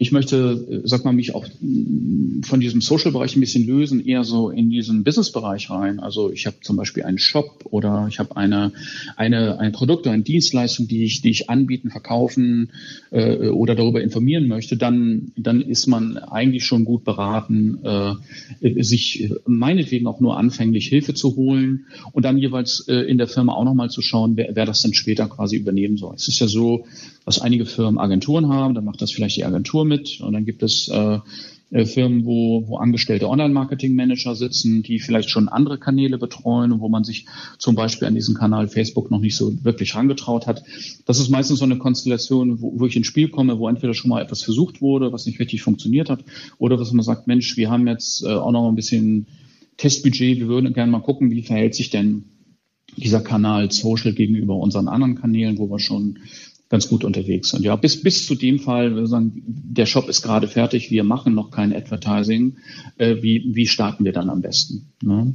ich 0.00 0.12
möchte, 0.12 0.82
sag 0.84 1.04
mal, 1.04 1.12
mich 1.12 1.34
auch 1.34 1.44
von 2.42 2.60
diesem 2.60 2.80
Social-Bereich 2.80 3.34
ein 3.34 3.40
bisschen 3.40 3.66
lösen, 3.66 4.04
eher 4.04 4.22
so 4.22 4.48
in 4.48 4.70
diesen 4.70 5.02
Business-Bereich 5.02 5.70
rein. 5.70 5.98
Also 5.98 6.30
ich 6.30 6.46
habe 6.46 6.58
zum 6.62 6.76
Beispiel 6.76 7.02
einen 7.02 7.18
Shop 7.18 7.64
oder 7.64 8.06
ich 8.08 8.20
habe 8.20 8.36
eine, 8.36 8.72
eine, 9.16 9.58
ein 9.58 9.72
Produkt 9.72 10.02
oder 10.02 10.12
eine 10.12 10.22
Dienstleistung, 10.22 10.86
die 10.86 11.02
ich, 11.04 11.20
die 11.20 11.30
ich 11.30 11.50
anbieten, 11.50 11.90
verkaufen 11.90 12.70
äh, 13.10 13.48
oder 13.48 13.74
darüber 13.74 14.00
informieren 14.00 14.46
möchte, 14.46 14.76
dann, 14.76 15.32
dann 15.36 15.60
ist 15.60 15.88
man 15.88 16.16
eigentlich 16.16 16.64
schon 16.64 16.84
gut 16.84 17.02
beraten, 17.02 17.80
äh, 17.82 18.82
sich 18.82 19.32
meinetwegen 19.46 20.06
auch 20.06 20.20
nur 20.20 20.36
anfänglich 20.36 20.86
Hilfe 20.86 21.14
zu 21.14 21.34
holen 21.34 21.86
und 22.12 22.24
dann 22.24 22.38
jeweils 22.38 22.86
äh, 22.86 22.94
in 22.94 23.18
der 23.18 23.26
Firma 23.26 23.54
auch 23.54 23.64
nochmal 23.64 23.90
zu 23.90 24.00
schauen, 24.00 24.36
wer, 24.36 24.54
wer 24.54 24.64
das 24.64 24.80
dann 24.80 24.94
später 24.94 25.26
quasi 25.26 25.56
übernehmen 25.56 25.96
soll. 25.96 26.14
Es 26.14 26.28
ist 26.28 26.38
ja 26.38 26.46
so, 26.46 26.86
dass 27.24 27.40
einige 27.40 27.66
Firmen 27.66 27.98
Agenturen 27.98 28.48
haben, 28.48 28.74
dann 28.74 28.84
macht 28.84 29.02
das 29.02 29.10
vielleicht 29.10 29.36
die 29.36 29.44
Agentur 29.44 29.87
mit 29.88 30.20
und 30.20 30.32
dann 30.32 30.44
gibt 30.44 30.62
es 30.62 30.88
äh, 30.88 31.18
äh, 31.70 31.84
Firmen, 31.84 32.24
wo, 32.24 32.66
wo 32.66 32.78
angestellte 32.78 33.28
Online-Marketing-Manager 33.28 34.34
sitzen, 34.34 34.82
die 34.82 35.00
vielleicht 35.00 35.28
schon 35.28 35.48
andere 35.48 35.78
Kanäle 35.78 36.16
betreuen 36.16 36.72
und 36.72 36.80
wo 36.80 36.88
man 36.88 37.04
sich 37.04 37.26
zum 37.58 37.74
Beispiel 37.74 38.08
an 38.08 38.14
diesen 38.14 38.34
Kanal 38.34 38.68
Facebook 38.68 39.10
noch 39.10 39.20
nicht 39.20 39.36
so 39.36 39.52
wirklich 39.64 39.94
rangetraut 39.94 40.46
hat. 40.46 40.62
Das 41.04 41.18
ist 41.18 41.28
meistens 41.28 41.58
so 41.58 41.66
eine 41.66 41.76
Konstellation, 41.76 42.62
wo, 42.62 42.78
wo 42.78 42.86
ich 42.86 42.96
ins 42.96 43.06
Spiel 43.06 43.28
komme, 43.28 43.58
wo 43.58 43.68
entweder 43.68 43.92
schon 43.92 44.08
mal 44.08 44.22
etwas 44.22 44.42
versucht 44.42 44.80
wurde, 44.80 45.12
was 45.12 45.26
nicht 45.26 45.40
richtig 45.40 45.60
funktioniert 45.62 46.08
hat, 46.08 46.24
oder 46.58 46.78
dass 46.78 46.92
man 46.92 47.04
sagt, 47.04 47.26
Mensch, 47.26 47.56
wir 47.58 47.70
haben 47.70 47.86
jetzt 47.86 48.24
äh, 48.24 48.28
auch 48.28 48.52
noch 48.52 48.68
ein 48.68 48.74
bisschen 48.76 49.26
Testbudget, 49.76 50.40
wir 50.40 50.48
würden 50.48 50.72
gerne 50.72 50.90
mal 50.90 51.00
gucken, 51.00 51.30
wie 51.30 51.42
verhält 51.42 51.74
sich 51.74 51.90
denn 51.90 52.24
dieser 52.96 53.20
Kanal 53.20 53.70
Social 53.70 54.12
gegenüber 54.12 54.56
unseren 54.56 54.88
anderen 54.88 55.16
Kanälen, 55.16 55.58
wo 55.58 55.70
wir 55.70 55.78
schon 55.78 56.18
ganz 56.68 56.88
gut 56.88 57.04
unterwegs 57.04 57.50
sind. 57.50 57.64
Ja, 57.64 57.76
bis, 57.76 58.02
bis 58.02 58.26
zu 58.26 58.34
dem 58.34 58.58
Fall, 58.58 58.94
wir 58.94 59.06
sagen, 59.06 59.42
der 59.46 59.86
Shop 59.86 60.08
ist 60.08 60.22
gerade 60.22 60.48
fertig, 60.48 60.90
wir 60.90 61.04
machen 61.04 61.34
noch 61.34 61.50
kein 61.50 61.74
Advertising. 61.74 62.58
Äh, 62.98 63.22
wie, 63.22 63.50
wie 63.54 63.66
starten 63.66 64.04
wir 64.04 64.12
dann 64.12 64.30
am 64.30 64.42
besten? 64.42 64.92
Ne? 65.02 65.34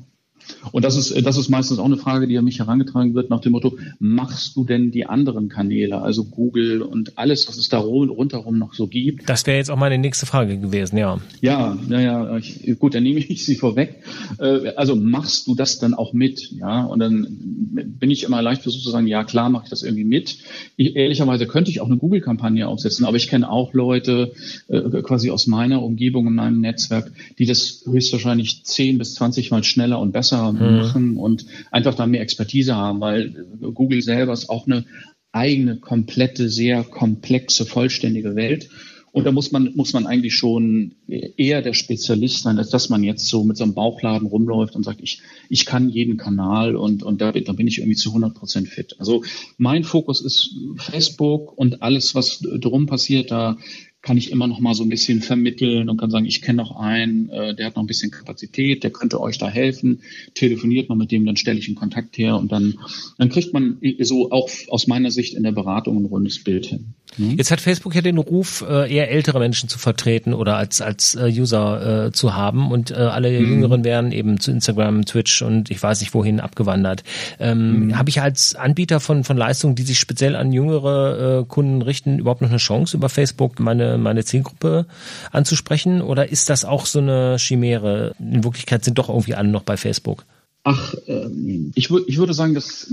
Und 0.71 0.85
das 0.85 0.95
ist, 0.95 1.25
das 1.25 1.37
ist 1.37 1.49
meistens 1.49 1.79
auch 1.79 1.85
eine 1.85 1.97
Frage, 1.97 2.27
die 2.27 2.37
an 2.37 2.45
mich 2.45 2.59
herangetragen 2.59 3.13
wird 3.13 3.29
nach 3.29 3.41
dem 3.41 3.53
Motto, 3.53 3.77
machst 3.99 4.55
du 4.55 4.63
denn 4.63 4.91
die 4.91 5.05
anderen 5.05 5.49
Kanäle, 5.49 6.01
also 6.01 6.25
Google 6.25 6.81
und 6.81 7.17
alles, 7.17 7.47
was 7.47 7.57
es 7.57 7.69
da 7.69 7.79
rundherum 7.79 8.57
noch 8.57 8.73
so 8.73 8.87
gibt? 8.87 9.29
Das 9.29 9.45
wäre 9.45 9.57
jetzt 9.57 9.69
auch 9.69 9.77
meine 9.77 9.97
nächste 9.97 10.25
Frage 10.25 10.57
gewesen, 10.57 10.97
ja. 10.97 11.19
Ja, 11.41 11.77
naja, 11.87 12.37
ich, 12.37 12.77
gut, 12.79 12.95
dann 12.95 13.03
nehme 13.03 13.19
ich 13.19 13.45
sie 13.45 13.55
vorweg. 13.55 14.03
Äh, 14.39 14.69
also 14.75 14.95
machst 14.95 15.47
du 15.47 15.55
das 15.55 15.79
dann 15.79 15.93
auch 15.93 16.13
mit, 16.13 16.51
ja? 16.51 16.83
Und 16.83 16.99
dann 16.99 17.27
bin 17.29 18.11
ich 18.11 18.23
immer 18.23 18.41
leicht 18.41 18.61
versucht 18.61 18.83
zu 18.83 18.89
sagen, 18.89 19.07
ja 19.07 19.23
klar, 19.23 19.49
mache 19.49 19.65
ich 19.65 19.69
das 19.69 19.83
irgendwie 19.83 20.03
mit. 20.03 20.37
Ich, 20.75 20.95
ehrlicherweise 20.95 21.47
könnte 21.47 21.71
ich 21.71 21.81
auch 21.81 21.87
eine 21.87 21.97
Google-Kampagne 21.97 22.67
aufsetzen, 22.67 23.05
aber 23.05 23.17
ich 23.17 23.27
kenne 23.27 23.49
auch 23.49 23.73
Leute 23.73 24.33
äh, 24.67 25.01
quasi 25.01 25.31
aus 25.31 25.47
meiner 25.47 25.81
Umgebung, 25.81 26.27
in 26.27 26.35
meinem 26.35 26.61
Netzwerk, 26.61 27.11
die 27.39 27.45
das 27.45 27.83
höchstwahrscheinlich 27.85 28.63
10 28.63 28.97
bis 28.97 29.15
20 29.15 29.51
Mal 29.51 29.63
schneller 29.63 29.99
und 29.99 30.11
besser 30.11 30.32
besser 30.33 30.51
mhm. 30.51 30.77
machen 30.77 31.17
und 31.17 31.45
einfach 31.71 31.95
da 31.95 32.05
mehr 32.07 32.21
Expertise 32.21 32.75
haben, 32.75 32.99
weil 33.01 33.31
Google 33.73 34.01
selber 34.01 34.33
ist 34.33 34.49
auch 34.49 34.65
eine 34.65 34.85
eigene, 35.31 35.77
komplette, 35.77 36.49
sehr 36.49 36.83
komplexe, 36.83 37.65
vollständige 37.65 38.35
Welt. 38.35 38.69
Und 39.11 39.25
da 39.25 39.31
muss 39.31 39.51
man, 39.51 39.73
muss 39.75 39.93
man 39.93 40.07
eigentlich 40.07 40.35
schon 40.35 40.95
eher 41.07 41.61
der 41.61 41.73
Spezialist 41.73 42.41
sein, 42.41 42.57
als 42.57 42.71
dass 42.71 42.89
man 42.89 43.03
jetzt 43.03 43.27
so 43.27 43.43
mit 43.43 43.57
so 43.57 43.63
einem 43.63 43.75
Bauchladen 43.75 44.27
rumläuft 44.27 44.75
und 44.75 44.83
sagt, 44.83 45.01
ich, 45.03 45.21
ich 45.49 45.67
kann 45.67 45.89
jeden 45.89 46.17
Kanal 46.17 46.75
und, 46.75 47.03
und 47.03 47.21
da, 47.21 47.31
da 47.31 47.53
bin 47.53 47.67
ich 47.67 47.77
irgendwie 47.77 47.95
zu 47.95 48.09
100 48.09 48.33
Prozent 48.33 48.69
fit. 48.69 48.95
Also 48.97 49.23
mein 49.57 49.83
Fokus 49.83 50.19
ist 50.19 50.55
Facebook 50.77 51.55
und 51.55 51.83
alles, 51.83 52.15
was 52.15 52.39
drum 52.39 52.87
passiert, 52.87 53.29
da 53.29 53.57
kann 54.03 54.17
ich 54.17 54.31
immer 54.31 54.47
noch 54.47 54.59
mal 54.59 54.75
so 54.75 54.83
ein 54.83 54.89
bisschen 54.89 55.21
vermitteln 55.21 55.89
und 55.89 55.97
kann 55.97 56.11
sagen, 56.11 56.25
ich 56.25 56.41
kenne 56.41 56.57
noch 56.57 56.75
einen, 56.75 57.29
äh, 57.29 57.55
der 57.55 57.67
hat 57.67 57.77
noch 57.77 57.83
ein 57.83 57.87
bisschen 57.87 58.11
Kapazität, 58.11 58.83
der 58.83 58.91
könnte 58.91 59.19
euch 59.19 59.37
da 59.37 59.49
helfen. 59.49 60.01
Telefoniert 60.35 60.89
mal 60.89 60.95
mit 60.95 61.11
dem, 61.11 61.25
dann 61.25 61.37
stelle 61.37 61.57
ich 61.57 61.67
einen 61.67 61.75
Kontakt 61.75 62.17
her 62.17 62.35
und 62.35 62.51
dann, 62.51 62.77
dann 63.17 63.29
kriegt 63.29 63.53
man 63.53 63.79
so 63.99 64.29
auch 64.29 64.49
aus 64.67 64.87
meiner 64.87 65.09
Sicht 65.09 65.35
in 65.35 65.43
der 65.43 65.53
Beratung 65.53 65.97
ein 65.97 66.05
rundes 66.05 66.43
Bild 66.43 66.65
hin. 66.65 66.93
Mhm. 67.17 67.37
Jetzt 67.37 67.51
hat 67.51 67.61
Facebook 67.61 67.95
ja 67.95 68.01
den 68.01 68.17
Ruf, 68.17 68.63
äh, 68.67 68.93
eher 68.93 69.11
ältere 69.11 69.39
Menschen 69.39 69.69
zu 69.69 69.79
vertreten 69.79 70.33
oder 70.33 70.57
als 70.57 70.81
als 70.81 71.15
äh, 71.15 71.25
User 71.27 72.05
äh, 72.05 72.11
zu 72.11 72.35
haben 72.35 72.71
und 72.71 72.91
äh, 72.91 72.95
alle 72.95 73.29
mhm. 73.39 73.49
Jüngeren 73.49 73.83
werden 73.83 74.11
eben 74.11 74.39
zu 74.39 74.51
Instagram, 74.51 75.05
Twitch 75.05 75.41
und 75.41 75.71
ich 75.71 75.81
weiß 75.81 76.01
nicht 76.01 76.13
wohin 76.13 76.39
abgewandert. 76.39 77.03
Ähm, 77.39 77.87
mhm. 77.87 77.97
Habe 77.97 78.09
ich 78.09 78.21
als 78.21 78.55
Anbieter 78.55 78.99
von 78.99 79.23
von 79.23 79.37
Leistungen, 79.37 79.75
die 79.75 79.83
sich 79.83 79.99
speziell 79.99 80.35
an 80.35 80.51
jüngere 80.51 81.41
äh, 81.41 81.45
Kunden 81.45 81.81
richten, 81.81 82.19
überhaupt 82.19 82.41
noch 82.41 82.49
eine 82.49 82.57
Chance 82.57 82.97
über 82.97 83.09
Facebook 83.09 83.59
meine 83.59 83.97
meine 83.97 84.23
Zielgruppe 84.23 84.85
anzusprechen 85.31 86.01
oder 86.01 86.29
ist 86.29 86.49
das 86.49 86.65
auch 86.65 86.85
so 86.85 86.99
eine 86.99 87.37
Chimäre? 87.37 88.13
In 88.19 88.43
Wirklichkeit 88.43 88.83
sind 88.83 88.97
doch 88.97 89.09
irgendwie 89.09 89.35
alle 89.35 89.49
noch 89.49 89.63
bei 89.63 89.77
Facebook. 89.77 90.25
Ach, 90.65 90.95
ähm, 91.07 91.73
ich, 91.75 91.91
würde 91.91 92.05
ich 92.07 92.17
würde 92.17 92.33
sagen, 92.33 92.53
dass, 92.53 92.91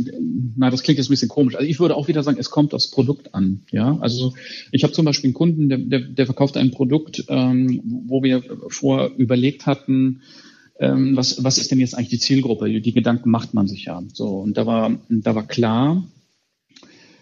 na, 0.56 0.70
das 0.70 0.82
klingt 0.82 0.98
jetzt 0.98 1.08
ein 1.08 1.12
bisschen 1.12 1.28
komisch. 1.28 1.54
Also 1.54 1.68
ich 1.68 1.78
würde 1.78 1.94
auch 1.94 2.08
wieder 2.08 2.24
sagen, 2.24 2.38
es 2.40 2.50
kommt 2.50 2.74
aufs 2.74 2.90
Produkt 2.90 3.32
an. 3.32 3.62
Ja, 3.70 3.96
also 4.00 4.34
ich 4.72 4.82
habe 4.82 4.92
zum 4.92 5.04
Beispiel 5.04 5.28
einen 5.28 5.34
Kunden, 5.34 5.68
der, 5.68 5.78
der, 5.78 6.00
der 6.00 6.26
verkauft 6.26 6.56
ein 6.56 6.72
Produkt, 6.72 7.24
ähm, 7.28 7.80
wo 8.08 8.24
wir 8.24 8.42
vor 8.68 9.12
überlegt 9.16 9.66
hatten, 9.66 10.22
ähm, 10.80 11.16
was, 11.16 11.44
was 11.44 11.58
ist 11.58 11.70
denn 11.70 11.78
jetzt 11.78 11.94
eigentlich 11.94 12.08
die 12.08 12.18
Zielgruppe? 12.18 12.80
Die 12.80 12.92
Gedanken 12.92 13.30
macht 13.30 13.54
man 13.54 13.68
sich 13.68 13.84
ja. 13.84 14.02
So 14.14 14.38
und 14.38 14.56
da 14.56 14.66
war, 14.66 14.98
da 15.08 15.36
war 15.36 15.46
klar, 15.46 16.02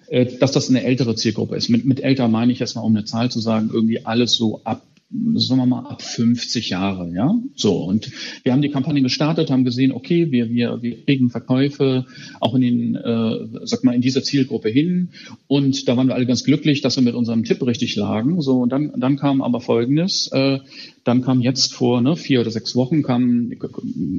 äh, 0.07 0.39
dass 0.39 0.53
das 0.53 0.71
eine 0.71 0.83
ältere 0.83 1.15
Zielgruppe 1.15 1.57
ist. 1.57 1.69
Mit, 1.69 1.85
mit 1.85 2.01
älter 2.01 2.29
meine 2.29 2.53
ich 2.53 2.61
erstmal, 2.63 2.87
um 2.87 2.97
eine 2.97 3.05
Zahl 3.05 3.31
zu 3.31 3.41
sagen, 3.41 3.69
irgendwie 3.71 4.07
alles 4.07 4.33
so 4.33 4.63
ab 4.65 4.83
sagen 5.11 5.61
wir 5.61 5.67
mal, 5.67 5.87
ab 5.87 6.03
50 6.03 6.69
Jahre, 6.69 7.11
ja. 7.15 7.35
So, 7.55 7.77
und 7.85 8.11
wir 8.43 8.53
haben 8.53 8.61
die 8.61 8.69
Kampagne 8.69 9.01
gestartet, 9.01 9.51
haben 9.51 9.65
gesehen, 9.65 9.91
okay, 9.91 10.31
wir, 10.31 10.51
wir, 10.51 10.83
wir 10.83 11.03
kriegen 11.03 11.31
Verkäufe 11.31 12.05
auch 12.41 12.55
in 12.55 12.61
den, 12.61 12.95
äh, 12.95 13.67
sag 13.67 13.85
mal, 13.85 13.95
in 13.95 14.03
dieser 14.03 14.23
Zielgruppe 14.23 14.69
hin. 14.69 15.09
Und 15.47 15.89
da 15.89 15.97
waren 15.97 16.09
wir 16.09 16.15
alle 16.15 16.27
ganz 16.27 16.45
glücklich, 16.45 16.83
dass 16.83 16.97
wir 16.97 17.03
mit 17.03 17.15
unserem 17.15 17.45
Tipp 17.45 17.65
richtig 17.65 17.97
lagen. 17.97 18.43
So, 18.43 18.61
und 18.61 18.71
dann, 18.71 18.93
dann 19.01 19.17
kam 19.17 19.41
aber 19.41 19.63
folgendes, 19.63 20.29
äh, 20.33 20.59
dann 21.05 21.23
kam 21.23 21.41
jetzt 21.41 21.73
vor 21.73 22.03
ne, 22.03 22.15
vier 22.15 22.43
oder 22.43 22.51
sechs 22.51 22.77
Wochen, 22.77 23.03
kam 23.03 23.51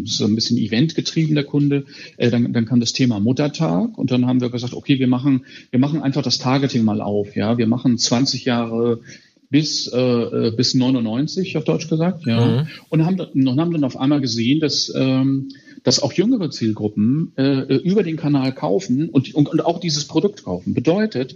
so 0.06 0.25
ein 0.25 0.34
bisschen 0.34 0.58
eventgetrieben 0.58 1.36
der 1.36 1.43
Kunde, 1.43 1.86
äh, 2.17 2.32
dann, 2.32 2.52
dann 2.52 2.65
kam 2.65 2.80
das 2.80 2.93
Thema 2.93 3.19
Muttertag 3.19 3.95
und 3.95 4.10
dann 4.10 4.25
haben 4.25 4.41
wir 4.41 4.49
gesagt, 4.49 4.73
okay, 4.73 4.97
wir 4.97 5.08
machen, 5.08 5.45
wir 5.69 5.80
machen 5.80 6.02
einfach 6.02 6.23
das 6.23 6.39
Targeting 6.39 6.84
mal 6.84 7.02
auf, 7.02 7.36
ja. 7.36 7.60
Wir 7.60 7.67
machen 7.67 7.99
20 7.99 8.45
Jahre 8.45 9.02
bis, 9.49 9.88
äh, 9.88 9.97
äh 9.99 10.51
bis 10.55 10.73
99, 10.75 11.57
auf 11.57 11.63
Deutsch 11.63 11.89
gesagt, 11.89 12.25
ja. 12.25 12.45
Mhm. 12.45 12.67
Und, 12.89 13.05
haben, 13.05 13.19
und 13.19 13.59
haben 13.59 13.71
dann 13.71 13.83
auf 13.83 13.97
einmal 13.97 14.21
gesehen, 14.21 14.59
dass, 14.59 14.93
ähm, 14.95 15.49
dass 15.83 16.01
auch 16.01 16.13
jüngere 16.13 16.49
Zielgruppen 16.51 17.33
äh, 17.35 17.75
über 17.75 18.03
den 18.03 18.17
Kanal 18.17 18.53
kaufen 18.53 19.09
und, 19.09 19.33
und, 19.33 19.49
und 19.49 19.65
auch 19.65 19.79
dieses 19.79 20.05
Produkt 20.05 20.43
kaufen. 20.43 20.73
Bedeutet, 20.73 21.35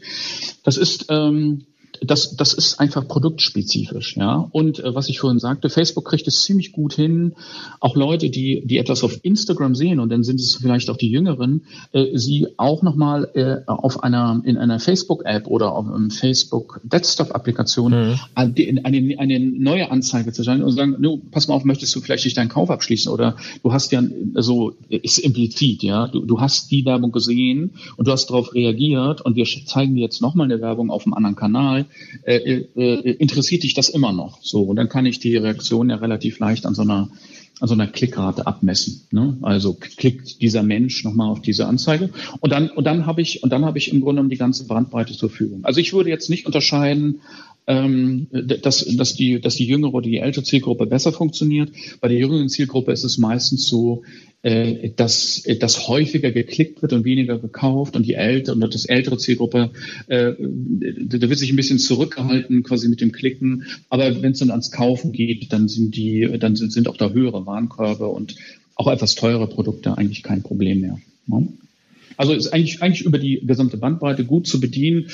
das 0.63 0.77
ist 0.77 1.07
ähm, 1.09 1.65
das, 2.05 2.35
das 2.35 2.53
ist 2.53 2.79
einfach 2.79 3.07
produktspezifisch, 3.07 4.17
ja. 4.17 4.47
Und 4.51 4.79
äh, 4.79 4.95
was 4.95 5.09
ich 5.09 5.19
vorhin 5.19 5.39
sagte, 5.39 5.69
Facebook 5.69 6.05
kriegt 6.05 6.27
es 6.27 6.43
ziemlich 6.43 6.71
gut 6.71 6.93
hin, 6.93 7.33
auch 7.79 7.95
Leute, 7.95 8.29
die, 8.29 8.63
die 8.65 8.77
etwas 8.77 9.03
auf 9.03 9.19
Instagram 9.23 9.75
sehen 9.75 9.99
und 9.99 10.09
dann 10.09 10.23
sind 10.23 10.39
es 10.39 10.55
vielleicht 10.55 10.89
auch 10.89 10.97
die 10.97 11.09
Jüngeren, 11.09 11.65
äh, 11.91 12.17
sie 12.17 12.47
auch 12.57 12.81
nochmal 12.81 13.29
äh, 13.33 13.69
auf 13.71 14.03
einer, 14.03 14.41
in 14.45 14.57
einer 14.57 14.79
Facebook-App 14.79 15.47
oder 15.47 15.73
auf 15.73 15.87
einem 15.87 16.11
Facebook-Desktop-Applikation 16.11 17.91
mhm. 17.91 18.19
eine, 18.35 18.85
eine, 18.85 19.19
eine 19.19 19.39
neue 19.39 19.91
Anzeige 19.91 20.33
zu 20.33 20.43
stellen 20.43 20.63
und 20.63 20.71
sagen, 20.71 20.95
no, 20.99 21.21
pass 21.31 21.47
mal 21.47 21.55
auf, 21.55 21.63
möchtest 21.63 21.95
du 21.95 22.01
vielleicht 22.01 22.25
nicht 22.25 22.37
deinen 22.37 22.49
Kauf 22.49 22.69
abschließen 22.69 23.11
oder 23.11 23.35
du 23.63 23.71
hast 23.71 23.91
ja 23.91 24.03
so, 24.35 24.73
ist 24.89 25.19
implizit, 25.19 25.83
ja, 25.83 26.07
du, 26.07 26.25
du 26.25 26.39
hast 26.39 26.71
die 26.71 26.85
Werbung 26.85 27.11
gesehen 27.11 27.71
und 27.97 28.07
du 28.07 28.11
hast 28.11 28.27
darauf 28.27 28.53
reagiert 28.53 29.21
und 29.21 29.35
wir 29.35 29.45
zeigen 29.65 29.95
dir 29.95 30.01
jetzt 30.01 30.21
nochmal 30.21 30.45
eine 30.45 30.61
Werbung 30.61 30.89
auf 30.89 31.05
einem 31.05 31.13
anderen 31.13 31.35
Kanal 31.35 31.85
äh, 32.23 32.63
äh, 32.75 33.11
interessiert 33.13 33.63
dich 33.63 33.73
das 33.73 33.89
immer 33.89 34.11
noch? 34.11 34.41
So, 34.41 34.61
und 34.61 34.75
dann 34.75 34.89
kann 34.89 35.05
ich 35.05 35.19
die 35.19 35.35
Reaktion 35.37 35.89
ja 35.89 35.97
relativ 35.97 36.39
leicht 36.39 36.65
an 36.65 36.75
so 36.75 36.81
einer 36.81 37.09
an 37.59 37.67
so 37.67 37.75
einer 37.75 37.87
Klickrate 37.87 38.47
abmessen. 38.47 39.07
Ne? 39.11 39.37
Also 39.41 39.73
klickt 39.73 40.41
dieser 40.41 40.63
Mensch 40.63 41.03
nochmal 41.03 41.29
auf 41.29 41.41
diese 41.41 41.67
Anzeige. 41.67 42.09
Und 42.39 42.51
dann, 42.51 42.69
und 42.69 42.83
dann 42.83 43.05
habe 43.05 43.21
ich, 43.21 43.43
und 43.43 43.51
dann 43.53 43.63
habe 43.63 43.77
ich 43.77 43.93
im 43.93 44.01
Grunde 44.01 44.15
genommen 44.15 44.29
die 44.29 44.37
ganze 44.37 44.65
Bandbreite 44.65 45.13
zur 45.13 45.29
Verfügung. 45.29 45.63
Also 45.63 45.79
ich 45.79 45.93
würde 45.93 46.09
jetzt 46.09 46.29
nicht 46.29 46.45
unterscheiden, 46.45 47.21
ähm, 47.67 48.27
dass, 48.31 48.85
dass, 48.85 49.13
die, 49.15 49.39
dass 49.39 49.55
die 49.55 49.65
jüngere 49.65 49.93
oder 49.93 50.09
die 50.09 50.17
ältere 50.17 50.43
Zielgruppe 50.43 50.85
besser 50.85 51.13
funktioniert. 51.13 51.69
Bei 52.01 52.07
der 52.07 52.17
jüngeren 52.17 52.49
Zielgruppe 52.49 52.91
ist 52.91 53.03
es 53.03 53.17
meistens 53.17 53.67
so, 53.67 54.03
äh, 54.41 54.89
dass, 54.95 55.43
dass 55.59 55.87
häufiger 55.87 56.31
geklickt 56.31 56.81
wird 56.81 56.91
und 56.93 57.05
weniger 57.05 57.39
gekauft 57.39 57.95
und 57.95 58.05
die 58.05 58.15
ältere 58.15 58.55
und 58.55 58.73
das 58.73 58.85
ältere 58.85 59.17
Zielgruppe, 59.17 59.71
äh, 60.07 60.33
da 60.37 61.29
wird 61.29 61.39
sich 61.39 61.49
ein 61.49 61.55
bisschen 61.55 61.79
zurückgehalten 61.79 62.63
quasi 62.63 62.89
mit 62.89 62.99
dem 62.99 63.11
Klicken. 63.11 63.65
Aber 63.89 64.21
wenn 64.21 64.33
es 64.33 64.39
dann 64.39 64.51
ans 64.51 64.71
Kaufen 64.71 65.13
geht, 65.13 65.53
dann 65.53 65.69
sind 65.69 65.95
die, 65.95 66.29
dann 66.39 66.55
sind, 66.55 66.73
sind 66.73 66.89
auch 66.89 66.97
da 66.97 67.11
höhere 67.11 67.45
Warenkörbe 67.45 68.07
und 68.07 68.35
auch 68.75 68.87
etwas 68.87 69.15
teure 69.15 69.47
Produkte 69.47 69.97
eigentlich 69.97 70.23
kein 70.23 70.43
Problem 70.43 70.81
mehr. 70.81 70.99
Ne? 71.27 71.47
Also 72.17 72.33
ist 72.33 72.53
eigentlich, 72.53 72.81
eigentlich 72.81 73.05
über 73.05 73.17
die 73.17 73.41
gesamte 73.45 73.77
Bandbreite 73.77 74.25
gut 74.25 74.47
zu 74.47 74.59
bedienen 74.59 75.09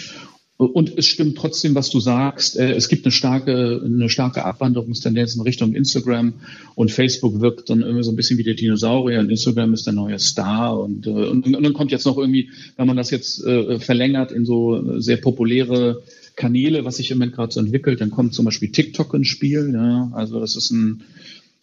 und 0.60 0.98
es 0.98 1.06
stimmt 1.08 1.38
trotzdem, 1.38 1.74
was 1.74 1.90
du 1.90 2.02
sagst. 2.02 2.58
Äh, 2.60 2.74
es 2.74 2.90
gibt 2.90 3.06
eine 3.06 3.14
starke, 3.14 3.82
eine 3.84 4.10
starke 4.10 4.44
Abwanderungstendenz 4.44 5.36
in 5.36 5.42
Richtung 5.42 5.74
Instagram 5.74 6.34
und 6.76 6.92
Facebook 6.92 7.40
wirkt 7.40 7.70
dann 7.70 7.80
irgendwie 7.80 8.04
so 8.04 8.12
ein 8.12 8.18
bisschen 8.18 8.38
wie 8.38 8.44
der 8.44 8.56
Dinosaurier 8.56 9.22
und 9.22 9.30
Instagram 9.30 9.74
ist 9.74 9.86
der 9.86 9.94
neue 9.94 10.20
Star 10.20 10.78
und, 10.78 11.08
äh, 11.08 11.12
und, 11.12 11.48
und 11.48 11.64
dann 11.64 11.74
kommt 11.74 11.92
jetzt 11.92 12.06
noch 12.06 12.18
irgendwie, 12.18 12.50
wenn 12.76 12.88
man 12.88 12.98
das 12.98 13.10
jetzt 13.10 13.42
äh, 13.46 13.80
verlängert 13.80 14.34
in 14.34 14.46
so 14.46 15.00
sehr 15.00 15.18
populäre 15.18 16.04
Kanäle, 16.36 16.84
was 16.84 16.98
sich 16.98 17.10
im 17.12 17.20
Moment 17.20 17.36
gerade 17.36 17.54
so 17.54 17.62
entwickelt, 17.62 18.02
dann 18.02 18.12
kommt 18.12 18.34
zum 18.34 18.44
Beispiel 18.44 18.70
TikTok 18.70 19.14
ins 19.14 19.30
Spiel. 19.30 19.72
Ja, 19.74 20.12
also 20.14 20.42
das 20.42 20.58
ist 20.58 20.72
ein 20.72 21.04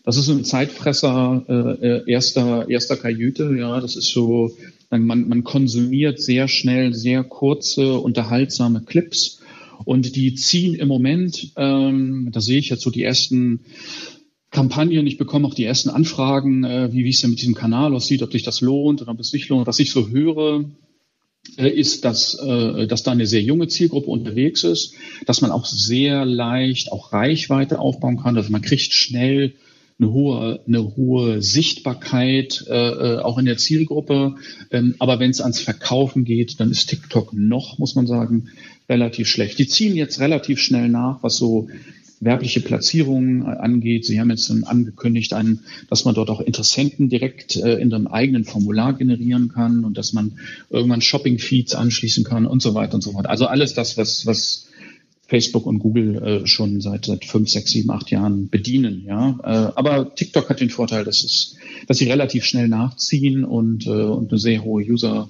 das 0.06 0.16
ist 0.16 0.30
ein 0.30 0.44
Zeitfresser 0.44 1.44
äh, 1.82 2.10
erster 2.10 2.70
erster 2.70 2.96
Kajüte. 2.96 3.54
Ja, 3.58 3.80
das 3.80 3.96
ist 3.96 4.12
so 4.12 4.56
man, 4.90 5.28
man 5.28 5.44
konsumiert 5.44 6.20
sehr 6.20 6.48
schnell 6.48 6.94
sehr 6.94 7.24
kurze, 7.24 7.98
unterhaltsame 7.98 8.82
Clips 8.82 9.40
und 9.84 10.16
die 10.16 10.34
ziehen 10.34 10.74
im 10.74 10.88
Moment, 10.88 11.52
ähm, 11.56 12.30
da 12.32 12.40
sehe 12.40 12.58
ich 12.58 12.70
jetzt 12.70 12.82
so 12.82 12.90
die 12.90 13.02
ersten 13.02 13.60
Kampagnen, 14.50 15.06
ich 15.06 15.18
bekomme 15.18 15.46
auch 15.46 15.54
die 15.54 15.64
ersten 15.64 15.90
Anfragen, 15.90 16.64
äh, 16.64 16.92
wie, 16.92 17.04
wie 17.04 17.10
es 17.10 17.20
denn 17.20 17.30
mit 17.30 17.40
diesem 17.40 17.54
Kanal 17.54 17.92
aussieht, 17.94 18.22
ob 18.22 18.32
sich 18.32 18.44
das 18.44 18.60
lohnt 18.60 19.02
oder 19.02 19.10
ob 19.10 19.20
es 19.20 19.32
nicht 19.32 19.48
lohnt. 19.48 19.66
Was 19.66 19.80
ich 19.80 19.90
so 19.90 20.08
höre, 20.08 20.64
äh, 21.58 21.68
ist, 21.68 22.04
dass, 22.04 22.38
äh, 22.38 22.86
dass 22.86 23.02
da 23.02 23.10
eine 23.10 23.26
sehr 23.26 23.42
junge 23.42 23.68
Zielgruppe 23.68 24.08
unterwegs 24.08 24.64
ist, 24.64 24.94
dass 25.26 25.40
man 25.40 25.50
auch 25.50 25.66
sehr 25.66 26.24
leicht 26.24 26.92
auch 26.92 27.12
Reichweite 27.12 27.80
aufbauen 27.80 28.18
kann, 28.18 28.36
also 28.36 28.50
man 28.50 28.62
kriegt 28.62 28.92
schnell 28.92 29.54
eine 29.98 30.12
hohe, 30.12 30.60
eine 30.66 30.96
hohe 30.96 31.42
Sichtbarkeit 31.42 32.64
äh, 32.68 32.74
äh, 32.74 33.18
auch 33.20 33.38
in 33.38 33.46
der 33.46 33.56
Zielgruppe. 33.56 34.34
Ähm, 34.70 34.94
aber 34.98 35.18
wenn 35.20 35.30
es 35.30 35.40
ans 35.40 35.60
Verkaufen 35.60 36.24
geht, 36.24 36.60
dann 36.60 36.70
ist 36.70 36.90
TikTok 36.90 37.32
noch, 37.32 37.78
muss 37.78 37.94
man 37.94 38.06
sagen, 38.06 38.48
relativ 38.88 39.28
schlecht. 39.28 39.58
Die 39.58 39.66
ziehen 39.66 39.96
jetzt 39.96 40.20
relativ 40.20 40.60
schnell 40.60 40.88
nach, 40.88 41.22
was 41.22 41.36
so 41.36 41.68
werbliche 42.20 42.60
Platzierungen 42.60 43.42
äh, 43.42 43.46
angeht. 43.46 44.04
Sie 44.04 44.20
haben 44.20 44.30
jetzt 44.30 44.50
angekündigt, 44.50 45.32
einen, 45.32 45.60
dass 45.88 46.04
man 46.04 46.14
dort 46.14 46.28
auch 46.28 46.40
Interessenten 46.40 47.08
direkt 47.08 47.56
äh, 47.56 47.76
in 47.76 47.92
einem 47.92 48.06
eigenen 48.06 48.44
Formular 48.44 48.92
generieren 48.94 49.48
kann 49.48 49.84
und 49.84 49.96
dass 49.96 50.12
man 50.12 50.38
irgendwann 50.68 51.00
Shopping-Feeds 51.00 51.74
anschließen 51.74 52.24
kann 52.24 52.46
und 52.46 52.60
so 52.60 52.74
weiter 52.74 52.94
und 52.94 53.02
so 53.02 53.12
fort. 53.12 53.26
Also 53.26 53.46
alles 53.46 53.74
das, 53.74 53.96
was, 53.96 54.26
was 54.26 54.65
Facebook 55.28 55.66
und 55.66 55.80
Google 55.80 56.22
äh, 56.22 56.46
schon 56.46 56.80
seit, 56.80 57.06
seit 57.06 57.24
fünf, 57.24 57.48
sechs, 57.48 57.72
sieben, 57.72 57.90
acht 57.90 58.10
Jahren 58.10 58.48
bedienen. 58.48 59.04
Ja, 59.06 59.38
äh, 59.42 59.72
aber 59.74 60.14
TikTok 60.14 60.48
hat 60.48 60.60
den 60.60 60.70
Vorteil, 60.70 61.04
dass 61.04 61.24
es, 61.24 61.56
dass 61.86 61.98
sie 61.98 62.08
relativ 62.08 62.44
schnell 62.44 62.68
nachziehen 62.68 63.44
und, 63.44 63.86
äh, 63.86 63.90
und 63.90 64.30
eine 64.30 64.38
sehr 64.38 64.62
hohe 64.62 64.84
User 64.84 65.28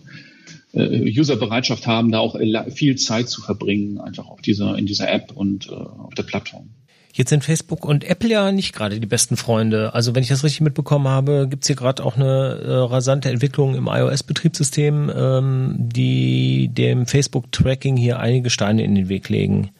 äh, 0.72 1.18
Userbereitschaft 1.18 1.86
haben, 1.86 2.12
da 2.12 2.18
auch 2.18 2.36
viel 2.70 2.96
Zeit 2.96 3.28
zu 3.28 3.40
verbringen, 3.40 3.98
einfach 3.98 4.26
auf 4.28 4.42
dieser 4.42 4.76
in 4.76 4.86
dieser 4.86 5.10
App 5.10 5.32
und 5.34 5.68
äh, 5.68 5.72
auf 5.72 6.14
der 6.14 6.24
Plattform. 6.24 6.68
Jetzt 7.16 7.30
sind 7.30 7.44
Facebook 7.44 7.86
und 7.86 8.04
Apple 8.04 8.28
ja 8.28 8.52
nicht 8.52 8.74
gerade 8.74 9.00
die 9.00 9.06
besten 9.06 9.38
Freunde. 9.38 9.94
Also 9.94 10.14
wenn 10.14 10.22
ich 10.22 10.28
das 10.28 10.44
richtig 10.44 10.60
mitbekommen 10.60 11.08
habe, 11.08 11.46
gibt's 11.48 11.66
hier 11.66 11.74
gerade 11.74 12.04
auch 12.04 12.16
eine 12.16 12.60
äh, 12.62 12.72
rasante 12.72 13.30
Entwicklung 13.30 13.74
im 13.74 13.86
iOS-Betriebssystem, 13.86 15.10
ähm, 15.16 15.74
die 15.78 16.68
dem 16.68 17.06
Facebook-Tracking 17.06 17.96
hier 17.96 18.18
einige 18.20 18.50
Steine 18.50 18.84
in 18.84 18.94
den 18.94 19.08
Weg 19.08 19.30
legen. 19.30 19.70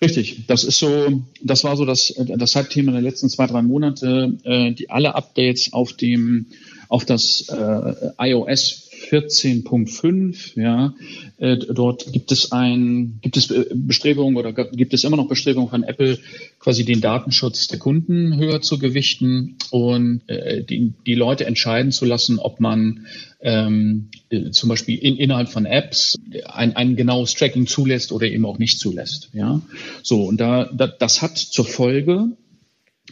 Richtig, 0.00 0.46
das 0.46 0.64
ist 0.64 0.78
so, 0.78 1.22
das 1.42 1.64
war 1.64 1.76
so 1.76 1.86
das, 1.86 2.12
das 2.18 2.54
Hauptthema 2.54 2.92
der 2.92 3.00
letzten 3.00 3.30
zwei, 3.30 3.46
drei 3.46 3.62
Monate, 3.62 4.36
äh, 4.44 4.72
die 4.72 4.90
alle 4.90 5.14
Updates 5.14 5.72
auf 5.72 5.94
dem, 5.94 6.46
auf 6.88 7.04
das 7.06 7.48
äh, 7.48 8.10
iOS 8.18 8.85
14.5, 9.10 10.60
ja, 10.60 10.94
äh, 11.38 11.56
dort 11.56 12.12
gibt 12.12 12.32
es 12.32 12.52
ein, 12.52 13.18
gibt 13.22 13.36
es 13.36 13.52
Bestrebungen 13.74 14.36
oder 14.36 14.52
gibt 14.52 14.94
es 14.94 15.04
immer 15.04 15.16
noch 15.16 15.28
Bestrebungen 15.28 15.68
von 15.68 15.82
Apple, 15.82 16.18
quasi 16.58 16.84
den 16.84 17.00
Datenschutz 17.00 17.68
der 17.68 17.78
Kunden 17.78 18.36
höher 18.36 18.60
zu 18.62 18.78
gewichten 18.78 19.56
und 19.70 20.22
äh, 20.28 20.64
die, 20.64 20.92
die 21.06 21.14
Leute 21.14 21.46
entscheiden 21.46 21.92
zu 21.92 22.04
lassen, 22.04 22.38
ob 22.38 22.60
man 22.60 23.06
ähm, 23.40 24.08
äh, 24.30 24.50
zum 24.50 24.68
Beispiel 24.68 24.98
in, 24.98 25.16
innerhalb 25.16 25.48
von 25.48 25.66
Apps 25.66 26.18
ein, 26.46 26.74
ein 26.74 26.96
genaues 26.96 27.34
Tracking 27.34 27.66
zulässt 27.66 28.12
oder 28.12 28.26
eben 28.26 28.44
auch 28.44 28.58
nicht 28.58 28.80
zulässt. 28.80 29.30
Ja, 29.32 29.60
so 30.02 30.24
und 30.24 30.40
da, 30.40 30.64
da 30.64 30.86
das 30.86 31.22
hat 31.22 31.38
zur 31.38 31.64
Folge, 31.64 32.30
äh, 32.30 32.45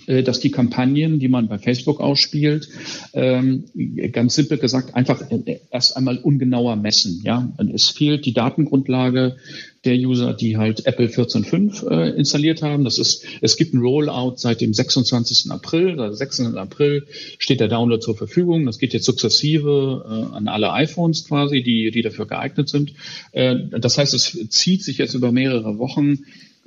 dass 0.06 0.40
die 0.40 0.50
Kampagnen, 0.50 1.18
die 1.18 1.28
man 1.28 1.48
bei 1.48 1.58
Facebook 1.58 2.00
ausspielt, 2.00 2.68
ähm, 3.12 3.64
ganz 4.12 4.34
simpel 4.34 4.58
gesagt 4.58 4.94
einfach 4.94 5.30
äh, 5.30 5.60
erst 5.70 5.96
einmal 5.96 6.18
ungenauer 6.18 6.76
messen. 6.76 7.22
Ja, 7.24 7.52
es 7.72 7.90
fehlt 7.90 8.26
die 8.26 8.32
Datengrundlage 8.32 9.36
der 9.84 9.96
User, 9.96 10.32
die 10.32 10.56
halt 10.56 10.86
Apple 10.86 11.06
14.5 11.06 11.88
äh, 11.88 12.10
installiert 12.16 12.62
haben. 12.62 12.84
Das 12.84 12.98
ist, 12.98 13.24
es 13.40 13.56
gibt 13.56 13.74
ein 13.74 13.80
Rollout 13.80 14.36
seit 14.36 14.60
dem 14.60 14.72
26. 14.72 15.50
April, 15.50 16.00
also 16.00 16.16
16. 16.16 16.56
April 16.56 17.06
steht 17.38 17.60
der 17.60 17.68
Download 17.68 18.00
zur 18.00 18.16
Verfügung. 18.16 18.66
Das 18.66 18.78
geht 18.78 18.94
jetzt 18.94 19.04
sukzessive 19.04 20.04
äh, 20.32 20.36
an 20.36 20.48
alle 20.48 20.72
iPhones 20.72 21.26
quasi, 21.26 21.62
die, 21.62 21.90
die 21.90 22.02
dafür 22.02 22.26
geeignet 22.26 22.68
sind. 22.68 22.94
Äh, 23.32 23.56
das 23.78 23.98
heißt, 23.98 24.14
es 24.14 24.48
zieht 24.50 24.82
sich 24.82 24.98
jetzt 24.98 25.14
über 25.14 25.32
mehrere 25.32 25.78
Wochen 25.78 26.24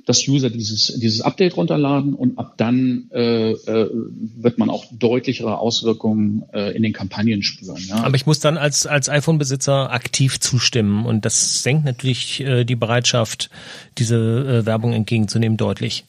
dass 0.08 0.26
User 0.26 0.48
dieses, 0.48 0.86
dieses 0.98 1.20
Update 1.20 1.58
runterladen 1.58 2.14
und 2.14 2.38
ab 2.38 2.54
dann 2.56 3.10
äh, 3.12 3.50
äh, 3.50 3.90
wird 3.92 4.56
man 4.56 4.70
auch 4.70 4.86
deutlichere 4.90 5.58
Auswirkungen 5.58 6.44
äh, 6.54 6.74
in 6.74 6.82
den 6.82 6.94
Kampagnen 6.94 7.42
spüren. 7.42 7.82
Ja. 7.88 7.96
Aber 7.96 8.16
ich 8.16 8.24
muss 8.24 8.40
dann 8.40 8.56
als, 8.56 8.86
als 8.86 9.10
iPhone-Besitzer 9.10 9.92
aktiv 9.92 10.40
zustimmen 10.40 11.04
und 11.04 11.26
das 11.26 11.62
senkt 11.62 11.84
natürlich 11.84 12.40
äh, 12.40 12.64
die 12.64 12.76
Bereitschaft, 12.76 13.50
diese 13.98 14.16
äh, 14.16 14.66
Werbung 14.66 14.94
entgegenzunehmen, 14.94 15.58
deutlich. 15.58 16.04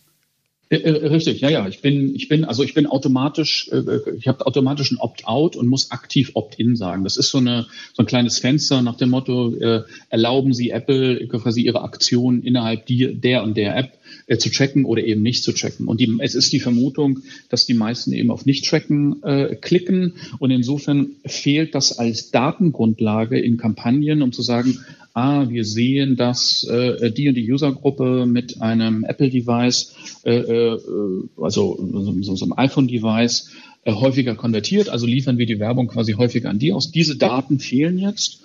Äh, 0.69 0.77
äh, 0.77 1.07
richtig, 1.07 1.41
ja, 1.41 1.49
ja. 1.49 1.67
Ich 1.67 1.81
bin, 1.81 2.13
ich 2.13 2.27
bin, 2.27 2.45
also 2.45 2.63
ich 2.63 2.75
bin 2.75 2.85
automatisch, 2.85 3.69
äh, 3.71 3.81
ich 4.15 4.27
habe 4.27 4.45
automatisch 4.45 4.91
ein 4.91 4.97
Opt-out 4.97 5.55
und 5.55 5.67
muss 5.67 5.89
aktiv 5.89 6.31
Opt-in 6.35 6.75
sagen. 6.75 7.03
Das 7.03 7.17
ist 7.17 7.31
so 7.31 7.39
eine 7.39 7.65
so 7.93 8.03
ein 8.03 8.05
kleines 8.05 8.37
Fenster 8.37 8.83
nach 8.83 8.95
dem 8.95 9.09
Motto: 9.09 9.55
Erlauben 10.09 10.53
Sie 10.53 10.69
Apple 10.69 11.27
quasi 11.27 11.61
Ihre 11.61 11.81
Aktionen 11.81 12.43
innerhalb 12.43 12.85
der 12.87 13.43
und 13.43 13.57
der 13.57 13.77
App 13.77 14.39
zu 14.39 14.51
tracken 14.51 14.85
oder 14.85 15.03
eben 15.03 15.23
nicht 15.23 15.43
zu 15.43 15.53
tracken. 15.53 15.87
Und 15.87 15.99
die, 15.99 16.17
es 16.19 16.35
ist 16.35 16.53
die 16.53 16.59
Vermutung, 16.59 17.19
dass 17.49 17.65
die 17.65 17.73
meisten 17.73 18.13
eben 18.13 18.29
auf 18.29 18.45
Nicht-Tracken 18.45 19.23
äh, 19.23 19.55
klicken 19.55 20.13
und 20.37 20.51
insofern 20.51 21.11
fehlt 21.25 21.73
das 21.73 21.97
als 21.97 22.29
Datengrundlage 22.29 23.39
in 23.39 23.57
Kampagnen, 23.57 24.21
um 24.21 24.31
zu 24.31 24.43
sagen, 24.43 24.77
ah, 25.13 25.49
wir 25.49 25.65
sehen, 25.65 26.15
dass 26.15 26.63
äh, 26.63 27.11
die 27.11 27.29
und 27.29 27.35
die 27.35 27.51
Usergruppe 27.51 28.25
mit 28.25 28.61
einem 28.61 29.03
Apple-Device, 29.03 29.95
äh, 30.23 30.35
äh, 30.37 30.79
also 31.37 31.77
so, 32.21 32.35
so 32.35 32.45
einem 32.45 32.53
iPhone-Device, 32.57 33.51
äh, 33.85 33.93
häufiger 33.93 34.35
konvertiert, 34.35 34.89
also 34.89 35.05
liefern 35.05 35.37
wir 35.37 35.45
die 35.45 35.59
Werbung 35.59 35.87
quasi 35.87 36.13
häufiger 36.13 36.49
an 36.49 36.59
die 36.59 36.73
aus. 36.73 36.91
Diese 36.91 37.17
Daten 37.17 37.59
fehlen 37.59 37.97
jetzt. 37.97 38.41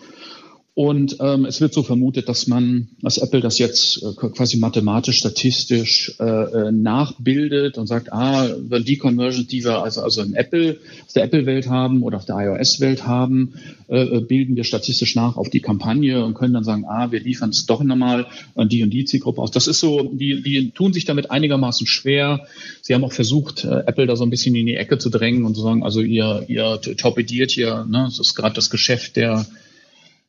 Und 0.76 1.18
ähm, 1.20 1.44
es 1.44 1.60
wird 1.60 1.72
so 1.72 1.84
vermutet, 1.84 2.28
dass 2.28 2.48
man, 2.48 2.88
dass 3.00 3.18
Apple 3.18 3.40
das 3.40 3.58
jetzt 3.58 4.02
äh, 4.02 4.12
quasi 4.12 4.56
mathematisch, 4.56 5.18
statistisch 5.18 6.16
äh, 6.18 6.24
äh, 6.24 6.72
nachbildet 6.72 7.78
und 7.78 7.86
sagt, 7.86 8.12
ah, 8.12 8.48
die 8.48 8.98
Conversions, 8.98 9.46
die 9.46 9.62
wir 9.62 9.84
also, 9.84 10.02
also 10.02 10.22
in 10.22 10.34
Apple, 10.34 10.78
aus 11.06 11.12
der 11.12 11.22
Apple-Welt 11.22 11.68
haben 11.68 12.02
oder 12.02 12.16
auf 12.16 12.24
der 12.24 12.34
iOS-Welt 12.38 13.06
haben, 13.06 13.54
äh, 13.86 14.02
äh, 14.02 14.20
bilden 14.20 14.56
wir 14.56 14.64
statistisch 14.64 15.14
nach 15.14 15.36
auf 15.36 15.48
die 15.48 15.60
Kampagne 15.60 16.24
und 16.24 16.34
können 16.34 16.54
dann 16.54 16.64
sagen, 16.64 16.86
ah, 16.88 17.12
wir 17.12 17.20
liefern 17.20 17.50
es 17.50 17.66
doch 17.66 17.84
nochmal 17.84 18.26
an 18.56 18.68
die 18.68 18.82
und 18.82 18.90
die 18.90 19.04
Zielgruppe 19.04 19.42
aus. 19.42 19.52
Das 19.52 19.68
ist 19.68 19.78
so, 19.78 20.10
die, 20.12 20.42
die 20.42 20.72
tun 20.72 20.92
sich 20.92 21.04
damit 21.04 21.30
einigermaßen 21.30 21.86
schwer. 21.86 22.48
Sie 22.82 22.94
haben 22.94 23.04
auch 23.04 23.12
versucht, 23.12 23.64
äh, 23.64 23.84
Apple 23.86 24.08
da 24.08 24.16
so 24.16 24.24
ein 24.24 24.30
bisschen 24.30 24.56
in 24.56 24.66
die 24.66 24.74
Ecke 24.74 24.98
zu 24.98 25.08
drängen 25.08 25.44
und 25.44 25.54
zu 25.54 25.62
sagen, 25.62 25.84
also 25.84 26.00
ihr, 26.00 26.46
ihr 26.48 26.80
torpediert 26.80 27.52
hier, 27.52 27.86
ne, 27.88 28.06
das 28.06 28.18
ist 28.18 28.34
gerade 28.34 28.56
das 28.56 28.70
Geschäft 28.70 29.14
der 29.14 29.46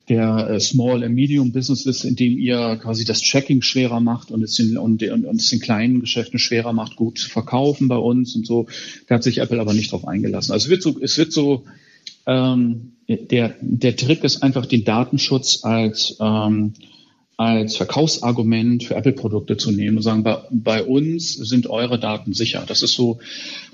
der 0.09 0.49
äh, 0.49 0.59
Small 0.59 1.03
and 1.03 1.15
Medium 1.15 1.51
Businesses, 1.51 2.03
indem 2.03 2.37
ihr 2.37 2.77
quasi 2.81 3.05
das 3.05 3.21
Tracking 3.21 3.61
schwerer 3.61 3.99
macht 3.99 4.31
und 4.31 4.43
es 4.43 4.55
den, 4.55 4.77
und, 4.77 5.01
und, 5.01 5.25
und 5.25 5.35
es 5.41 5.49
den 5.49 5.59
kleinen 5.59 5.99
Geschäften 5.99 6.37
schwerer 6.37 6.73
macht, 6.73 6.95
gut 6.95 7.17
zu 7.17 7.29
verkaufen 7.29 7.87
bei 7.87 7.97
uns 7.97 8.35
und 8.35 8.45
so. 8.45 8.67
Da 9.07 9.15
hat 9.15 9.23
sich 9.23 9.39
Apple 9.39 9.59
aber 9.59 9.73
nicht 9.73 9.91
drauf 9.91 10.07
eingelassen. 10.07 10.51
Also 10.51 10.65
es 10.65 10.69
wird 10.69 10.83
so, 10.83 10.99
es 11.01 11.17
wird 11.17 11.33
so, 11.33 11.63
ähm, 12.27 12.93
der, 13.07 13.55
der 13.61 13.95
Trick 13.95 14.23
ist 14.23 14.43
einfach 14.43 14.65
den 14.65 14.83
Datenschutz 14.83 15.63
als, 15.63 16.17
ähm, 16.19 16.73
als 17.37 17.75
Verkaufsargument 17.75 18.83
für 18.83 18.95
Apple-Produkte 18.95 19.57
zu 19.57 19.71
nehmen 19.71 19.97
und 19.97 20.03
sagen, 20.03 20.23
bei, 20.23 20.37
bei 20.51 20.83
uns 20.83 21.33
sind 21.33 21.67
eure 21.67 21.99
Daten 21.99 22.33
sicher. 22.33 22.63
Das 22.67 22.81
ist 22.81 22.93
so 22.93 23.19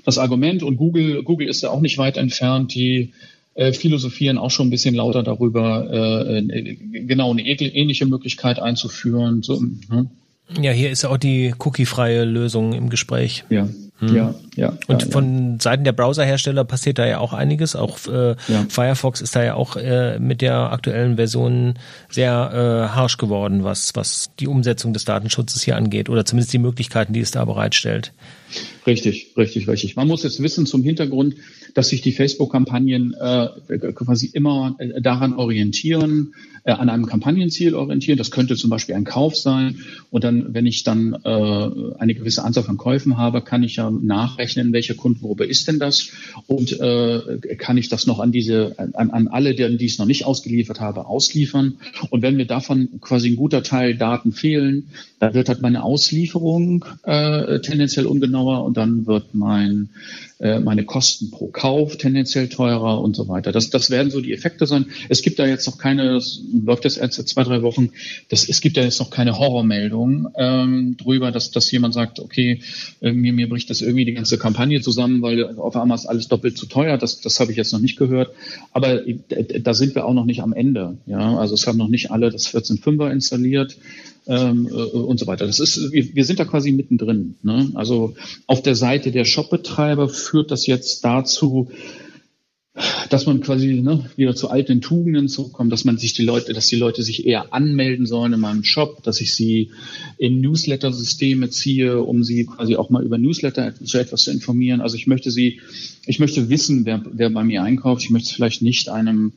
das 0.04 0.18
Argument 0.18 0.62
und 0.62 0.76
Google, 0.76 1.22
Google 1.22 1.48
ist 1.48 1.62
ja 1.62 1.70
auch 1.70 1.80
nicht 1.80 1.98
weit 1.98 2.16
entfernt, 2.16 2.74
die 2.74 3.12
äh, 3.54 3.72
philosophieren 3.72 4.38
auch 4.38 4.50
schon 4.50 4.68
ein 4.68 4.70
bisschen 4.70 4.94
lauter 4.94 5.22
darüber, 5.22 5.88
äh, 5.90 6.38
äh 6.38 6.76
genau 7.06 7.30
eine 7.30 7.42
ähnliche 7.42 8.06
Möglichkeit 8.06 8.58
einzuführen. 8.58 9.42
So, 9.42 9.58
hm. 9.58 10.10
Ja, 10.60 10.72
hier 10.72 10.90
ist 10.90 11.02
ja 11.02 11.10
auch 11.10 11.18
die 11.18 11.54
cookiefreie 11.58 12.24
Lösung 12.24 12.72
im 12.72 12.90
Gespräch. 12.90 13.44
Ja. 13.48 13.68
Ja, 14.10 14.34
ja. 14.56 14.76
Und 14.88 15.02
ja, 15.02 15.10
von 15.10 15.52
ja. 15.52 15.56
Seiten 15.60 15.84
der 15.84 15.92
Browserhersteller 15.92 16.64
passiert 16.64 16.98
da 16.98 17.06
ja 17.06 17.18
auch 17.18 17.32
einiges. 17.32 17.76
Auch 17.76 17.98
äh, 18.08 18.34
ja. 18.48 18.66
Firefox 18.68 19.20
ist 19.20 19.36
da 19.36 19.44
ja 19.44 19.54
auch 19.54 19.76
äh, 19.76 20.18
mit 20.18 20.42
der 20.42 20.72
aktuellen 20.72 21.16
Version 21.16 21.74
sehr 22.10 22.32
äh, 22.52 22.94
harsch 22.94 23.16
geworden, 23.16 23.64
was, 23.64 23.92
was 23.94 24.30
die 24.40 24.48
Umsetzung 24.48 24.92
des 24.92 25.04
Datenschutzes 25.04 25.62
hier 25.62 25.76
angeht 25.76 26.08
oder 26.08 26.24
zumindest 26.24 26.52
die 26.52 26.58
Möglichkeiten, 26.58 27.12
die 27.12 27.20
es 27.20 27.30
da 27.30 27.44
bereitstellt. 27.44 28.12
Richtig, 28.86 29.32
richtig, 29.36 29.68
richtig. 29.68 29.96
Man 29.96 30.08
muss 30.08 30.24
jetzt 30.24 30.42
wissen 30.42 30.66
zum 30.66 30.82
Hintergrund, 30.82 31.36
dass 31.74 31.88
sich 31.88 32.00
die 32.02 32.12
Facebook-Kampagnen 32.12 33.14
äh, 33.14 33.48
quasi 33.94 34.26
immer 34.26 34.76
äh, 34.78 35.00
daran 35.00 35.34
orientieren, 35.34 36.34
äh, 36.64 36.72
an 36.72 36.88
einem 36.88 37.06
Kampagnenziel 37.06 37.74
orientieren. 37.74 38.18
Das 38.18 38.30
könnte 38.30 38.56
zum 38.56 38.70
Beispiel 38.70 38.94
ein 38.94 39.04
Kauf 39.04 39.36
sein. 39.36 39.78
Und 40.10 40.24
dann, 40.24 40.52
wenn 40.52 40.66
ich 40.66 40.84
dann 40.84 41.14
äh, 41.24 41.98
eine 41.98 42.14
gewisse 42.14 42.44
Anzahl 42.44 42.64
von 42.64 42.76
Käufen 42.76 43.16
habe, 43.16 43.40
kann 43.40 43.62
ich 43.62 43.76
ja 43.76 43.91
nachrechnen, 44.02 44.72
welche 44.72 44.94
Kundengruppe 44.94 45.44
ist 45.44 45.68
denn 45.68 45.78
das 45.78 46.08
und 46.46 46.78
äh, 46.80 47.56
kann 47.58 47.76
ich 47.76 47.88
das 47.88 48.06
noch 48.06 48.18
an 48.20 48.32
diese, 48.32 48.74
an, 48.78 49.10
an 49.10 49.28
alle, 49.28 49.54
die 49.54 49.84
es 49.84 49.98
noch 49.98 50.06
nicht 50.06 50.24
ausgeliefert 50.24 50.80
habe, 50.80 51.06
ausliefern. 51.06 51.78
Und 52.10 52.22
wenn 52.22 52.36
mir 52.36 52.46
davon 52.46 53.00
quasi 53.00 53.30
ein 53.30 53.36
guter 53.36 53.62
Teil 53.62 53.96
Daten 53.96 54.32
fehlen, 54.32 54.88
dann 55.18 55.34
wird 55.34 55.48
halt 55.48 55.62
meine 55.62 55.82
Auslieferung 55.82 56.84
äh, 57.04 57.60
tendenziell 57.60 58.06
ungenauer 58.06 58.64
und 58.64 58.76
dann 58.76 59.06
wird 59.06 59.34
mein 59.34 59.90
äh, 60.42 60.58
meine 60.58 60.84
Kosten 60.84 61.30
pro 61.30 61.46
Kauf 61.46 61.96
tendenziell 61.96 62.48
teurer 62.48 63.00
und 63.00 63.14
so 63.14 63.28
weiter. 63.28 63.52
Das, 63.52 63.70
das 63.70 63.90
werden 63.90 64.10
so 64.10 64.20
die 64.20 64.32
Effekte 64.32 64.66
sein. 64.66 64.86
Es 65.08 65.22
gibt 65.22 65.38
da 65.38 65.46
jetzt 65.46 65.68
noch 65.68 65.78
keine, 65.78 66.14
das 66.14 66.40
läuft 66.52 66.82
jetzt 66.82 66.98
erst 66.98 67.14
seit 67.14 67.28
zwei, 67.28 67.44
drei 67.44 67.62
Wochen, 67.62 67.90
das, 68.28 68.48
es 68.48 68.60
gibt 68.60 68.76
da 68.76 68.82
jetzt 68.82 68.98
noch 68.98 69.10
keine 69.10 69.38
Horrormeldung 69.38 70.30
ähm, 70.36 70.96
drüber, 70.96 71.30
dass, 71.30 71.52
dass 71.52 71.70
jemand 71.70 71.94
sagt, 71.94 72.18
okay, 72.18 72.60
äh, 73.00 73.12
mir, 73.12 73.32
mir 73.32 73.48
bricht 73.48 73.70
das 73.72 73.80
irgendwie 73.80 74.04
die 74.04 74.12
ganze 74.12 74.38
Kampagne 74.38 74.80
zusammen, 74.80 75.22
weil 75.22 75.56
auf 75.56 75.76
einmal 75.76 75.96
ist 75.96 76.06
alles 76.06 76.28
doppelt 76.28 76.58
zu 76.58 76.66
teuer. 76.66 76.98
Das, 76.98 77.20
das 77.20 77.40
habe 77.40 77.50
ich 77.50 77.56
jetzt 77.56 77.72
noch 77.72 77.80
nicht 77.80 77.98
gehört. 77.98 78.30
Aber 78.72 79.00
da 79.60 79.74
sind 79.74 79.94
wir 79.94 80.04
auch 80.04 80.14
noch 80.14 80.24
nicht 80.24 80.42
am 80.42 80.52
Ende. 80.52 80.98
Ja, 81.06 81.38
also 81.38 81.54
es 81.54 81.66
haben 81.66 81.78
noch 81.78 81.88
nicht 81.88 82.10
alle 82.10 82.30
das 82.30 82.46
14.5er 82.48 83.10
installiert 83.10 83.76
ähm, 84.26 84.68
äh, 84.68 84.72
und 84.72 85.18
so 85.18 85.26
weiter. 85.26 85.46
Das 85.46 85.58
ist, 85.58 85.92
wir, 85.92 86.14
wir 86.14 86.24
sind 86.24 86.38
da 86.38 86.44
quasi 86.44 86.72
mittendrin. 86.72 87.36
Ne? 87.42 87.70
Also 87.74 88.14
auf 88.46 88.62
der 88.62 88.74
Seite 88.74 89.10
der 89.10 89.24
Shopbetreiber 89.24 90.08
führt 90.08 90.50
das 90.50 90.66
jetzt 90.66 91.04
dazu, 91.04 91.70
dass 93.10 93.26
man 93.26 93.42
quasi 93.42 93.74
ne, 93.74 94.08
wieder 94.16 94.34
zu 94.34 94.48
alten 94.48 94.80
Tugenden 94.80 95.28
zurückkommt, 95.28 95.70
dass 95.70 95.84
man 95.84 95.98
sich 95.98 96.14
die 96.14 96.24
Leute, 96.24 96.54
dass 96.54 96.68
die 96.68 96.76
Leute 96.76 97.02
sich 97.02 97.26
eher 97.26 97.52
anmelden 97.52 98.06
sollen 98.06 98.32
in 98.32 98.40
meinem 98.40 98.64
Shop, 98.64 99.02
dass 99.02 99.20
ich 99.20 99.34
sie 99.34 99.70
in 100.16 100.40
Newsletter-Systeme 100.40 101.50
ziehe, 101.50 102.00
um 102.00 102.24
sie 102.24 102.46
quasi 102.46 102.76
auch 102.76 102.88
mal 102.88 103.04
über 103.04 103.18
Newsletter 103.18 103.74
zu 103.74 103.98
etwas 103.98 104.22
zu 104.22 104.30
informieren. 104.30 104.80
Also 104.80 104.96
ich 104.96 105.06
möchte 105.06 105.30
sie, 105.30 105.60
ich 106.06 106.18
möchte 106.18 106.48
wissen, 106.48 106.86
wer, 106.86 107.04
wer 107.12 107.28
bei 107.28 107.44
mir 107.44 107.62
einkauft. 107.62 108.04
Ich 108.04 108.10
möchte 108.10 108.30
es 108.30 108.34
vielleicht 108.34 108.62
nicht 108.62 108.88
einem 108.88 109.32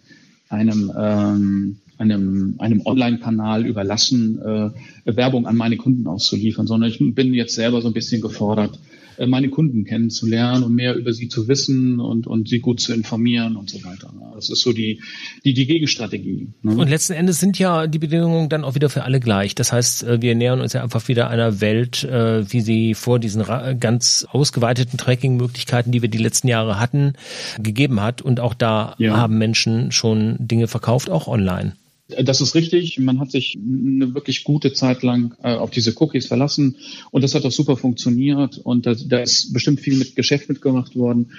einem 0.48 0.94
ähm, 0.98 1.78
einem, 1.98 2.56
einem 2.60 2.82
Online-Kanal 2.86 3.66
überlassen, 3.66 4.40
äh, 4.42 4.70
Werbung 5.06 5.48
an 5.48 5.56
meine 5.56 5.78
Kunden 5.78 6.08
auszuliefern, 6.08 6.68
sondern 6.68 6.90
ich 6.90 7.00
bin 7.00 7.34
jetzt 7.34 7.56
selber 7.56 7.82
so 7.82 7.88
ein 7.88 7.94
bisschen 7.94 8.22
gefordert, 8.22 8.78
meine 9.28 9.49
Kunden 9.49 9.86
kennenzulernen 9.86 10.63
und 10.63 10.76
mehr 10.76 10.95
über 10.95 11.13
sie 11.13 11.28
zu 11.28 11.47
wissen 11.47 11.99
und, 11.99 12.28
und 12.28 12.49
sie 12.49 12.59
gut 12.59 12.80
zu 12.80 12.93
informieren 12.93 13.55
und 13.55 13.70
so 13.70 13.84
weiter. 13.84 14.13
Das 14.34 14.49
ist 14.49 14.61
so 14.61 14.74
die, 14.74 15.01
die, 15.43 15.53
die 15.53 15.66
Gegenstrategie. 15.66 16.49
Ne? 16.61 16.76
Und 16.76 16.89
letzten 16.89 17.13
Endes 17.13 17.39
sind 17.39 17.57
ja 17.57 17.88
die 17.88 17.99
Bedingungen 17.99 18.49
dann 18.49 18.63
auch 18.63 18.76
wieder 18.76 18.89
für 18.89 19.03
alle 19.03 19.20
gleich. 19.20 19.55
Das 19.55 19.72
heißt, 19.72 20.03
äh, 20.03 20.22
wir 20.22 20.36
nähern 20.36 20.61
uns 20.61 20.74
ja 20.74 20.84
einfach 20.84 21.07
wieder 21.07 21.30
einer 21.30 21.61
Welt, 21.61 22.03
äh, 22.03 22.51
wie 22.51 22.61
sie 22.61 22.93
vor 22.93 23.20
diesen 23.20 23.43
ganz 23.80 24.26
ausgeweiteten 24.30 24.97
Tracking-Möglichkeiten, 24.97 25.91
die 25.91 26.01
wir 26.01 26.09
die 26.09 26.18
letzten 26.18 26.47
Jahre 26.47 26.80
hatten, 26.80 27.13
gegeben 27.59 28.01
hat. 28.01 28.22
Und 28.22 28.39
auch 28.39 28.53
da 28.53 28.95
ja. 28.97 29.18
haben 29.18 29.38
Menschen 29.38 29.91
schon 29.91 30.36
Dinge 30.39 30.68
verkauft, 30.68 31.09
auch 31.09 31.28
online. 31.28 31.74
Das 32.08 32.39
ist 32.39 32.53
richtig. 32.53 32.99
Man 32.99 33.20
hat 33.20 33.32
sich 33.32 33.58
eine 33.58 34.14
wirklich 34.14 34.43
gute 34.43 34.74
Zeit 34.74 35.01
lang 35.01 35.36
äh, 35.41 35.56
auf 35.56 35.72
diese 35.72 35.93
Cookies 35.99 36.28
verlassen 36.28 36.76
und 37.10 37.24
das 37.24 37.34
hat 37.34 37.45
auch 37.45 37.51
super 37.51 37.78
funktioniert 37.78 38.60
und 38.60 38.86
da, 38.86 38.93
da 38.93 39.20
ist 39.20 39.53
bestimmt 39.53 39.80
viel 39.80 39.97
mit 39.97 40.16
Geschäft 40.16 40.47
mitgemacht 40.47 40.95
worden. 40.95 41.32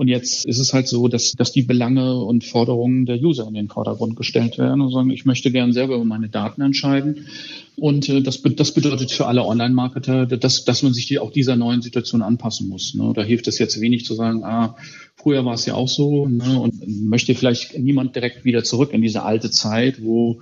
Und 0.00 0.08
jetzt 0.08 0.46
ist 0.46 0.58
es 0.58 0.72
halt 0.72 0.88
so, 0.88 1.08
dass, 1.08 1.32
dass 1.32 1.52
die 1.52 1.60
Belange 1.60 2.24
und 2.24 2.42
Forderungen 2.42 3.04
der 3.04 3.20
User 3.20 3.46
in 3.46 3.52
den 3.52 3.68
Vordergrund 3.68 4.16
gestellt 4.16 4.56
werden 4.56 4.80
und 4.80 4.90
sagen, 4.90 5.10
ich 5.10 5.26
möchte 5.26 5.52
gern 5.52 5.74
selber 5.74 5.96
über 5.96 6.06
meine 6.06 6.30
Daten 6.30 6.62
entscheiden. 6.62 7.26
Und 7.76 8.08
äh, 8.08 8.22
das, 8.22 8.40
das 8.40 8.72
bedeutet 8.72 9.10
für 9.10 9.26
alle 9.26 9.44
Online-Marketer, 9.44 10.24
dass, 10.24 10.64
dass 10.64 10.82
man 10.82 10.94
sich 10.94 11.04
die, 11.04 11.18
auch 11.18 11.30
dieser 11.30 11.54
neuen 11.56 11.82
Situation 11.82 12.22
anpassen 12.22 12.70
muss. 12.70 12.94
Ne? 12.94 13.12
Da 13.14 13.22
hilft 13.22 13.46
es 13.46 13.58
jetzt 13.58 13.78
wenig 13.78 14.06
zu 14.06 14.14
sagen, 14.14 14.42
ah, 14.42 14.74
früher 15.16 15.44
war 15.44 15.52
es 15.52 15.66
ja 15.66 15.74
auch 15.74 15.88
so 15.88 16.26
ne? 16.26 16.58
und 16.58 16.80
möchte 16.88 17.34
vielleicht 17.34 17.78
niemand 17.78 18.16
direkt 18.16 18.46
wieder 18.46 18.64
zurück 18.64 18.94
in 18.94 19.02
diese 19.02 19.22
alte 19.22 19.50
Zeit, 19.50 20.02
wo 20.02 20.40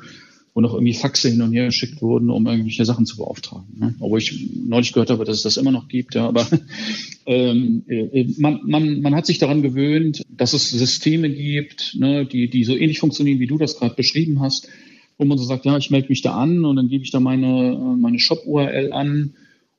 wo 0.59 0.61
noch 0.61 0.75
irgendwie 0.75 0.93
Faxe 0.93 1.29
hin 1.29 1.41
und 1.41 1.53
her 1.53 1.67
geschickt 1.67 2.03
wurden, 2.03 2.31
um 2.31 2.45
irgendwelche 2.45 2.85
Sachen 2.85 3.07
zu 3.07 3.17
beauftragen. 3.17 3.79
Ne? 3.79 3.95
Obwohl 4.01 4.19
ich 4.19 4.49
neulich 4.67 4.93
gehört 4.93 5.09
habe, 5.09 5.25
dass 5.25 5.37
es 5.37 5.43
das 5.45 5.57
immer 5.57 5.71
noch 5.71 5.87
gibt, 5.87 6.17
ja, 6.17 6.27
aber 6.27 6.49
ähm, 7.27 7.85
äh, 7.87 8.27
man, 8.39 8.63
man, 8.65 9.01
man 9.01 9.15
hat 9.15 9.25
sich 9.25 9.39
daran 9.39 9.63
gewöhnt, 9.63 10.25
dass 10.29 10.55
es 10.55 10.71
Systeme 10.71 11.31
gibt, 11.31 11.95
ne, 11.97 12.27
die, 12.27 12.51
die 12.51 12.65
so 12.65 12.75
ähnlich 12.75 12.99
funktionieren, 12.99 13.39
wie 13.39 13.47
du 13.47 13.57
das 13.57 13.79
gerade 13.79 13.95
beschrieben 13.95 14.41
hast, 14.41 14.69
wo 15.17 15.25
man 15.27 15.39
so 15.39 15.45
sagt, 15.45 15.65
ja, 15.65 15.77
ich 15.77 15.91
melde 15.91 16.09
mich 16.09 16.23
da 16.23 16.35
an 16.35 16.65
und 16.65 16.75
dann 16.75 16.89
gebe 16.89 17.05
ich 17.05 17.13
da 17.13 17.21
meine, 17.21 17.97
meine 17.97 18.19
Shop-URL 18.19 18.93
an 18.93 19.35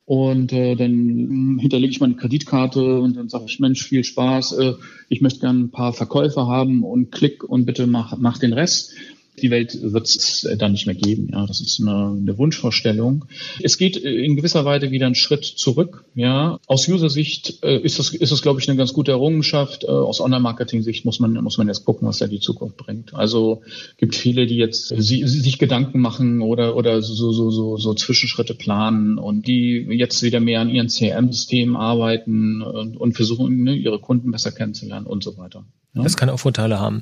und 0.06 0.54
äh, 0.54 0.76
dann 0.76 1.58
hinterlege 1.60 1.92
ich 1.92 2.00
meine 2.00 2.16
Kreditkarte 2.16 3.02
und 3.02 3.18
dann 3.18 3.28
sage 3.28 3.48
ich, 3.50 3.60
Mensch, 3.60 3.84
viel 3.84 4.06
Spaß, 4.06 4.54
äh, 4.54 4.74
ich 5.10 5.20
möchte 5.20 5.42
gerne 5.42 5.60
ein 5.60 5.72
paar 5.72 5.92
Verkäufer 5.92 6.48
haben 6.48 6.84
und 6.84 7.12
klick 7.12 7.44
und 7.44 7.66
bitte 7.66 7.86
mach, 7.86 8.18
mach 8.18 8.38
den 8.38 8.54
Rest 8.54 8.94
die 9.40 9.52
Welt 9.52 9.78
wird 9.82 10.08
es 10.08 10.48
dann 10.58 10.72
nicht 10.72 10.86
mehr 10.86 10.96
geben. 10.96 11.30
Ja, 11.32 11.46
das 11.46 11.62
ist 11.62 11.80
eine, 11.80 12.18
eine 12.18 12.38
Wunschvorstellung. 12.38 13.26
Es 13.62 13.78
geht 13.78 13.98
in 13.98 14.36
gewisser 14.36 14.66
Weise 14.66 14.92
wieder 14.92 15.06
einen 15.06 15.16
Schritt 15.16 15.46
zurück. 15.46 16.06
Ja, 16.16 16.60
aus 16.68 16.88
User-Sicht 16.88 17.64
äh, 17.64 17.80
ist 17.80 18.00
das, 18.00 18.14
ist 18.14 18.32
das, 18.32 18.42
glaube 18.42 18.60
ich, 18.60 18.70
eine 18.70 18.78
ganz 18.78 18.94
gute 18.94 19.12
Errungenschaft. 19.12 19.84
Äh, 19.84 19.88
aus 19.88 20.22
Online-Marketing-Sicht 20.22 21.06
muss 21.06 21.20
man, 21.20 21.34
muss 21.34 21.58
man 21.58 21.68
jetzt 21.68 21.86
gucken, 21.86 22.08
was 22.08 22.20
da 22.20 22.28
die 22.28 22.40
Zukunft 22.40 22.78
bringt. 22.78 23.14
Also 23.14 23.62
gibt 23.98 24.16
viele, 24.16 24.48
die 24.48 24.58
jetzt 24.58 24.94
sie, 24.98 25.26
sich 25.28 25.60
Gedanken 25.60 26.00
machen 26.00 26.42
oder, 26.42 26.76
oder 26.76 27.02
so, 27.02 27.32
so, 27.32 27.52
so, 27.52 27.78
so 27.78 27.94
Zwischenschritte 27.94 28.54
planen 28.54 29.18
und 29.18 29.48
die 29.48 29.86
jetzt 29.90 30.24
wieder 30.24 30.40
mehr 30.40 30.62
an 30.62 30.70
ihren 30.70 30.88
CRM-Systemen 30.88 31.76
arbeiten 31.76 32.62
und, 32.62 32.98
und 32.98 33.14
versuchen, 33.14 33.64
ne, 33.64 33.76
ihre 33.76 34.00
Kunden 34.00 34.32
besser 34.32 34.52
kennenzulernen 34.52 35.06
und 35.06 35.24
so 35.24 35.38
weiter. 35.38 35.66
Ja. 35.96 36.04
Das 36.04 36.18
kann 36.18 36.30
auch 36.30 36.40
Vorteile 36.40 36.80
haben. 36.80 37.02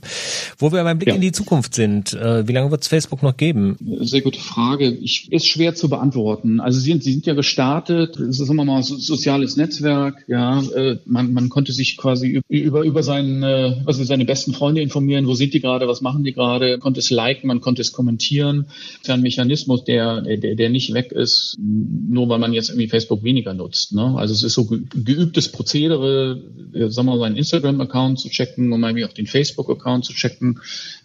Wo 0.57 0.71
wir 0.71 0.81
beim 0.83 0.97
Blick 0.97 1.09
ja. 1.09 1.15
in 1.15 1.21
die 1.21 1.33
Zukunft 1.33 1.75
sind, 1.75 2.13
äh, 2.13 2.47
wie 2.47 2.53
lange 2.53 2.71
wird 2.71 2.83
es 2.83 2.87
Facebook 2.87 3.21
noch 3.21 3.35
geben? 3.35 3.75
Sehr 3.99 4.21
gute 4.21 4.39
Frage. 4.39 4.89
Ich, 4.89 5.29
ist 5.29 5.45
schwer 5.45 5.75
zu 5.75 5.89
beantworten. 5.89 6.61
Also 6.61 6.79
sie, 6.79 6.97
sie 7.01 7.11
sind 7.11 7.25
ja 7.25 7.33
gestartet, 7.33 8.17
es 8.17 8.39
ist 8.39 8.49
immer 8.49 8.63
mal 8.63 8.81
so 8.83 8.95
soziales 8.95 9.57
Netzwerk, 9.57 10.23
ja, 10.27 10.61
äh, 10.61 10.99
man, 11.05 11.33
man 11.33 11.49
konnte 11.49 11.73
sich 11.73 11.97
quasi 11.97 12.41
über, 12.47 12.83
über 12.83 13.03
seine, 13.03 13.83
also 13.85 14.05
seine 14.05 14.23
besten 14.23 14.53
Freunde 14.53 14.81
informieren, 14.81 15.27
wo 15.27 15.33
sind 15.33 15.53
die 15.53 15.59
gerade, 15.59 15.89
was 15.89 15.99
machen 15.99 16.23
die 16.23 16.31
gerade, 16.31 16.79
konnte 16.79 17.01
es 17.01 17.09
liken, 17.09 17.47
man 17.47 17.59
konnte 17.59 17.81
es 17.81 17.91
kommentieren. 17.91 18.67
Das 18.67 19.01
ist 19.01 19.07
ja 19.09 19.13
ein 19.15 19.21
Mechanismus, 19.21 19.83
der, 19.83 20.21
der, 20.21 20.55
der 20.55 20.69
nicht 20.69 20.93
weg 20.93 21.11
ist, 21.11 21.57
nur 21.59 22.29
weil 22.29 22.39
man 22.39 22.53
jetzt 22.53 22.69
irgendwie 22.69 22.87
Facebook 22.87 23.21
weniger 23.23 23.53
nutzt. 23.53 23.93
Ne? 23.93 24.15
Also 24.17 24.33
es 24.33 24.43
ist 24.43 24.53
so 24.53 24.65
geübtes 24.65 25.51
Prozedere, 25.51 26.41
sagen 26.71 26.95
wir 26.95 27.03
mal, 27.03 27.19
seinen 27.19 27.35
Instagram-Account 27.35 28.19
zu 28.19 28.29
checken 28.29 28.76
immer 28.77 28.93
mal 28.93 29.05
auch 29.05 29.13
den 29.13 29.27
Facebook-Account 29.27 30.05
zu 30.05 30.13
checken 30.13 30.59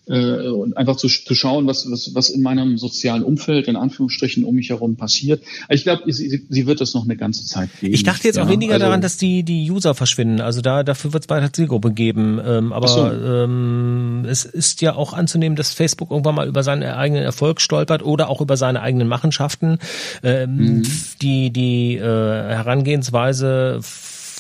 äh, 0.07 0.49
und 0.49 0.77
einfach 0.77 0.97
zu, 0.97 1.09
zu 1.09 1.35
schauen, 1.35 1.67
was, 1.67 1.91
was, 1.91 2.15
was 2.15 2.31
in 2.31 2.43
meinem 2.43 2.77
sozialen 2.79 3.23
Umfeld, 3.23 3.69
in 3.69 3.77
Anführungsstrichen, 3.77 4.45
um 4.45 4.55
mich 4.55 4.71
herum 4.71 4.97
passiert. 4.97 5.43
Also 5.69 5.81
ich 5.81 5.83
glaube, 5.85 6.13
sie, 6.13 6.47
sie 6.49 6.67
wird 6.67 6.81
es 6.81 6.95
noch 6.95 7.05
eine 7.05 7.17
ganze 7.17 7.47
Zeit 7.47 7.71
geben. 7.81 7.95
Ich 7.95 8.03
dachte 8.03 8.27
jetzt 8.27 8.37
ja, 8.37 8.45
auch 8.45 8.49
weniger 8.49 8.75
also, 8.75 8.87
daran, 8.87 9.01
dass 9.01 9.17
die, 9.17 9.43
die 9.43 9.71
User 9.71 9.95
verschwinden. 9.95 10.41
Also 10.41 10.61
da 10.61 10.83
dafür 10.83 11.13
wird 11.13 11.25
es 11.25 11.31
weiter 11.31 11.53
Zielgruppe 11.53 11.93
geben. 11.93 12.41
Ähm, 12.45 12.73
aber 12.73 12.89
so. 12.89 13.11
ähm, 13.11 14.25
es 14.29 14.45
ist 14.45 14.81
ja 14.83 14.95
auch 14.95 15.13
anzunehmen, 15.13 15.57
dass 15.57 15.73
Facebook 15.73 16.11
irgendwann 16.11 16.35
mal 16.35 16.49
über 16.49 16.63
seinen 16.63 16.83
eigenen 16.83 17.23
Erfolg 17.23 17.61
stolpert 17.61 18.03
oder 18.03 18.29
auch 18.29 18.41
über 18.41 18.57
seine 18.57 18.81
eigenen 18.81 19.09
Machenschaften. 19.09 19.79
Ähm, 20.23 20.57
mhm. 20.57 20.83
Die, 21.21 21.51
die 21.51 21.97
äh, 21.97 22.03
Herangehensweise 22.03 23.81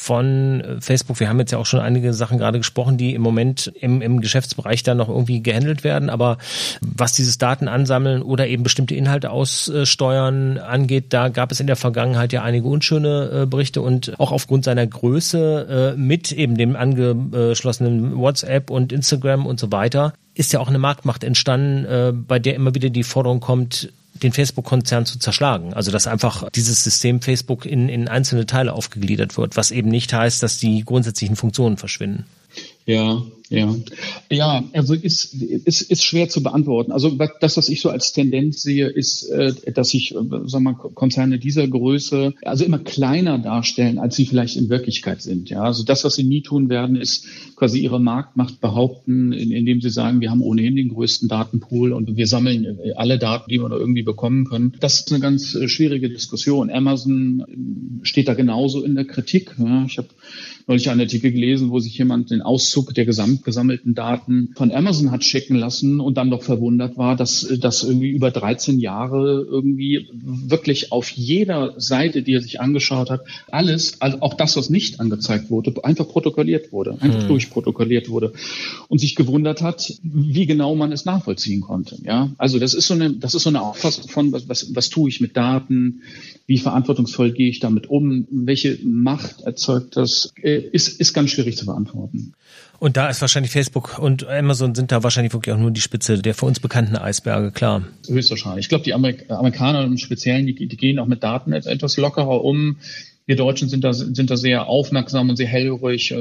von 0.02 0.60
äh, 0.60 0.80
Facebook. 0.80 1.20
Wir 1.20 1.28
haben 1.28 1.38
jetzt 1.38 1.52
ja 1.52 1.58
auch 1.58 1.66
schon 1.66 1.80
einige 1.80 2.12
Sachen 2.12 2.38
gerade 2.38 2.58
gesprochen, 2.58 2.96
die 2.96 3.14
im 3.14 3.22
Moment 3.22 3.72
im, 3.80 4.02
im 4.02 4.20
Geschäftsbereich 4.20 4.82
dann 4.82 4.96
noch 4.96 5.08
irgendwie 5.08 5.42
gehandelt 5.42 5.84
werden. 5.84 6.10
Aber 6.10 6.38
was 6.80 7.12
dieses 7.12 7.38
Datenansammeln 7.38 8.22
oder 8.22 8.48
eben 8.48 8.64
bestimmte 8.64 8.96
Inhalte 8.96 9.30
aussteuern 9.30 10.58
angeht, 10.58 11.06
da 11.10 11.28
gab 11.28 11.52
es 11.52 11.60
in 11.60 11.68
der 11.68 11.76
Vergangenheit 11.76 12.32
ja 12.32 12.42
einige 12.42 12.66
unschöne 12.66 13.42
äh, 13.42 13.46
Berichte 13.46 13.80
und 13.80 14.18
auch 14.18 14.32
aufgrund 14.32 14.64
seiner 14.64 14.86
Größe 14.86 15.94
äh, 15.94 15.98
mit 15.98 16.32
eben 16.32 16.56
dem 16.56 16.74
angeschlossenen 16.74 18.16
WhatsApp 18.18 18.70
und 18.70 18.92
Instagram 18.92 19.46
und 19.46 19.60
so 19.60 19.70
weiter 19.70 20.14
ist 20.34 20.52
ja 20.52 20.60
auch 20.60 20.68
eine 20.68 20.78
Marktmacht 20.78 21.24
entstanden, 21.24 22.24
bei 22.26 22.38
der 22.38 22.54
immer 22.54 22.74
wieder 22.74 22.88
die 22.88 23.02
Forderung 23.02 23.40
kommt, 23.40 23.92
den 24.22 24.32
Facebook-Konzern 24.32 25.06
zu 25.06 25.18
zerschlagen. 25.18 25.74
Also 25.74 25.90
dass 25.90 26.06
einfach 26.06 26.48
dieses 26.50 26.84
System 26.84 27.20
Facebook 27.20 27.66
in, 27.66 27.88
in 27.88 28.08
einzelne 28.08 28.46
Teile 28.46 28.72
aufgegliedert 28.72 29.36
wird, 29.36 29.56
was 29.56 29.70
eben 29.70 29.88
nicht 29.88 30.12
heißt, 30.12 30.42
dass 30.42 30.58
die 30.58 30.84
grundsätzlichen 30.84 31.36
Funktionen 31.36 31.76
verschwinden. 31.76 32.24
Ja, 32.86 33.22
ja. 33.52 33.74
Ja, 34.30 34.64
also 34.72 34.94
ist, 34.94 35.34
ist, 35.34 35.82
ist 35.82 36.04
schwer 36.04 36.28
zu 36.28 36.42
beantworten. 36.42 36.92
Also 36.92 37.16
das, 37.40 37.56
was 37.56 37.68
ich 37.68 37.80
so 37.80 37.90
als 37.90 38.12
Tendenz 38.12 38.62
sehe, 38.62 38.88
ist, 38.88 39.28
äh, 39.30 39.52
dass 39.72 39.90
sich 39.90 40.14
sagen 40.44 40.64
wir, 40.64 40.74
Konzerne 40.74 41.38
dieser 41.38 41.68
Größe 41.68 42.34
also 42.42 42.64
immer 42.64 42.78
kleiner 42.78 43.38
darstellen, 43.38 43.98
als 43.98 44.16
sie 44.16 44.26
vielleicht 44.26 44.56
in 44.56 44.68
Wirklichkeit 44.68 45.22
sind. 45.22 45.50
Ja, 45.50 45.62
also 45.62 45.84
das, 45.84 46.04
was 46.04 46.14
sie 46.14 46.24
nie 46.24 46.42
tun 46.42 46.68
werden, 46.68 46.96
ist 46.96 47.26
quasi 47.56 47.80
ihre 47.80 48.00
Marktmacht 48.00 48.60
behaupten, 48.60 49.32
indem 49.32 49.80
sie 49.80 49.90
sagen, 49.90 50.20
wir 50.20 50.30
haben 50.30 50.42
ohnehin 50.42 50.76
den 50.76 50.88
größten 50.88 51.28
Datenpool 51.28 51.92
und 51.92 52.16
wir 52.16 52.26
sammeln 52.26 52.64
äh, 52.64 52.92
alle 52.94 53.18
Daten, 53.18 53.50
die 53.50 53.60
wir 53.60 53.68
da 53.68 53.76
irgendwie 53.76 54.02
bekommen 54.02 54.44
können. 54.44 54.74
Das 54.80 55.00
ist 55.00 55.12
eine 55.12 55.20
ganz 55.20 55.54
äh, 55.54 55.68
schwierige 55.68 56.08
Diskussion. 56.08 56.70
Amazon 56.70 57.44
steht 58.02 58.28
da 58.28 58.34
genauso 58.34 58.82
in 58.82 58.94
der 58.94 59.04
Kritik. 59.04 59.54
Ja, 59.58 59.84
ich 59.86 59.98
habe 59.98 60.08
neulich 60.66 60.88
einen 60.90 61.00
Artikel 61.00 61.32
gelesen, 61.32 61.70
wo 61.70 61.78
sich 61.78 61.96
jemand 61.96 62.30
den 62.30 62.42
Auszug 62.42 62.94
der 62.94 63.04
gesamt 63.04 63.44
gesammelten 63.44 63.94
Daten 63.94 64.50
von 64.56 64.72
Amazon 64.72 65.10
hat 65.10 65.24
schicken 65.24 65.56
lassen 65.56 66.00
und 66.00 66.16
dann 66.16 66.30
doch 66.30 66.42
verwundert 66.42 66.96
war, 66.96 67.16
dass 67.16 67.46
das 67.60 67.82
irgendwie 67.82 68.10
über 68.10 68.30
13 68.30 68.78
Jahre 68.78 69.46
irgendwie 69.48 70.08
wirklich 70.12 70.92
auf 70.92 71.10
jeder 71.10 71.74
Seite, 71.78 72.22
die 72.22 72.34
er 72.34 72.40
sich 72.40 72.60
angeschaut 72.60 73.10
hat, 73.10 73.22
alles, 73.50 74.00
also 74.00 74.18
auch 74.20 74.34
das, 74.34 74.56
was 74.56 74.70
nicht 74.70 75.00
angezeigt 75.00 75.50
wurde, 75.50 75.74
einfach 75.84 76.08
protokolliert 76.08 76.72
wurde, 76.72 76.96
einfach 77.00 77.22
hm. 77.22 77.28
durchprotokolliert 77.28 78.08
wurde 78.08 78.32
und 78.88 78.98
sich 78.98 79.14
gewundert 79.14 79.62
hat, 79.62 79.94
wie 80.02 80.46
genau 80.46 80.74
man 80.74 80.92
es 80.92 81.04
nachvollziehen 81.04 81.60
konnte. 81.60 81.98
Ja, 82.04 82.30
also 82.38 82.58
das 82.58 82.74
ist 82.74 82.86
so 82.86 82.94
eine, 82.94 83.12
das 83.12 83.34
ist 83.34 83.42
so 83.42 83.50
eine 83.50 83.62
Auffassung 83.62 84.08
von, 84.08 84.32
was, 84.32 84.48
was, 84.48 84.74
was 84.74 84.90
tue 84.90 85.08
ich 85.08 85.20
mit 85.20 85.36
Daten, 85.36 86.02
wie 86.46 86.58
verantwortungsvoll 86.58 87.32
gehe 87.32 87.48
ich 87.48 87.60
damit 87.60 87.88
um, 87.88 88.26
welche 88.30 88.78
Macht 88.84 89.42
erzeugt 89.42 89.96
das, 89.96 90.32
ist, 90.54 91.00
ist 91.00 91.12
ganz 91.12 91.30
schwierig 91.30 91.56
zu 91.56 91.66
beantworten. 91.66 92.34
Und 92.78 92.96
da 92.96 93.08
ist 93.08 93.20
wahrscheinlich 93.20 93.52
Facebook 93.52 93.98
und 93.98 94.26
Amazon 94.26 94.74
sind 94.74 94.90
da 94.90 95.04
wahrscheinlich 95.04 95.32
wirklich 95.32 95.54
auch 95.54 95.58
nur 95.58 95.70
die 95.70 95.80
Spitze 95.80 96.18
der 96.18 96.34
für 96.34 96.46
uns 96.46 96.58
bekannten 96.58 96.96
Eisberge, 96.96 97.52
klar. 97.52 97.84
Höchstwahrscheinlich. 98.08 98.64
Ich 98.64 98.68
glaube, 98.68 98.82
die 98.84 98.92
Amerik 98.92 99.30
Amerikaner 99.30 99.84
im 99.84 99.98
Speziellen, 99.98 100.46
die, 100.46 100.54
die 100.54 100.76
gehen 100.76 100.98
auch 100.98 101.06
mit 101.06 101.22
Daten 101.22 101.52
etwas 101.52 101.96
lockerer 101.96 102.42
um. 102.42 102.78
Wir 103.24 103.36
Deutschen 103.36 103.68
sind 103.68 103.84
da, 103.84 103.92
sind 103.92 104.30
da 104.30 104.36
sehr 104.36 104.66
aufmerksam 104.66 105.30
und 105.30 105.36
sehr 105.36 105.46
hellhörig. 105.46 106.10
Äh, 106.10 106.16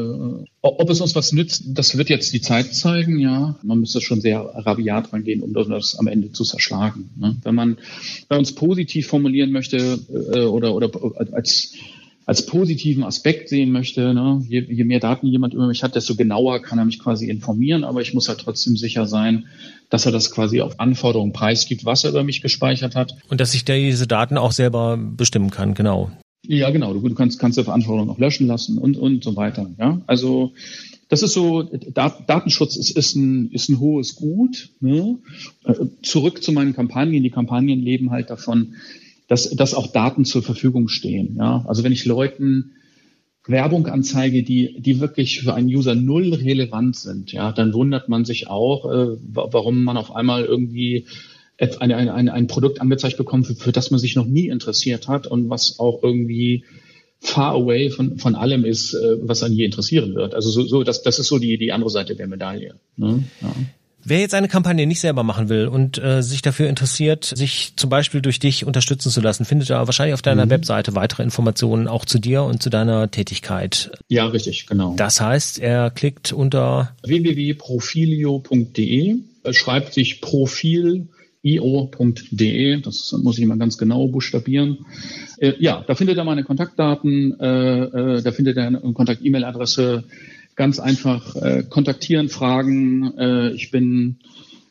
ob 0.61 0.89
es 0.89 1.01
uns 1.01 1.15
was 1.15 1.31
nützt, 1.31 1.63
das 1.69 1.97
wird 1.97 2.09
jetzt 2.09 2.31
die 2.31 2.41
Zeit 2.41 2.75
zeigen, 2.75 3.17
ja. 3.17 3.55
Man 3.63 3.79
müsste 3.79 3.99
schon 4.01 4.21
sehr 4.21 4.39
rabiat 4.39 5.11
rangehen, 5.11 5.41
um 5.41 5.53
das 5.53 5.95
am 5.95 6.05
Ende 6.05 6.31
zu 6.31 6.43
zerschlagen. 6.43 7.09
Ne? 7.17 7.37
Wenn 7.41 7.55
man 7.55 7.77
bei 8.27 8.37
uns 8.37 8.53
positiv 8.53 9.07
formulieren 9.07 9.51
möchte 9.51 9.99
äh, 10.31 10.41
oder, 10.41 10.75
oder 10.75 10.91
als 11.31 11.73
als 12.31 12.45
positiven 12.45 13.03
Aspekt 13.03 13.49
sehen 13.49 13.73
möchte. 13.73 14.13
Ne? 14.13 14.41
Je, 14.47 14.61
je 14.61 14.85
mehr 14.85 15.01
Daten 15.01 15.27
jemand 15.27 15.53
über 15.53 15.67
mich 15.67 15.83
hat, 15.83 15.95
desto 15.95 16.15
genauer 16.15 16.61
kann 16.61 16.79
er 16.79 16.85
mich 16.85 16.97
quasi 16.97 17.29
informieren, 17.29 17.83
aber 17.83 17.99
ich 17.99 18.13
muss 18.13 18.29
halt 18.29 18.39
trotzdem 18.39 18.77
sicher 18.77 19.05
sein, 19.05 19.47
dass 19.89 20.05
er 20.05 20.13
das 20.13 20.31
quasi 20.31 20.61
auf 20.61 20.79
Anforderungen 20.79 21.33
preisgibt, 21.33 21.83
was 21.83 22.05
er 22.05 22.11
über 22.11 22.23
mich 22.23 22.41
gespeichert 22.41 22.95
hat. 22.95 23.17
Und 23.27 23.41
dass 23.41 23.53
ich 23.53 23.65
diese 23.65 24.07
Daten 24.07 24.37
auch 24.37 24.53
selber 24.53 24.95
bestimmen 24.95 25.49
kann, 25.49 25.73
genau. 25.73 26.09
Ja, 26.47 26.69
genau. 26.69 26.93
Du, 26.93 27.05
du 27.05 27.15
kannst, 27.15 27.37
kannst 27.37 27.57
die 27.57 27.65
Verantwortung 27.65 28.09
auch 28.09 28.17
löschen 28.17 28.47
lassen 28.47 28.77
und, 28.77 28.95
und 28.95 29.25
so 29.25 29.35
weiter. 29.35 29.69
Ja, 29.77 29.99
also 30.07 30.53
das 31.09 31.23
ist 31.23 31.33
so, 31.33 31.63
Datenschutz 31.63 32.77
ist, 32.77 32.91
ist, 32.91 33.13
ein, 33.17 33.51
ist 33.51 33.67
ein 33.67 33.81
hohes 33.81 34.15
Gut. 34.15 34.69
Ne? 34.79 35.17
Äh, 35.65 35.73
zurück 36.01 36.41
zu 36.41 36.53
meinen 36.53 36.73
Kampagnen. 36.73 37.23
Die 37.23 37.29
Kampagnen 37.29 37.81
leben 37.81 38.11
halt 38.11 38.29
davon, 38.29 38.75
dass, 39.31 39.49
dass 39.49 39.73
auch 39.73 39.87
Daten 39.87 40.25
zur 40.25 40.43
Verfügung 40.43 40.89
stehen. 40.89 41.37
Ja? 41.37 41.63
Also 41.65 41.85
wenn 41.85 41.93
ich 41.93 42.03
Leuten 42.03 42.73
Werbung 43.47 43.87
anzeige, 43.87 44.43
die, 44.43 44.81
die 44.81 44.99
wirklich 44.99 45.39
für 45.39 45.53
einen 45.53 45.69
User 45.69 45.95
null 45.95 46.33
relevant 46.33 46.97
sind, 46.97 47.31
ja, 47.31 47.53
dann 47.53 47.73
wundert 47.73 48.09
man 48.09 48.25
sich 48.25 48.49
auch, 48.49 48.91
äh, 48.91 49.15
warum 49.21 49.85
man 49.85 49.95
auf 49.95 50.13
einmal 50.13 50.43
irgendwie 50.43 51.05
eine, 51.79 52.13
eine, 52.13 52.33
ein 52.33 52.47
Produkt 52.47 52.81
angezeigt 52.81 53.15
bekommt, 53.15 53.47
für, 53.47 53.55
für 53.55 53.71
das 53.71 53.89
man 53.89 54.01
sich 54.01 54.17
noch 54.17 54.25
nie 54.25 54.49
interessiert 54.49 55.07
hat 55.07 55.27
und 55.27 55.49
was 55.49 55.79
auch 55.79 56.03
irgendwie 56.03 56.65
far 57.21 57.53
away 57.53 57.89
von, 57.89 58.17
von 58.17 58.35
allem 58.35 58.65
ist, 58.65 58.93
äh, 58.93 59.15
was 59.21 59.43
einen 59.43 59.55
je 59.55 59.63
interessieren 59.63 60.13
wird. 60.13 60.35
Also 60.35 60.49
so, 60.49 60.63
so 60.63 60.83
das, 60.83 61.03
das 61.03 61.19
ist 61.19 61.27
so 61.27 61.39
die, 61.39 61.57
die 61.57 61.71
andere 61.71 61.89
Seite 61.89 62.17
der 62.17 62.27
Medaille. 62.27 62.75
Ne? 62.97 63.23
Ja. 63.41 63.55
Wer 64.03 64.19
jetzt 64.19 64.33
eine 64.33 64.47
Kampagne 64.47 64.87
nicht 64.87 64.99
selber 64.99 65.21
machen 65.23 65.49
will 65.49 65.67
und 65.67 65.97
äh, 65.97 66.23
sich 66.23 66.41
dafür 66.41 66.69
interessiert, 66.69 67.25
sich 67.25 67.73
zum 67.75 67.89
Beispiel 67.89 68.21
durch 68.21 68.39
dich 68.39 68.65
unterstützen 68.65 69.11
zu 69.11 69.19
lassen, 69.21 69.45
findet 69.45 69.69
er 69.69 69.85
wahrscheinlich 69.87 70.13
auf 70.13 70.21
deiner 70.21 70.45
mhm. 70.45 70.51
Webseite 70.51 70.95
weitere 70.95 71.23
Informationen 71.23 71.87
auch 71.87 72.05
zu 72.05 72.19
dir 72.19 72.43
und 72.43 72.61
zu 72.63 72.69
deiner 72.69 73.11
Tätigkeit. 73.11 73.91
Ja, 74.07 74.27
richtig, 74.27 74.67
genau. 74.67 74.95
Das 74.95 75.19
heißt, 75.21 75.59
er 75.59 75.89
klickt 75.91 76.33
unter 76.33 76.95
www.profilio.de, 77.03 79.17
schreibt 79.51 79.93
sich 79.93 80.21
Profil 80.21 81.07
io.de, 81.43 82.81
das 82.81 83.15
muss 83.23 83.39
ich 83.39 83.45
mal 83.45 83.57
ganz 83.57 83.77
genau 83.77 84.07
buchstabieren. 84.07 84.85
Äh, 85.39 85.53
ja, 85.59 85.83
da 85.85 85.95
findet 85.95 86.17
er 86.17 86.23
meine 86.23 86.43
Kontaktdaten, 86.43 87.39
äh, 87.39 87.83
äh, 87.83 88.21
da 88.21 88.31
findet 88.31 88.57
er 88.57 88.67
eine 88.67 88.79
Kontakt-E-Mail-Adresse, 88.79 90.03
ganz 90.55 90.79
einfach 90.79 91.35
äh, 91.35 91.63
kontaktieren, 91.69 92.29
fragen. 92.29 93.17
Äh, 93.17 93.51
ich 93.53 93.71
bin 93.71 94.17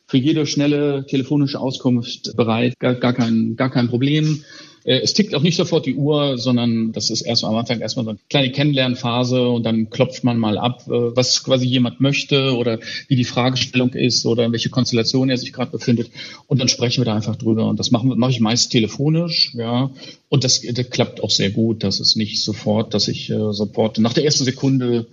für 0.07 0.17
jede 0.17 0.45
schnelle 0.45 1.05
telefonische 1.07 1.59
Auskunft 1.59 2.35
bereit, 2.35 2.77
gar, 2.79 2.95
gar, 2.95 3.13
kein, 3.13 3.55
gar 3.55 3.69
kein 3.69 3.87
Problem. 3.87 4.43
Äh, 4.83 4.99
es 4.99 5.13
tickt 5.13 5.35
auch 5.35 5.41
nicht 5.41 5.55
sofort 5.55 5.85
die 5.85 5.95
Uhr, 5.95 6.37
sondern 6.37 6.91
das 6.91 7.09
ist 7.09 7.21
erst 7.21 7.43
am 7.43 7.55
Anfang 7.55 7.79
erstmal 7.81 8.05
so 8.05 8.11
eine 8.11 8.19
kleine 8.29 8.51
Kennenlernphase 8.51 9.47
und 9.47 9.63
dann 9.63 9.89
klopft 9.89 10.23
man 10.23 10.37
mal 10.37 10.57
ab, 10.57 10.83
äh, 10.87 11.15
was 11.15 11.43
quasi 11.43 11.65
jemand 11.65 12.01
möchte 12.01 12.55
oder 12.55 12.79
wie 13.07 13.15
die 13.15 13.23
Fragestellung 13.23 13.93
ist 13.93 14.25
oder 14.25 14.45
in 14.45 14.51
welche 14.51 14.69
Konstellation 14.69 15.29
er 15.29 15.37
sich 15.37 15.53
gerade 15.53 15.71
befindet. 15.71 16.09
Und 16.47 16.59
dann 16.59 16.67
sprechen 16.67 17.01
wir 17.01 17.05
da 17.05 17.15
einfach 17.15 17.35
drüber. 17.35 17.67
Und 17.67 17.79
das 17.79 17.91
machen 17.91 18.17
mache 18.17 18.31
ich 18.31 18.39
meist 18.39 18.71
telefonisch, 18.71 19.53
ja. 19.53 19.91
Und 20.29 20.43
das, 20.43 20.61
das 20.61 20.89
klappt 20.89 21.23
auch 21.23 21.29
sehr 21.29 21.51
gut. 21.51 21.83
Das 21.83 21.99
ist 21.99 22.15
nicht 22.15 22.43
sofort, 22.43 22.93
dass 22.93 23.07
ich 23.07 23.29
äh, 23.29 23.53
sofort 23.53 23.99
nach 23.99 24.13
der 24.13 24.25
ersten 24.25 24.45
Sekunde 24.45 25.07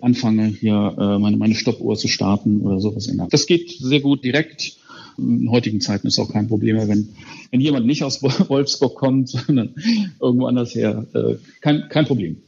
anfange, 0.00 0.46
hier 0.46 0.94
äh, 0.98 1.18
meine, 1.18 1.36
meine 1.36 1.54
Stoppuhr 1.54 1.96
zu 1.96 2.08
starten 2.08 2.62
oder 2.62 2.80
sowas. 2.80 3.10
Das 3.30 3.46
geht 3.46 3.70
sehr 3.70 4.00
gut 4.00 4.24
direkt. 4.24 4.76
In 5.18 5.50
heutigen 5.50 5.80
Zeiten 5.80 6.06
ist 6.06 6.18
auch 6.18 6.32
kein 6.32 6.48
Problem 6.48 6.76
mehr, 6.76 6.88
wenn, 6.88 7.10
wenn 7.50 7.60
jemand 7.60 7.86
nicht 7.86 8.02
aus 8.02 8.22
Wolfsburg 8.22 8.94
kommt, 8.94 9.28
sondern 9.28 9.74
irgendwo 10.20 10.46
anders 10.46 10.74
her. 10.74 11.06
Äh, 11.14 11.34
kein, 11.60 11.88
kein 11.90 12.06
Problem. 12.06 12.38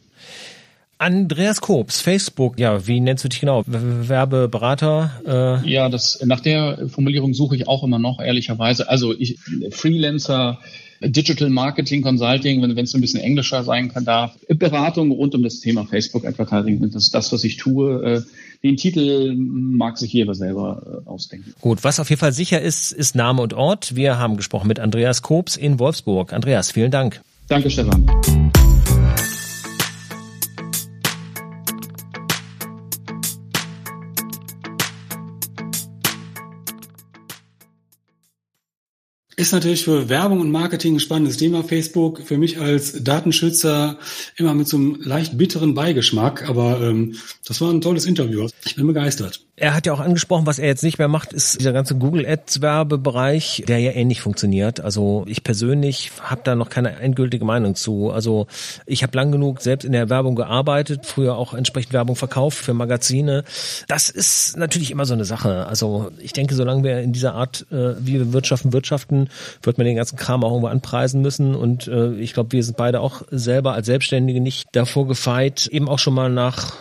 Andreas 0.96 1.60
Kobs, 1.60 2.00
Facebook, 2.00 2.58
ja, 2.58 2.86
wie 2.86 3.00
nennst 3.00 3.24
du 3.24 3.28
dich 3.28 3.40
genau? 3.40 3.64
Werbeberater? 3.66 5.60
Äh 5.64 5.68
ja, 5.68 5.88
das, 5.88 6.24
nach 6.24 6.40
der 6.40 6.88
Formulierung 6.88 7.34
suche 7.34 7.56
ich 7.56 7.68
auch 7.68 7.82
immer 7.82 7.98
noch, 7.98 8.20
ehrlicherweise. 8.20 8.88
Also 8.88 9.12
ich, 9.12 9.38
Freelancer, 9.70 10.60
Digital 11.08 11.50
Marketing 11.50 12.02
Consulting, 12.02 12.62
wenn 12.62 12.76
es 12.78 12.94
ein 12.94 13.00
bisschen 13.00 13.20
englischer 13.20 13.64
sein 13.64 13.92
kann, 13.92 14.04
darf. 14.04 14.36
Beratung 14.48 15.10
rund 15.10 15.34
um 15.34 15.42
das 15.42 15.60
Thema 15.60 15.84
Facebook 15.84 16.26
Advertising, 16.26 16.80
das 16.80 17.04
ist 17.04 17.14
das, 17.14 17.32
was 17.32 17.44
ich 17.44 17.56
tue. 17.56 18.02
Äh, 18.02 18.22
den 18.62 18.76
Titel 18.76 19.34
mag 19.36 19.98
sich 19.98 20.12
jeder 20.12 20.34
selber 20.34 21.02
äh, 21.04 21.08
ausdenken. 21.08 21.54
Gut, 21.60 21.84
was 21.84 22.00
auf 22.00 22.08
jeden 22.08 22.20
Fall 22.20 22.32
sicher 22.32 22.60
ist, 22.60 22.92
ist 22.92 23.14
Name 23.14 23.42
und 23.42 23.52
Ort. 23.52 23.94
Wir 23.94 24.18
haben 24.18 24.36
gesprochen 24.36 24.68
mit 24.68 24.80
Andreas 24.80 25.22
Kobs 25.22 25.56
in 25.56 25.78
Wolfsburg. 25.78 26.32
Andreas, 26.32 26.70
vielen 26.70 26.90
Dank. 26.90 27.20
Danke, 27.48 27.70
Stefan. 27.70 28.06
Ist 39.44 39.52
natürlich 39.52 39.84
für 39.84 40.08
Werbung 40.08 40.40
und 40.40 40.50
Marketing 40.50 40.96
ein 40.96 41.00
spannendes 41.00 41.36
Thema, 41.36 41.62
Facebook. 41.62 42.22
Für 42.24 42.38
mich 42.38 42.58
als 42.58 43.04
Datenschützer 43.04 43.98
immer 44.36 44.54
mit 44.54 44.68
so 44.68 44.78
einem 44.78 44.98
leicht 45.02 45.36
bitteren 45.36 45.74
Beigeschmack, 45.74 46.48
aber 46.48 46.80
ähm, 46.80 47.16
das 47.46 47.60
war 47.60 47.70
ein 47.70 47.82
tolles 47.82 48.06
Interview. 48.06 48.48
Ich 48.64 48.76
bin 48.76 48.86
begeistert. 48.86 49.40
Er 49.56 49.72
hat 49.72 49.86
ja 49.86 49.92
auch 49.92 50.00
angesprochen, 50.00 50.46
was 50.46 50.58
er 50.58 50.66
jetzt 50.66 50.82
nicht 50.82 50.98
mehr 50.98 51.06
macht, 51.06 51.32
ist 51.32 51.60
dieser 51.60 51.72
ganze 51.72 51.94
Google 51.94 52.26
Ads 52.26 52.60
Werbebereich, 52.60 53.62
der 53.68 53.78
ja 53.78 53.92
ähnlich 53.92 54.20
funktioniert. 54.20 54.80
Also 54.80 55.24
ich 55.28 55.44
persönlich 55.44 56.10
habe 56.20 56.40
da 56.42 56.56
noch 56.56 56.70
keine 56.70 56.96
endgültige 56.96 57.44
Meinung 57.44 57.76
zu. 57.76 58.10
Also 58.10 58.48
ich 58.84 59.04
habe 59.04 59.16
lang 59.16 59.30
genug 59.30 59.60
selbst 59.60 59.84
in 59.84 59.92
der 59.92 60.10
Werbung 60.10 60.34
gearbeitet, 60.34 61.06
früher 61.06 61.36
auch 61.36 61.54
entsprechend 61.54 61.92
Werbung 61.92 62.16
verkauft 62.16 62.58
für 62.58 62.74
Magazine. 62.74 63.44
Das 63.86 64.10
ist 64.10 64.56
natürlich 64.56 64.90
immer 64.90 65.06
so 65.06 65.14
eine 65.14 65.24
Sache. 65.24 65.66
Also 65.66 66.10
ich 66.18 66.32
denke, 66.32 66.56
solange 66.56 66.82
wir 66.82 66.98
in 66.98 67.12
dieser 67.12 67.34
Art, 67.34 67.64
äh, 67.70 67.94
wie 68.00 68.14
wir 68.14 68.32
wirtschaften, 68.32 68.72
wirtschaften, 68.72 69.28
wird 69.62 69.78
man 69.78 69.86
den 69.86 69.96
ganzen 69.96 70.16
Kram 70.16 70.44
auch 70.44 70.50
irgendwo 70.50 70.68
anpreisen 70.68 71.22
müssen. 71.22 71.54
Und 71.54 71.88
äh, 71.88 72.14
ich 72.14 72.34
glaube, 72.34 72.52
wir 72.52 72.62
sind 72.64 72.76
beide 72.76 73.00
auch 73.00 73.22
selber 73.30 73.74
als 73.74 73.86
Selbstständige 73.86 74.40
nicht 74.40 74.68
davor 74.72 75.06
gefeit, 75.06 75.66
eben 75.66 75.88
auch 75.88 75.98
schon 75.98 76.14
mal 76.14 76.30
nach 76.30 76.74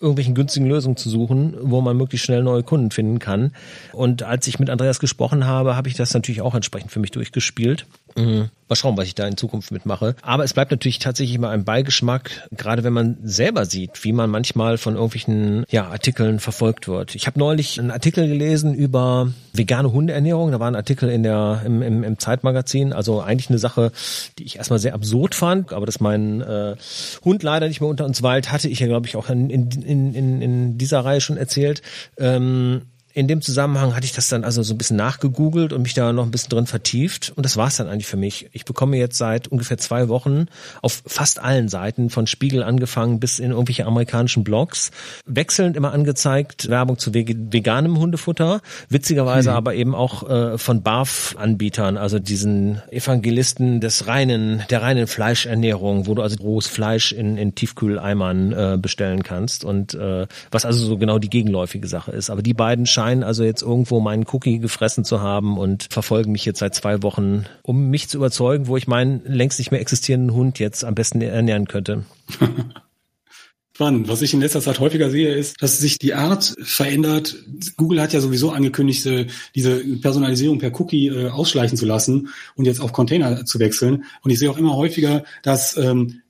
irgendwelchen 0.00 0.34
günstigen 0.34 0.66
Lösungen 0.66 0.96
zu 0.96 1.10
suchen, 1.10 1.56
wo 1.60 1.80
man 1.80 1.96
möglichst 1.96 2.26
schnell 2.26 2.42
neue 2.42 2.62
Kunden 2.62 2.90
finden 2.90 3.18
kann. 3.18 3.52
Und 3.92 4.22
als 4.22 4.46
ich 4.46 4.58
mit 4.58 4.70
Andreas 4.70 5.00
gesprochen 5.00 5.46
habe, 5.46 5.76
habe 5.76 5.88
ich 5.88 5.94
das 5.94 6.14
natürlich 6.14 6.40
auch 6.40 6.54
entsprechend 6.54 6.92
für 6.92 7.00
mich 7.00 7.10
durchgespielt. 7.10 7.86
Mhm. 8.18 8.50
Mal 8.68 8.76
schauen, 8.76 8.98
was 8.98 9.06
ich 9.06 9.14
da 9.14 9.26
in 9.26 9.38
Zukunft 9.38 9.70
mitmache. 9.70 10.14
Aber 10.20 10.44
es 10.44 10.52
bleibt 10.52 10.70
natürlich 10.70 10.98
tatsächlich 10.98 11.36
immer 11.36 11.48
ein 11.48 11.64
Beigeschmack, 11.64 12.48
gerade 12.50 12.84
wenn 12.84 12.92
man 12.92 13.16
selber 13.22 13.64
sieht, 13.64 14.04
wie 14.04 14.12
man 14.12 14.28
manchmal 14.28 14.76
von 14.76 14.94
irgendwelchen 14.94 15.64
ja, 15.70 15.88
Artikeln 15.88 16.38
verfolgt 16.38 16.86
wird. 16.86 17.14
Ich 17.14 17.26
habe 17.26 17.38
neulich 17.38 17.80
einen 17.80 17.90
Artikel 17.90 18.28
gelesen 18.28 18.74
über 18.74 19.32
vegane 19.54 19.90
Hundeernährung. 19.90 20.52
Da 20.52 20.60
war 20.60 20.70
ein 20.70 20.76
Artikel 20.76 21.08
in 21.08 21.22
der, 21.22 21.62
im, 21.64 21.80
im, 21.80 22.04
im 22.04 22.18
Zeitmagazin. 22.18 22.92
Also 22.92 23.22
eigentlich 23.22 23.48
eine 23.48 23.58
Sache, 23.58 23.90
die 24.38 24.44
ich 24.44 24.56
erstmal 24.56 24.80
sehr 24.80 24.92
absurd 24.92 25.34
fand. 25.34 25.72
Aber 25.72 25.86
dass 25.86 26.00
mein 26.00 26.42
äh, 26.42 26.76
Hund 27.24 27.42
leider 27.42 27.68
nicht 27.68 27.80
mehr 27.80 27.88
unter 27.88 28.04
uns 28.04 28.22
weilt, 28.22 28.52
hatte 28.52 28.68
ich 28.68 28.80
ja, 28.80 28.86
glaube 28.86 29.06
ich, 29.06 29.16
auch 29.16 29.30
in, 29.30 29.48
in, 29.48 29.70
in, 29.70 30.42
in 30.42 30.76
dieser 30.76 31.00
Reihe 31.06 31.22
schon 31.22 31.38
erzählt. 31.38 31.80
Ähm, 32.18 32.82
in 33.14 33.26
dem 33.26 33.40
Zusammenhang 33.40 33.96
hatte 33.96 34.04
ich 34.04 34.12
das 34.12 34.28
dann 34.28 34.44
also 34.44 34.62
so 34.62 34.74
ein 34.74 34.78
bisschen 34.78 34.96
nachgegoogelt 34.96 35.72
und 35.72 35.82
mich 35.82 35.94
da 35.94 36.12
noch 36.12 36.24
ein 36.24 36.30
bisschen 36.30 36.50
drin 36.50 36.66
vertieft. 36.66 37.32
Und 37.34 37.44
das 37.44 37.56
war 37.56 37.68
es 37.68 37.76
dann 37.76 37.88
eigentlich 37.88 38.06
für 38.06 38.16
mich. 38.16 38.50
Ich 38.52 38.64
bekomme 38.64 38.96
jetzt 38.96 39.16
seit 39.16 39.48
ungefähr 39.48 39.78
zwei 39.78 40.08
Wochen 40.08 40.46
auf 40.82 41.02
fast 41.06 41.40
allen 41.40 41.68
Seiten, 41.68 42.10
von 42.10 42.26
Spiegel 42.26 42.62
angefangen 42.62 43.18
bis 43.18 43.38
in 43.38 43.50
irgendwelche 43.50 43.86
amerikanischen 43.86 44.44
Blogs, 44.44 44.90
wechselnd 45.26 45.76
immer 45.76 45.92
angezeigt, 45.92 46.68
Werbung 46.68 46.98
zu 46.98 47.14
veganem 47.14 47.98
Hundefutter, 47.98 48.60
witzigerweise 48.88 49.50
mhm. 49.50 49.56
aber 49.56 49.74
eben 49.74 49.94
auch 49.94 50.28
äh, 50.28 50.58
von 50.58 50.82
BARF-Anbietern, 50.82 51.96
also 51.96 52.18
diesen 52.18 52.82
Evangelisten 52.90 53.80
des 53.80 54.06
reinen, 54.06 54.64
der 54.70 54.82
reinen 54.82 55.06
Fleischernährung, 55.06 56.06
wo 56.06 56.14
du 56.14 56.22
also 56.22 56.36
rohes 56.42 56.66
Fleisch 56.66 57.12
in, 57.12 57.36
in 57.38 57.54
Tiefkühleimern 57.54 58.52
äh, 58.52 58.78
bestellen 58.80 59.22
kannst 59.22 59.64
und 59.64 59.94
äh, 59.94 60.26
was 60.50 60.64
also 60.64 60.84
so 60.84 60.98
genau 60.98 61.18
die 61.18 61.30
gegenläufige 61.30 61.88
Sache 61.88 62.12
ist. 62.12 62.30
Aber 62.30 62.42
die 62.42 62.54
beiden 62.54 62.86
scheinen 62.98 63.22
also 63.22 63.44
jetzt 63.44 63.62
irgendwo 63.62 64.00
meinen 64.00 64.26
Cookie 64.32 64.58
gefressen 64.58 65.04
zu 65.04 65.20
haben 65.20 65.56
und 65.56 65.86
verfolgen 65.88 66.32
mich 66.32 66.44
jetzt 66.44 66.58
seit 66.58 66.74
zwei 66.74 67.00
Wochen, 67.04 67.44
um 67.62 67.90
mich 67.90 68.08
zu 68.08 68.16
überzeugen, 68.16 68.66
wo 68.66 68.76
ich 68.76 68.88
meinen 68.88 69.22
längst 69.24 69.60
nicht 69.60 69.70
mehr 69.70 69.80
existierenden 69.80 70.34
Hund 70.34 70.58
jetzt 70.58 70.84
am 70.84 70.96
besten 70.96 71.20
ernähren 71.20 71.68
könnte. 71.68 72.02
Spannend. 73.72 74.08
Was 74.08 74.20
ich 74.22 74.34
in 74.34 74.40
letzter 74.40 74.60
Zeit 74.60 74.80
häufiger 74.80 75.08
sehe, 75.08 75.32
ist, 75.32 75.62
dass 75.62 75.78
sich 75.78 76.00
die 76.00 76.14
Art 76.14 76.56
verändert. 76.60 77.36
Google 77.76 78.02
hat 78.02 78.12
ja 78.12 78.20
sowieso 78.20 78.50
angekündigt, 78.50 79.06
äh, 79.06 79.28
diese 79.54 79.78
Personalisierung 80.00 80.58
per 80.58 80.72
Cookie 80.80 81.06
äh, 81.06 81.28
ausschleichen 81.28 81.78
zu 81.78 81.86
lassen 81.86 82.30
und 82.56 82.64
jetzt 82.64 82.80
auf 82.80 82.92
Container 82.92 83.44
zu 83.44 83.60
wechseln. 83.60 84.02
Und 84.22 84.32
ich 84.32 84.40
sehe 84.40 84.50
auch 84.50 84.58
immer 84.58 84.74
häufiger, 84.74 85.22
dass 85.44 85.76
ähm, 85.76 86.22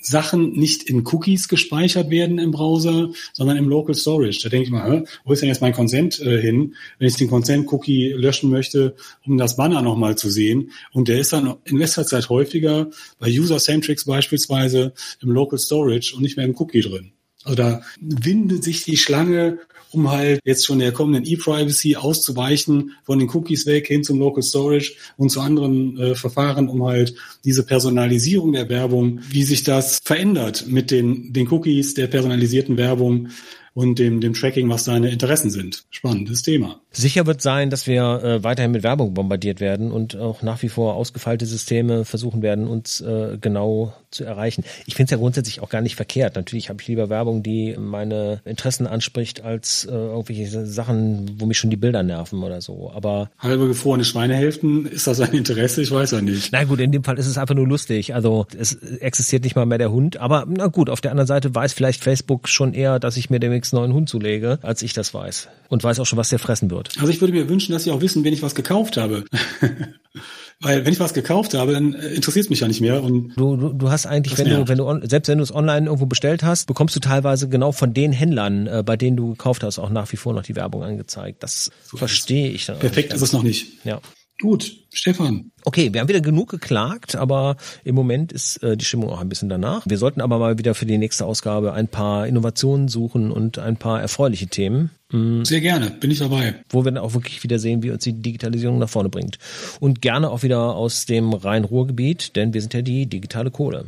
Sachen 0.00 0.52
nicht 0.52 0.84
in 0.84 1.06
Cookies 1.06 1.48
gespeichert 1.48 2.10
werden 2.10 2.38
im 2.38 2.50
Browser, 2.50 3.10
sondern 3.32 3.56
im 3.56 3.68
Local 3.68 3.94
Storage. 3.94 4.40
Da 4.42 4.48
denke 4.48 4.64
ich 4.64 4.70
mal, 4.70 4.90
hä, 4.90 5.04
wo 5.24 5.32
ist 5.32 5.40
denn 5.40 5.48
jetzt 5.48 5.60
mein 5.60 5.72
Consent 5.72 6.20
äh, 6.20 6.40
hin, 6.40 6.74
wenn 6.98 7.08
ich 7.08 7.16
den 7.16 7.28
Consent-Cookie 7.28 8.12
löschen 8.12 8.50
möchte, 8.50 8.96
um 9.26 9.36
das 9.36 9.56
Banner 9.56 9.82
nochmal 9.82 10.16
zu 10.16 10.30
sehen. 10.30 10.70
Und 10.92 11.08
der 11.08 11.18
ist 11.18 11.32
dann 11.32 11.54
in 11.64 11.76
letzter 11.76 12.06
Zeit 12.06 12.28
häufiger 12.28 12.90
bei 13.18 13.28
User-Centrics 13.28 14.04
beispielsweise 14.04 14.92
im 15.20 15.30
Local 15.30 15.58
Storage 15.58 16.14
und 16.16 16.22
nicht 16.22 16.36
mehr 16.36 16.46
im 16.46 16.56
Cookie 16.56 16.80
drin. 16.80 17.12
Also 17.44 17.56
da 17.56 17.82
windet 18.00 18.64
sich 18.64 18.84
die 18.84 18.96
Schlange 18.96 19.58
um 19.94 20.10
halt 20.10 20.40
jetzt 20.44 20.66
schon 20.66 20.78
der 20.78 20.92
kommenden 20.92 21.24
E-Privacy 21.24 21.96
auszuweichen, 21.96 22.92
von 23.04 23.18
den 23.18 23.30
Cookies 23.30 23.66
weg 23.66 23.86
hin 23.86 24.04
zum 24.04 24.18
Local 24.18 24.42
Storage 24.42 24.92
und 25.16 25.30
zu 25.30 25.40
anderen 25.40 25.98
äh, 25.98 26.14
Verfahren, 26.14 26.68
um 26.68 26.84
halt 26.84 27.14
diese 27.44 27.64
Personalisierung 27.64 28.52
der 28.52 28.68
Werbung, 28.68 29.20
wie 29.30 29.44
sich 29.44 29.62
das 29.62 30.00
verändert 30.04 30.66
mit 30.66 30.90
den, 30.90 31.32
den 31.32 31.48
Cookies 31.48 31.94
der 31.94 32.06
personalisierten 32.06 32.76
Werbung 32.76 33.28
und 33.74 33.98
dem, 33.98 34.20
dem 34.20 34.34
Tracking, 34.34 34.68
was 34.68 34.84
deine 34.84 35.10
Interessen 35.10 35.50
sind. 35.50 35.84
Spannendes 35.90 36.42
Thema. 36.42 36.80
Sicher 36.92 37.26
wird 37.26 37.42
sein, 37.42 37.70
dass 37.70 37.88
wir 37.88 38.22
äh, 38.22 38.44
weiterhin 38.44 38.70
mit 38.70 38.84
Werbung 38.84 39.14
bombardiert 39.14 39.60
werden 39.60 39.90
und 39.90 40.16
auch 40.16 40.42
nach 40.42 40.62
wie 40.62 40.68
vor 40.68 40.94
ausgefeilte 40.94 41.44
Systeme 41.44 42.04
versuchen 42.04 42.40
werden, 42.40 42.68
uns 42.68 43.00
äh, 43.00 43.36
genau 43.40 43.92
zu 44.12 44.24
erreichen. 44.24 44.64
Ich 44.86 44.94
finde 44.94 45.08
es 45.08 45.10
ja 45.10 45.16
grundsätzlich 45.16 45.60
auch 45.60 45.68
gar 45.68 45.80
nicht 45.80 45.96
verkehrt. 45.96 46.36
Natürlich 46.36 46.68
habe 46.68 46.80
ich 46.80 46.86
lieber 46.86 47.08
Werbung, 47.08 47.42
die 47.42 47.74
meine 47.76 48.40
Interessen 48.44 48.86
anspricht, 48.86 49.42
als 49.42 49.84
äh, 49.84 49.90
irgendwelche 49.90 50.66
Sachen, 50.66 51.34
wo 51.40 51.46
mich 51.46 51.58
schon 51.58 51.70
die 51.70 51.76
Bilder 51.76 52.04
nerven 52.04 52.44
oder 52.44 52.60
so. 52.60 52.92
Aber 52.94 53.30
halbe 53.40 53.66
gefrorene 53.66 54.04
Schweinehälften, 54.04 54.86
ist 54.86 55.08
das 55.08 55.20
ein 55.20 55.32
Interesse? 55.32 55.82
Ich 55.82 55.90
weiß 55.90 56.12
ja 56.12 56.20
nicht. 56.20 56.50
Na 56.52 56.62
gut, 56.62 56.78
in 56.78 56.92
dem 56.92 57.02
Fall 57.02 57.18
ist 57.18 57.26
es 57.26 57.38
einfach 57.38 57.56
nur 57.56 57.66
lustig. 57.66 58.14
Also 58.14 58.46
es 58.56 58.74
existiert 58.74 59.42
nicht 59.42 59.56
mal 59.56 59.66
mehr 59.66 59.78
der 59.78 59.90
Hund. 59.90 60.18
Aber 60.18 60.46
na 60.48 60.68
gut, 60.68 60.88
auf 60.90 61.00
der 61.00 61.10
anderen 61.10 61.26
Seite 61.26 61.52
weiß 61.52 61.72
vielleicht 61.72 62.04
Facebook 62.04 62.48
schon 62.48 62.72
eher, 62.72 63.00
dass 63.00 63.16
ich 63.16 63.30
mir 63.30 63.40
demnächst 63.40 63.63
einen 63.72 63.82
neuen 63.82 63.94
Hund 63.94 64.08
zulege, 64.08 64.58
als 64.62 64.82
ich 64.82 64.92
das 64.92 65.14
weiß. 65.14 65.48
Und 65.68 65.82
weiß 65.82 66.00
auch 66.00 66.06
schon, 66.06 66.18
was 66.18 66.28
der 66.28 66.38
fressen 66.38 66.70
wird. 66.70 66.90
Also 66.98 67.08
ich 67.08 67.20
würde 67.20 67.32
mir 67.32 67.48
wünschen, 67.48 67.72
dass 67.72 67.84
Sie 67.84 67.90
auch 67.90 68.00
wissen, 68.00 68.24
wenn 68.24 68.32
ich 68.32 68.42
was 68.42 68.54
gekauft 68.54 68.96
habe. 68.96 69.24
Weil 70.60 70.86
wenn 70.86 70.92
ich 70.92 71.00
was 71.00 71.14
gekauft 71.14 71.54
habe, 71.54 71.72
dann 71.72 71.94
äh, 71.94 72.08
interessiert 72.08 72.46
es 72.46 72.50
mich 72.50 72.60
ja 72.60 72.68
nicht 72.68 72.80
mehr. 72.80 73.02
Und 73.02 73.34
du, 73.36 73.56
du, 73.56 73.72
du 73.72 73.90
hast 73.90 74.06
eigentlich, 74.06 74.38
wenn 74.38 74.48
du, 74.48 74.68
wenn 74.68 74.78
du 74.78 75.08
selbst 75.08 75.28
wenn 75.28 75.38
du 75.38 75.44
es 75.44 75.54
online 75.54 75.86
irgendwo 75.86 76.06
bestellt 76.06 76.42
hast, 76.42 76.66
bekommst 76.66 76.94
du 76.94 77.00
teilweise 77.00 77.48
genau 77.48 77.72
von 77.72 77.92
den 77.92 78.12
Händlern, 78.12 78.66
äh, 78.66 78.82
bei 78.84 78.96
denen 78.96 79.16
du 79.16 79.30
gekauft 79.30 79.64
hast, 79.64 79.78
auch 79.78 79.90
nach 79.90 80.10
wie 80.12 80.16
vor 80.16 80.32
noch 80.32 80.42
die 80.42 80.54
Werbung 80.56 80.82
angezeigt. 80.82 81.42
Das 81.42 81.70
so 81.84 81.96
verstehe 81.96 82.50
ich 82.50 82.66
dann. 82.66 82.78
Perfekt 82.78 83.12
ist 83.12 83.22
es 83.22 83.32
noch 83.32 83.42
nicht. 83.42 83.84
Ja. 83.84 84.00
Gut, 84.44 84.76
Stefan. 84.92 85.52
Okay, 85.64 85.94
wir 85.94 86.02
haben 86.02 86.08
wieder 86.08 86.20
genug 86.20 86.50
geklagt, 86.50 87.16
aber 87.16 87.56
im 87.82 87.94
Moment 87.94 88.30
ist 88.30 88.62
äh, 88.62 88.76
die 88.76 88.84
Stimmung 88.84 89.08
auch 89.08 89.22
ein 89.22 89.30
bisschen 89.30 89.48
danach. 89.48 89.86
Wir 89.86 89.96
sollten 89.96 90.20
aber 90.20 90.38
mal 90.38 90.58
wieder 90.58 90.74
für 90.74 90.84
die 90.84 90.98
nächste 90.98 91.24
Ausgabe 91.24 91.72
ein 91.72 91.88
paar 91.88 92.26
Innovationen 92.26 92.88
suchen 92.88 93.30
und 93.30 93.58
ein 93.58 93.78
paar 93.78 94.02
erfreuliche 94.02 94.46
Themen. 94.48 94.90
Mhm. 95.10 95.46
Sehr 95.46 95.62
gerne, 95.62 95.92
bin 95.92 96.10
ich 96.10 96.18
dabei. 96.18 96.56
Wo 96.68 96.84
wir 96.84 96.92
dann 96.92 97.02
auch 97.02 97.14
wirklich 97.14 97.42
wieder 97.42 97.58
sehen, 97.58 97.82
wie 97.82 97.90
uns 97.90 98.04
die 98.04 98.12
Digitalisierung 98.12 98.78
nach 98.78 98.90
vorne 98.90 99.08
bringt. 99.08 99.38
Und 99.80 100.02
gerne 100.02 100.28
auch 100.28 100.42
wieder 100.42 100.74
aus 100.74 101.06
dem 101.06 101.32
Rhein-Ruhr-Gebiet, 101.32 102.36
denn 102.36 102.52
wir 102.52 102.60
sind 102.60 102.74
ja 102.74 102.82
die 102.82 103.06
digitale 103.06 103.50
Kohle. 103.50 103.86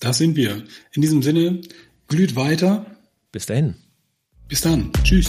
Das 0.00 0.18
sind 0.18 0.34
wir. 0.34 0.64
In 0.94 1.02
diesem 1.02 1.22
Sinne, 1.22 1.60
glüht 2.08 2.34
weiter. 2.34 2.86
Bis 3.30 3.46
dahin. 3.46 3.74
Bis 4.48 4.62
dann. 4.62 4.90
Tschüss. 5.04 5.28